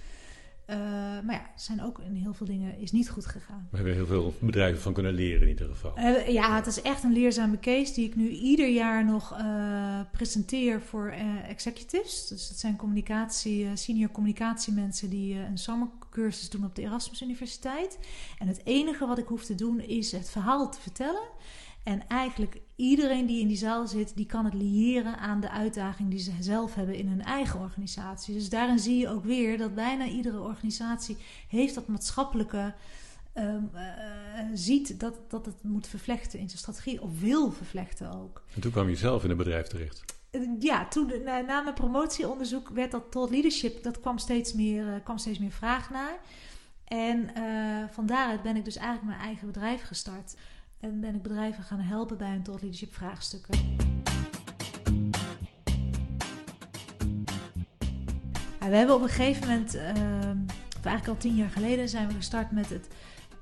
Uh, 0.70 0.78
maar 1.26 1.36
ja, 1.36 1.50
zijn 1.56 1.84
ook 1.84 2.00
in 2.00 2.16
heel 2.16 2.34
veel 2.34 2.46
dingen 2.46 2.80
is 2.80 2.92
niet 2.92 3.10
goed 3.10 3.26
gegaan. 3.26 3.68
We 3.72 3.76
hebben 3.76 3.94
heel 3.96 4.06
veel 4.06 4.34
bedrijven 4.40 4.82
van 4.82 4.94
kunnen 4.94 5.14
leren 5.14 5.42
in 5.42 5.48
ieder 5.48 5.68
geval. 5.68 5.98
Uh, 5.98 6.28
ja, 6.28 6.56
het 6.56 6.66
is 6.66 6.82
echt 6.82 7.04
een 7.04 7.14
leerzame 7.14 7.60
case 7.60 7.94
die 7.94 8.06
ik 8.06 8.16
nu 8.16 8.30
ieder 8.30 8.68
jaar 8.68 9.06
nog 9.06 9.38
uh, 9.40 10.00
presenteer 10.12 10.82
voor 10.82 11.14
executives. 11.48 12.28
Dus 12.28 12.48
dat 12.48 12.58
zijn 12.58 12.76
communicatie, 12.76 13.68
senior 13.74 14.12
communicatiemensen 14.12 15.10
die 15.10 15.40
een 15.40 15.58
zomercursus 15.58 16.50
doen 16.50 16.66
op 16.66 16.76
de 16.76 16.82
Erasmus 16.82 17.22
Universiteit. 17.22 17.98
En 18.40 18.48
het 18.48 18.62
enige 18.64 19.06
wat 19.06 19.18
ik 19.18 19.28
hoef 19.28 19.46
te 19.46 19.56
doen 19.56 19.80
is 19.80 20.12
het 20.12 20.30
verhaal 20.30 20.72
te 20.72 20.82
vertellen. 20.82 21.28
En 21.86 22.08
eigenlijk 22.08 22.62
iedereen 22.76 23.26
die 23.26 23.42
in 23.42 23.48
die 23.48 23.58
zaal 23.58 23.88
zit, 23.88 24.16
die 24.16 24.26
kan 24.26 24.46
het 24.46 24.54
liëren 24.54 25.18
aan 25.18 25.40
de 25.40 25.50
uitdaging 25.50 26.10
die 26.10 26.20
ze 26.20 26.32
zelf 26.40 26.76
hebben 26.76 26.96
in 26.96 27.08
hun 27.08 27.22
eigen 27.22 27.60
organisatie. 27.60 28.34
Dus 28.34 28.50
daarin 28.50 28.80
zie 28.80 28.98
je 28.98 29.10
ook 29.10 29.24
weer 29.24 29.58
dat 29.58 29.76
bijna 29.76 30.06
iedere 30.06 30.40
organisatie 30.40 31.18
heeft 31.48 31.76
dat 31.76 31.88
maatschappelijke. 31.88 32.74
Um, 33.34 33.70
uh, 33.74 33.82
ziet 34.54 35.00
dat, 35.00 35.16
dat 35.28 35.46
het 35.46 35.64
moet 35.64 35.88
vervlechten 35.88 36.40
in 36.40 36.48
zijn 36.48 36.60
strategie 36.60 37.02
of 37.02 37.20
wil 37.20 37.52
vervlechten 37.52 38.12
ook. 38.12 38.44
En 38.56 38.62
toen 38.62 38.72
kwam 38.72 38.90
je 38.90 38.96
zelf 38.96 39.24
in 39.24 39.30
een 39.30 39.38
bedrijf 39.38 39.68
terecht. 39.68 40.04
Ja, 40.60 40.88
toen, 40.88 41.12
na, 41.24 41.40
na 41.42 41.62
mijn 41.62 41.76
promotieonderzoek 41.76 42.70
werd 42.70 42.92
dat 42.92 43.12
tot 43.12 43.30
leadership, 43.30 43.84
dat 43.84 44.00
kwam 44.00 44.18
steeds 44.18 44.54
meer, 44.54 44.86
uh, 44.86 44.94
kwam 45.04 45.18
steeds 45.18 45.40
meer 45.40 45.52
vraag 45.52 45.90
naar. 45.90 46.20
En 46.86 47.30
van 47.92 48.06
daaruit 48.06 48.42
ben 48.42 48.56
ik 48.56 48.66
dus 48.66 48.76
eigenlijk 48.76 49.08
mijn 49.08 49.28
eigen 49.28 49.48
bedrijf 49.48 49.82
gestart. 49.84 50.36
En 50.86 51.00
ben 51.00 51.16
ik 51.16 51.22
bedrijven 51.22 51.64
gaan 51.64 51.80
helpen 51.80 52.18
bij 52.18 52.30
hun 52.30 52.44
thought 52.44 52.62
leadership 52.62 52.94
vraagstukken. 52.94 53.60
We 58.60 58.76
hebben 58.76 58.96
op 58.96 59.02
een 59.02 59.10
gegeven 59.10 59.48
moment, 59.48 59.76
uh, 59.76 59.84
of 60.78 60.86
eigenlijk 60.86 61.08
al 61.08 61.18
tien 61.18 61.36
jaar 61.36 61.50
geleden, 61.50 61.90
zijn 61.90 62.08
we 62.08 62.14
gestart 62.14 62.52
met 62.52 62.70
het 62.70 62.88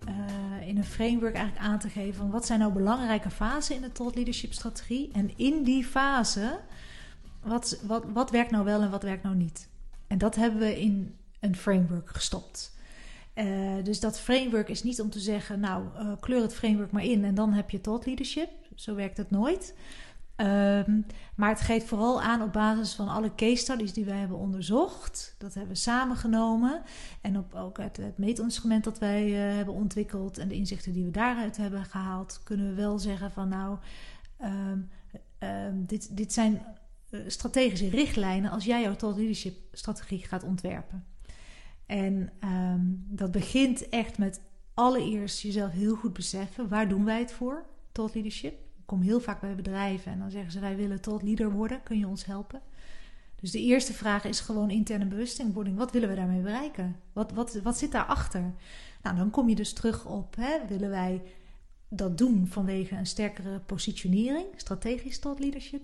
uh, 0.08 0.68
in 0.68 0.78
een 0.78 0.84
framework 0.84 1.36
eigenlijk 1.36 1.66
aan 1.66 1.80
te 1.80 1.90
geven 1.90 2.14
van 2.14 2.30
wat 2.30 2.46
zijn 2.46 2.60
nou 2.60 2.74
belangrijke 2.74 3.30
fasen 3.30 3.76
in 3.76 3.82
de 3.82 3.92
thought 3.92 4.16
leadership 4.16 4.54
strategie. 4.54 5.12
En 5.12 5.38
in 5.38 5.64
die 5.64 5.84
fase, 5.84 6.60
wat, 7.42 7.80
wat, 7.86 8.06
wat 8.14 8.32
werkt 8.32 8.52
nou 8.52 8.66
wel 8.66 8.82
en 8.82 8.92
wat 8.92 9.04
werkt 9.04 9.24
nou 9.24 9.36
niet. 9.36 9.70
En 10.08 10.18
dat 10.18 10.36
hebben 10.36 10.60
we 10.60 10.82
in 10.82 11.16
een 11.40 11.56
framework 11.56 12.10
gestopt. 12.10 12.73
Uh, 13.36 13.84
dus 13.84 14.00
dat 14.00 14.20
framework 14.20 14.70
is 14.70 14.84
niet 14.84 15.02
om 15.02 15.10
te 15.10 15.20
zeggen, 15.20 15.60
nou, 15.60 15.86
uh, 15.96 16.12
kleur 16.20 16.42
het 16.42 16.56
framework 16.56 16.92
maar 16.92 17.04
in 17.04 17.26
en 17.26 17.36
dan 17.36 17.54
heb 17.54 17.70
je 17.70 17.82
thought 17.82 18.06
leadership. 18.06 18.50
Zo 18.76 18.96
werkt 18.96 19.18
het 19.18 19.32
nooit. 19.32 19.76
Um, 20.36 21.06
maar 21.36 21.50
het 21.50 21.62
geeft 21.62 21.86
vooral 21.86 22.22
aan 22.22 22.42
op 22.42 22.54
basis 22.54 22.94
van 22.94 23.08
alle 23.08 23.36
case 23.36 23.56
studies 23.56 23.94
die 23.94 24.06
wij 24.06 24.18
hebben 24.18 24.38
onderzocht. 24.38 25.36
Dat 25.38 25.54
hebben 25.54 25.74
we 25.74 25.80
samengenomen. 25.80 26.82
En 27.22 27.38
op 27.38 27.56
ook 27.56 27.78
het, 27.78 27.98
het 27.98 28.18
meetinstrument 28.18 28.84
dat 28.84 29.00
wij 29.00 29.28
uh, 29.28 29.56
hebben 29.56 29.74
ontwikkeld 29.74 30.38
en 30.38 30.48
de 30.48 30.56
inzichten 30.56 30.94
die 30.94 31.06
we 31.06 31.12
daaruit 31.12 31.58
hebben 31.58 31.86
gehaald, 31.86 32.42
kunnen 32.44 32.68
we 32.68 32.74
wel 32.74 33.00
zeggen 33.00 33.32
van 33.32 33.50
nou, 33.50 33.78
um, 34.42 34.90
um, 35.40 35.86
dit, 35.86 36.18
dit 36.18 36.34
zijn 36.34 36.62
strategische 37.28 37.90
richtlijnen 37.90 38.52
als 38.52 38.66
jij 38.66 38.82
jouw 38.82 38.96
thought 38.96 39.18
leadership 39.18 39.56
strategie 39.72 40.24
gaat 40.24 40.44
ontwerpen. 40.44 41.13
En 41.86 42.32
um, 42.44 43.06
dat 43.10 43.32
begint 43.32 43.90
echt 43.90 44.18
met 44.18 44.42
allereerst 44.74 45.40
jezelf 45.40 45.72
heel 45.72 45.96
goed 45.96 46.14
beseffen. 46.14 46.68
Waar 46.68 46.90
doen 46.90 47.06
wij 47.06 47.20
het 47.20 47.32
voor? 47.32 47.66
Thought 47.92 48.14
leadership. 48.14 48.54
Ik 48.54 48.86
kom 48.86 49.02
heel 49.02 49.20
vaak 49.20 49.42
bij 49.42 49.56
bedrijven 49.56 50.12
en 50.12 50.20
dan 50.20 50.32
zeggen 50.32 50.52
ze 50.52 50.60
wij 50.60 50.76
willen 50.76 51.02
thought 51.02 51.24
leader 51.24 51.52
worden. 51.52 51.84
Kun 51.84 51.98
je 51.98 52.08
ons 52.08 52.26
helpen? 52.26 52.62
Dus 53.44 53.52
de 53.52 53.62
eerste 53.62 53.94
vraag 53.94 54.24
is 54.24 54.40
gewoon 54.40 54.70
interne 54.70 55.06
bewustwording. 55.06 55.78
Wat 55.78 55.92
willen 55.92 56.10
we 56.10 56.16
daarmee 56.16 56.42
bereiken? 56.42 56.96
Wat, 57.14 57.32
wat, 57.32 57.60
wat 57.64 57.78
zit 57.78 57.92
daarachter? 57.92 58.54
Nou, 59.02 59.16
dan 59.16 59.30
kom 59.30 59.50
je 59.50 59.56
dus 59.56 59.74
terug 59.74 60.06
op, 60.06 60.36
hè, 60.36 60.68
willen 60.68 60.90
wij 60.90 61.22
dat 61.90 62.18
doen 62.18 62.48
vanwege 62.48 62.96
een 62.96 63.06
sterkere 63.06 63.60
positionering, 63.60 64.46
strategisch 64.56 65.20
thought 65.20 65.42
leadership? 65.42 65.82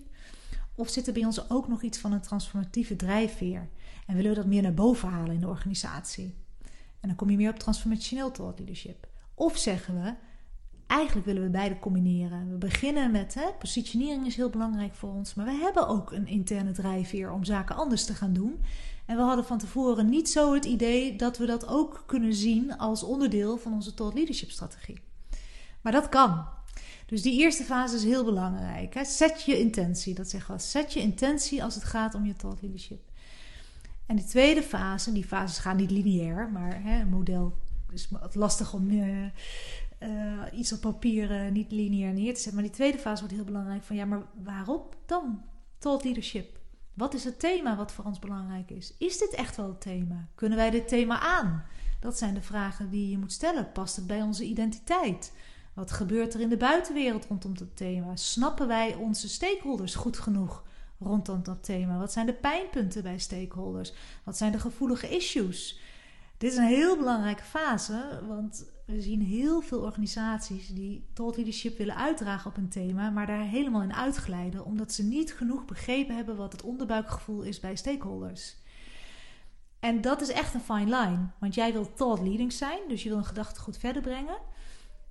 Of 0.74 0.88
zit 0.88 1.06
er 1.06 1.12
bij 1.12 1.24
ons 1.24 1.50
ook 1.50 1.68
nog 1.68 1.82
iets 1.82 1.98
van 1.98 2.12
een 2.12 2.20
transformatieve 2.20 2.96
drijfveer? 2.96 3.68
En 4.10 4.16
willen 4.16 4.30
we 4.30 4.36
dat 4.36 4.46
meer 4.46 4.62
naar 4.62 4.74
boven 4.74 5.08
halen 5.08 5.34
in 5.34 5.40
de 5.40 5.48
organisatie? 5.48 6.34
En 7.00 7.08
dan 7.08 7.14
kom 7.14 7.30
je 7.30 7.36
meer 7.36 7.50
op 7.50 7.58
transformationeel 7.58 8.30
thought 8.30 8.58
leadership. 8.58 9.08
Of 9.34 9.56
zeggen 9.56 10.02
we, 10.02 10.14
eigenlijk 10.86 11.26
willen 11.26 11.42
we 11.42 11.48
beide 11.48 11.78
combineren. 11.78 12.50
We 12.50 12.56
beginnen 12.56 13.10
met, 13.10 13.34
hè, 13.34 13.46
positionering 13.58 14.26
is 14.26 14.36
heel 14.36 14.50
belangrijk 14.50 14.94
voor 14.94 15.10
ons, 15.10 15.34
maar 15.34 15.44
we 15.44 15.52
hebben 15.52 15.88
ook 15.88 16.12
een 16.12 16.26
interne 16.26 16.72
drijfveer 16.72 17.32
om 17.32 17.44
zaken 17.44 17.76
anders 17.76 18.04
te 18.04 18.14
gaan 18.14 18.32
doen. 18.32 18.60
En 19.06 19.16
we 19.16 19.22
hadden 19.22 19.44
van 19.44 19.58
tevoren 19.58 20.08
niet 20.08 20.28
zo 20.28 20.54
het 20.54 20.64
idee 20.64 21.16
dat 21.16 21.38
we 21.38 21.46
dat 21.46 21.68
ook 21.68 22.02
kunnen 22.06 22.34
zien 22.34 22.78
als 22.78 23.02
onderdeel 23.02 23.58
van 23.58 23.72
onze 23.72 23.94
thought 23.94 24.16
leadership 24.16 24.50
strategie. 24.50 25.00
Maar 25.80 25.92
dat 25.92 26.08
kan. 26.08 26.44
Dus 27.06 27.22
die 27.22 27.40
eerste 27.40 27.64
fase 27.64 27.96
is 27.96 28.04
heel 28.04 28.24
belangrijk. 28.24 28.94
Hè. 28.94 29.04
Zet 29.04 29.42
je 29.42 29.58
intentie, 29.58 30.14
dat 30.14 30.28
zeggen 30.28 30.54
we. 30.54 30.60
Zet 30.60 30.92
je 30.92 31.00
intentie 31.00 31.64
als 31.64 31.74
het 31.74 31.84
gaat 31.84 32.14
om 32.14 32.26
je 32.26 32.36
thought 32.36 32.62
leadership. 32.62 33.09
En 34.10 34.16
de 34.16 34.24
tweede 34.24 34.62
fase, 34.62 35.12
die 35.12 35.24
fases 35.24 35.58
gaan 35.58 35.76
niet 35.76 35.90
lineair, 35.90 36.50
maar 36.52 36.82
hè, 36.82 37.00
een 37.00 37.08
model 37.08 37.58
is 37.92 38.08
lastig 38.32 38.72
om 38.72 38.90
uh, 38.90 39.24
uh, 39.24 39.30
iets 40.52 40.72
op 40.72 40.80
papier 40.80 41.44
uh, 41.44 41.50
niet 41.50 41.72
lineair 41.72 42.12
neer 42.12 42.34
te 42.34 42.40
zetten. 42.40 42.54
Maar 42.54 42.62
die 42.62 42.72
tweede 42.72 42.98
fase 42.98 43.20
wordt 43.20 43.34
heel 43.34 43.44
belangrijk 43.44 43.82
van 43.82 43.96
ja, 43.96 44.04
maar 44.04 44.22
waarop 44.42 44.96
dan? 45.06 45.42
Thought 45.78 46.04
leadership. 46.04 46.58
Wat 46.94 47.14
is 47.14 47.24
het 47.24 47.38
thema 47.38 47.76
wat 47.76 47.92
voor 47.92 48.04
ons 48.04 48.18
belangrijk 48.18 48.70
is? 48.70 48.94
Is 48.98 49.18
dit 49.18 49.34
echt 49.34 49.56
wel 49.56 49.68
het 49.68 49.80
thema? 49.80 50.28
Kunnen 50.34 50.58
wij 50.58 50.70
dit 50.70 50.88
thema 50.88 51.20
aan? 51.20 51.64
Dat 52.00 52.18
zijn 52.18 52.34
de 52.34 52.42
vragen 52.42 52.90
die 52.90 53.10
je 53.10 53.18
moet 53.18 53.32
stellen. 53.32 53.72
Past 53.72 53.96
het 53.96 54.06
bij 54.06 54.22
onze 54.22 54.44
identiteit? 54.44 55.32
Wat 55.74 55.92
gebeurt 55.92 56.34
er 56.34 56.40
in 56.40 56.48
de 56.48 56.56
buitenwereld 56.56 57.26
rondom 57.26 57.58
dat 57.58 57.76
thema? 57.76 58.16
Snappen 58.16 58.66
wij 58.66 58.94
onze 58.94 59.28
stakeholders 59.28 59.94
goed 59.94 60.18
genoeg 60.18 60.62
rondom 61.00 61.42
dat 61.42 61.64
thema? 61.64 61.98
Wat 61.98 62.12
zijn 62.12 62.26
de 62.26 62.32
pijnpunten 62.34 63.02
bij 63.02 63.18
stakeholders? 63.18 63.92
Wat 64.24 64.36
zijn 64.36 64.52
de 64.52 64.58
gevoelige 64.58 65.08
issues? 65.08 65.80
Dit 66.38 66.52
is 66.52 66.58
een 66.58 66.64
heel 66.64 66.96
belangrijke 66.96 67.42
fase, 67.42 68.20
want 68.28 68.64
we 68.86 69.00
zien 69.00 69.20
heel 69.20 69.60
veel 69.60 69.80
organisaties 69.80 70.68
die 70.68 71.08
thought 71.12 71.36
leadership 71.36 71.78
willen 71.78 71.96
uitdragen 71.96 72.50
op 72.50 72.56
een 72.56 72.68
thema, 72.68 73.10
maar 73.10 73.26
daar 73.26 73.42
helemaal 73.42 73.82
in 73.82 73.94
uitglijden, 73.94 74.64
omdat 74.64 74.92
ze 74.92 75.02
niet 75.02 75.34
genoeg 75.34 75.64
begrepen 75.64 76.16
hebben 76.16 76.36
wat 76.36 76.52
het 76.52 76.62
onderbuikgevoel 76.62 77.42
is 77.42 77.60
bij 77.60 77.76
stakeholders. 77.76 78.56
En 79.80 80.00
dat 80.00 80.20
is 80.20 80.28
echt 80.28 80.54
een 80.54 80.60
fine 80.60 80.84
line, 80.84 81.26
want 81.38 81.54
jij 81.54 81.72
wil 81.72 81.94
thought 81.94 82.22
leading 82.22 82.52
zijn, 82.52 82.80
dus 82.88 83.02
je 83.02 83.08
wil 83.08 83.18
een 83.18 83.24
gedachte 83.24 83.60
goed 83.60 83.78
verder 83.78 84.02
brengen. 84.02 84.38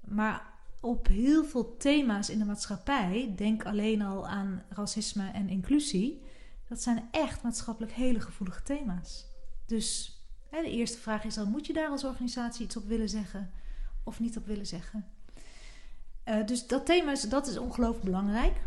Maar 0.01 0.48
op 0.79 1.07
heel 1.07 1.45
veel 1.45 1.77
thema's 1.77 2.29
in 2.29 2.39
de 2.39 2.45
maatschappij, 2.45 3.33
denk 3.35 3.65
alleen 3.65 4.01
al 4.01 4.27
aan 4.27 4.63
racisme 4.69 5.29
en 5.31 5.49
inclusie, 5.49 6.21
dat 6.67 6.81
zijn 6.81 7.07
echt 7.11 7.43
maatschappelijk 7.43 7.93
hele 7.93 8.19
gevoelige 8.19 8.63
thema's. 8.63 9.25
Dus 9.65 10.17
hè, 10.49 10.61
de 10.61 10.69
eerste 10.69 10.97
vraag 10.97 11.23
is 11.23 11.35
dan: 11.35 11.49
moet 11.49 11.65
je 11.65 11.73
daar 11.73 11.89
als 11.89 12.03
organisatie 12.03 12.65
iets 12.65 12.77
op 12.77 12.87
willen 12.87 13.09
zeggen 13.09 13.51
of 14.03 14.19
niet 14.19 14.37
op 14.37 14.45
willen 14.45 14.67
zeggen? 14.67 15.05
Uh, 16.25 16.45
dus 16.45 16.67
dat 16.67 16.85
thema 16.85 17.11
is, 17.11 17.21
dat 17.21 17.47
is 17.47 17.57
ongelooflijk 17.57 18.05
belangrijk. 18.05 18.57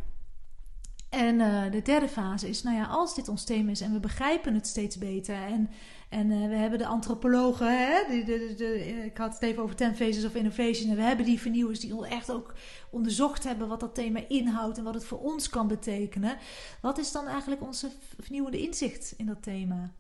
En 1.13 1.41
uh, 1.41 1.71
de 1.71 1.83
derde 1.83 2.09
fase 2.09 2.49
is, 2.49 2.63
nou 2.63 2.77
ja, 2.77 2.85
als 2.85 3.15
dit 3.15 3.29
ons 3.29 3.45
thema 3.45 3.71
is 3.71 3.81
en 3.81 3.93
we 3.93 4.01
begrijpen 4.01 4.55
het 4.55 4.67
steeds 4.67 4.99
beter 4.99 5.35
en 5.35 5.71
en 6.09 6.31
uh, 6.31 6.49
we 6.49 6.55
hebben 6.55 6.79
de 6.79 6.87
antropologen, 6.87 7.79
hè, 7.79 8.23
de, 8.25 8.55
de, 8.57 9.05
ik 9.05 9.17
had 9.17 9.35
het 9.35 9.43
even 9.43 9.63
over 9.63 9.77
Ten 9.77 9.97
Phases 9.97 10.25
of 10.25 10.35
Innovation. 10.35 10.91
En 10.91 10.97
we 10.97 11.03
hebben 11.03 11.27
die 11.27 11.41
vernieuwers 11.41 11.81
die 11.81 12.07
echt 12.07 12.31
ook 12.31 12.55
onderzocht 12.91 13.45
hebben 13.45 13.69
wat 13.69 13.81
dat 13.81 13.95
thema 13.95 14.21
inhoudt 14.29 14.79
en 14.79 14.85
wat 14.85 14.95
het 14.95 15.05
voor 15.05 15.19
ons 15.19 15.49
kan 15.49 15.69
betekenen. 15.69 16.37
Wat 16.81 16.99
is 16.99 17.13
dan 17.13 17.27
eigenlijk 17.27 17.63
onze 17.63 17.91
vernieuwende 18.21 18.61
inzicht 18.61 19.15
in 19.17 19.27
dat 19.27 19.43
thema? 19.43 19.93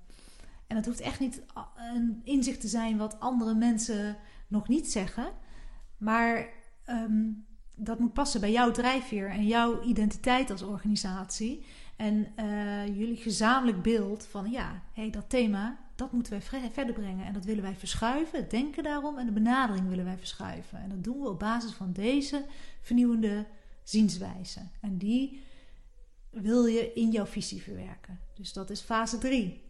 En 0.66 0.76
dat 0.76 0.86
hoeft 0.86 1.00
echt 1.00 1.20
niet 1.20 1.42
een 1.76 2.20
inzicht 2.24 2.60
te 2.60 2.68
zijn 2.68 2.96
wat 2.96 3.20
andere 3.20 3.54
mensen 3.54 4.16
nog 4.48 4.68
niet 4.68 4.92
zeggen. 4.92 5.32
Maar 5.98 6.48
um, 6.86 7.46
dat 7.84 7.98
moet 7.98 8.12
passen 8.12 8.40
bij 8.40 8.52
jouw 8.52 8.70
drijfveer 8.70 9.30
en 9.30 9.46
jouw 9.46 9.82
identiteit 9.82 10.50
als 10.50 10.62
organisatie. 10.62 11.64
En 11.96 12.26
uh, 12.36 12.86
jullie 12.86 13.16
gezamenlijk 13.16 13.82
beeld 13.82 14.26
van 14.26 14.50
ja, 14.50 14.82
hey, 14.92 15.10
dat 15.10 15.28
thema, 15.28 15.78
dat 15.94 16.12
moeten 16.12 16.32
wij 16.32 16.70
verder 16.70 16.94
brengen. 16.94 17.26
En 17.26 17.32
dat 17.32 17.44
willen 17.44 17.62
wij 17.62 17.74
verschuiven, 17.74 18.38
het 18.38 18.50
denken 18.50 18.82
daarom 18.82 19.18
en 19.18 19.26
de 19.26 19.32
benadering 19.32 19.88
willen 19.88 20.04
wij 20.04 20.18
verschuiven. 20.18 20.78
En 20.78 20.88
dat 20.88 21.04
doen 21.04 21.20
we 21.20 21.28
op 21.28 21.38
basis 21.38 21.72
van 21.72 21.92
deze 21.92 22.44
vernieuwende 22.80 23.46
zienswijze. 23.82 24.60
En 24.80 24.98
die 24.98 25.42
wil 26.30 26.66
je 26.66 26.92
in 26.92 27.10
jouw 27.10 27.26
visie 27.26 27.62
verwerken. 27.62 28.20
Dus 28.34 28.52
dat 28.52 28.70
is 28.70 28.80
fase 28.80 29.18
3. 29.18 29.62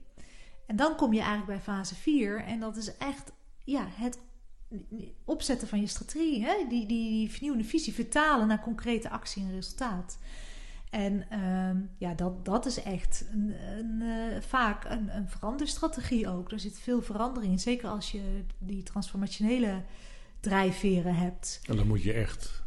En 0.66 0.76
dan 0.76 0.96
kom 0.96 1.12
je 1.12 1.20
eigenlijk 1.20 1.48
bij 1.48 1.74
fase 1.74 1.94
4 1.94 2.44
en 2.44 2.60
dat 2.60 2.76
is 2.76 2.96
echt 2.96 3.32
ja, 3.64 3.86
het 3.88 4.18
opzetten 5.24 5.68
van 5.68 5.80
je 5.80 5.86
strategie. 5.86 6.44
Hè? 6.44 6.54
Die, 6.68 6.86
die, 6.86 7.10
die 7.10 7.30
vernieuwende 7.30 7.68
visie 7.68 7.92
vertalen 7.92 8.48
naar 8.48 8.60
concrete 8.60 9.10
actie 9.10 9.42
en 9.42 9.54
resultaat. 9.54 10.18
En 10.90 11.24
uh, 11.32 11.82
ja, 11.98 12.14
dat, 12.14 12.44
dat 12.44 12.66
is 12.66 12.82
echt 12.82 13.24
een, 13.32 13.54
een, 13.78 14.00
uh, 14.00 14.40
vaak 14.40 14.84
een, 14.84 15.16
een 15.16 15.28
veranderstrategie 15.28 16.28
ook. 16.28 16.50
Er 16.50 16.60
zit 16.60 16.78
veel 16.78 17.02
verandering 17.02 17.52
in. 17.52 17.58
Zeker 17.58 17.88
als 17.88 18.12
je 18.12 18.44
die 18.58 18.82
transformationele 18.82 19.82
drijfveren 20.40 21.14
hebt. 21.14 21.60
En 21.66 21.76
dan 21.76 21.86
moet 21.86 22.02
je 22.02 22.12
echt 22.12 22.62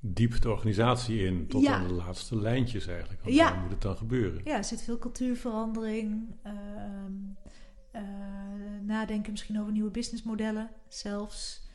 diep 0.00 0.40
de 0.40 0.50
organisatie 0.50 1.24
in, 1.24 1.46
tot 1.46 1.62
ja. 1.62 1.74
aan 1.74 1.86
de 1.86 1.92
laatste 1.92 2.36
lijntjes 2.36 2.86
eigenlijk. 2.86 3.22
Want 3.22 3.34
ja. 3.34 3.60
moet 3.60 3.70
het 3.70 3.82
dan 3.82 3.96
gebeuren. 3.96 4.40
Ja, 4.44 4.56
er 4.56 4.64
zit 4.64 4.82
veel 4.82 4.98
cultuurverandering. 4.98 6.34
Uh, 6.46 6.52
nadenken 8.82 9.30
misschien 9.30 9.60
over 9.60 9.72
nieuwe 9.72 9.90
businessmodellen 9.90 10.70
zelfs. 10.88 11.66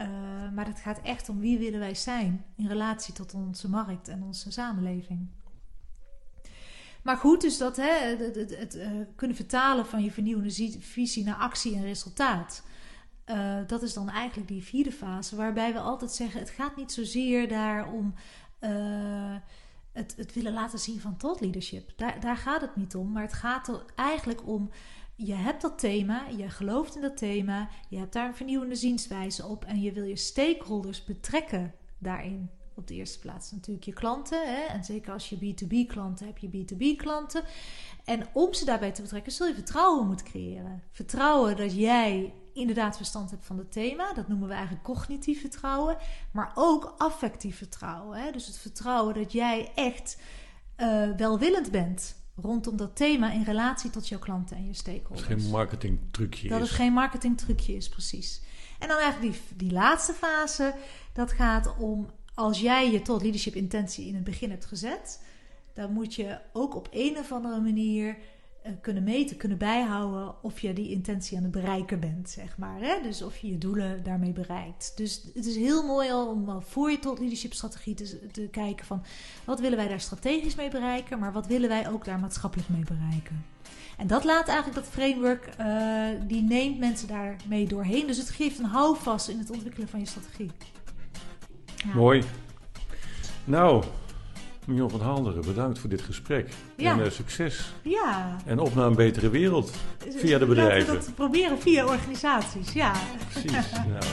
Uh, 0.00 0.08
maar 0.54 0.66
het 0.66 0.80
gaat 0.80 1.00
echt 1.02 1.28
om 1.28 1.40
wie 1.40 1.58
willen 1.58 1.78
wij 1.78 1.94
zijn 1.94 2.44
in 2.56 2.66
relatie 2.66 3.14
tot 3.14 3.34
onze 3.34 3.68
markt 3.68 4.08
en 4.08 4.22
onze 4.22 4.52
samenleving. 4.52 5.28
Maar 7.02 7.16
goed, 7.16 7.40
dus 7.40 7.58
dat 7.58 7.76
hè, 7.76 8.16
het, 8.58 8.76
uh, 8.76 8.90
kunnen 9.16 9.36
vertalen 9.36 9.86
van 9.86 10.04
je 10.04 10.10
vernieuwende 10.10 10.80
visie 10.80 11.24
naar 11.24 11.34
actie 11.34 11.76
en 11.76 11.82
resultaat. 11.82 12.62
Dat 13.66 13.82
is 13.82 13.94
dan 13.94 14.08
eigenlijk 14.08 14.48
die 14.48 14.62
vierde 14.62 14.92
fase, 14.92 15.36
waarbij 15.36 15.72
we 15.72 15.78
altijd 15.78 16.12
zeggen: 16.12 16.40
het 16.40 16.50
gaat 16.50 16.76
niet 16.76 16.92
zozeer 16.92 17.48
daar 17.48 17.92
om 17.92 18.14
het, 19.92 20.14
het, 20.16 20.32
willen 20.32 20.52
laten 20.52 20.78
zien 20.78 21.00
van 21.00 21.16
thought 21.16 21.40
leadership. 21.40 21.92
Daar, 21.96 22.20
daar 22.20 22.36
gaat 22.36 22.60
het 22.60 22.76
niet 22.76 22.94
om, 22.94 23.12
maar 23.12 23.22
het 23.22 23.32
gaat 23.32 23.68
er 23.68 23.84
eigenlijk 23.94 24.46
om 24.46 24.70
je 25.16 25.34
hebt 25.34 25.62
dat 25.62 25.78
thema, 25.78 26.26
je 26.36 26.50
gelooft 26.50 26.94
in 26.94 27.00
dat 27.00 27.16
thema, 27.16 27.68
je 27.88 27.98
hebt 27.98 28.12
daar 28.12 28.26
een 28.26 28.34
vernieuwende 28.36 28.74
zienswijze 28.74 29.46
op 29.46 29.64
en 29.64 29.80
je 29.80 29.92
wil 29.92 30.04
je 30.04 30.16
stakeholders 30.16 31.04
betrekken 31.04 31.74
daarin. 31.98 32.50
Op 32.74 32.86
de 32.86 32.94
eerste 32.94 33.18
plaats 33.18 33.52
natuurlijk 33.52 33.86
je 33.86 33.92
klanten. 33.92 34.54
Hè? 34.54 34.62
En 34.62 34.84
zeker 34.84 35.12
als 35.12 35.28
je 35.28 35.36
B2B 35.36 35.86
klanten 35.86 36.26
hebt, 36.26 36.40
je 36.40 36.48
B2B 36.48 36.96
klanten. 36.96 37.42
En 38.04 38.26
om 38.32 38.54
ze 38.54 38.64
daarbij 38.64 38.92
te 38.92 39.02
betrekken, 39.02 39.32
zul 39.32 39.46
je 39.46 39.54
vertrouwen 39.54 40.06
moeten 40.06 40.26
creëren. 40.26 40.82
Vertrouwen 40.90 41.56
dat 41.56 41.74
jij 41.74 42.34
inderdaad 42.52 42.96
verstand 42.96 43.30
hebt 43.30 43.46
van 43.46 43.58
het 43.58 43.72
thema. 43.72 44.12
Dat 44.12 44.28
noemen 44.28 44.48
we 44.48 44.54
eigenlijk 44.54 44.84
cognitief 44.84 45.40
vertrouwen. 45.40 45.96
Maar 46.32 46.52
ook 46.54 46.94
affectief 46.98 47.56
vertrouwen. 47.56 48.18
Hè? 48.18 48.30
Dus 48.30 48.46
het 48.46 48.58
vertrouwen 48.58 49.14
dat 49.14 49.32
jij 49.32 49.72
echt 49.74 50.20
uh, 50.76 51.10
welwillend 51.16 51.70
bent 51.70 52.25
rondom 52.36 52.76
dat 52.76 52.96
thema 52.96 53.32
in 53.32 53.42
relatie 53.42 53.90
tot 53.90 54.08
jouw 54.08 54.18
klanten 54.18 54.56
en 54.56 54.66
je 54.66 54.74
stakeholders. 54.74 55.20
Dat 55.20 55.30
het 55.30 55.40
geen 55.40 55.50
marketingtrucje 55.50 56.48
dat 56.48 56.52
is. 56.52 56.58
Dat 56.58 56.68
het 56.68 56.78
geen 56.78 56.92
marketingtrucje 56.92 57.76
is, 57.76 57.88
precies. 57.88 58.40
En 58.78 58.88
dan 58.88 58.98
eigenlijk 58.98 59.32
die, 59.32 59.56
die 59.56 59.72
laatste 59.72 60.12
fase, 60.12 60.74
dat 61.12 61.32
gaat 61.32 61.76
om 61.78 62.10
als 62.34 62.60
jij 62.60 62.90
je 62.90 63.02
tot 63.02 63.22
leadership 63.22 63.54
intentie 63.54 64.06
in 64.06 64.14
het 64.14 64.24
begin 64.24 64.50
hebt 64.50 64.64
gezet, 64.64 65.22
dan 65.72 65.92
moet 65.92 66.14
je 66.14 66.38
ook 66.52 66.74
op 66.74 66.88
een 66.90 67.18
of 67.18 67.32
andere 67.32 67.60
manier 67.60 68.16
kunnen 68.80 69.02
meten, 69.02 69.36
kunnen 69.36 69.58
bijhouden 69.58 70.42
of 70.42 70.60
je 70.60 70.72
die 70.72 70.90
intentie 70.90 71.36
aan 71.36 71.42
het 71.42 71.52
bereiken 71.52 72.00
bent, 72.00 72.30
zeg 72.30 72.58
maar. 72.58 72.80
Hè? 72.80 73.02
Dus 73.02 73.22
of 73.22 73.36
je 73.36 73.48
je 73.48 73.58
doelen 73.58 74.02
daarmee 74.02 74.32
bereikt. 74.32 74.92
Dus 74.96 75.22
het 75.34 75.46
is 75.46 75.56
heel 75.56 75.86
mooi 75.86 76.12
om 76.12 76.62
voor 76.62 76.90
je 76.90 76.98
tot 76.98 77.18
leadership 77.18 77.52
strategie 77.52 77.94
te, 77.94 78.30
te 78.30 78.48
kijken 78.50 78.86
van 78.86 79.02
wat 79.44 79.60
willen 79.60 79.78
wij 79.78 79.88
daar 79.88 80.00
strategisch 80.00 80.54
mee 80.54 80.70
bereiken, 80.70 81.18
maar 81.18 81.32
wat 81.32 81.46
willen 81.46 81.68
wij 81.68 81.90
ook 81.90 82.04
daar 82.04 82.20
maatschappelijk 82.20 82.68
mee 82.68 82.84
bereiken. 82.84 83.44
En 83.96 84.06
dat 84.06 84.24
laat 84.24 84.48
eigenlijk 84.48 84.78
dat 84.78 84.92
framework, 84.92 85.48
uh, 85.60 86.06
die 86.26 86.42
neemt 86.42 86.78
mensen 86.78 87.08
daarmee 87.08 87.66
doorheen. 87.66 88.06
Dus 88.06 88.18
het 88.18 88.30
geeft 88.30 88.58
een 88.58 88.64
houvast 88.64 89.28
in 89.28 89.38
het 89.38 89.50
ontwikkelen 89.50 89.88
van 89.88 90.00
je 90.00 90.06
strategie. 90.06 90.50
Ja. 91.76 91.94
Mooi. 91.94 92.22
Nou, 93.44 93.84
Mion 94.66 94.90
van 94.90 95.00
Halderen, 95.00 95.44
bedankt 95.44 95.78
voor 95.78 95.90
dit 95.90 96.02
gesprek. 96.02 96.48
Ja. 96.76 96.92
En 96.92 96.98
uh, 96.98 97.10
succes. 97.10 97.74
Ja. 97.82 98.36
En 98.44 98.58
op 98.58 98.74
naar 98.74 98.86
een 98.86 98.94
betere 98.94 99.30
wereld 99.30 99.72
via 100.16 100.38
de 100.38 100.46
bedrijven. 100.46 100.78
Laten 100.78 101.00
we 101.00 101.06
dat 101.06 101.14
proberen 101.14 101.60
via 101.60 101.84
organisaties, 101.84 102.72
ja. 102.72 102.92
Precies. 103.32 103.52
nou. 103.72 104.04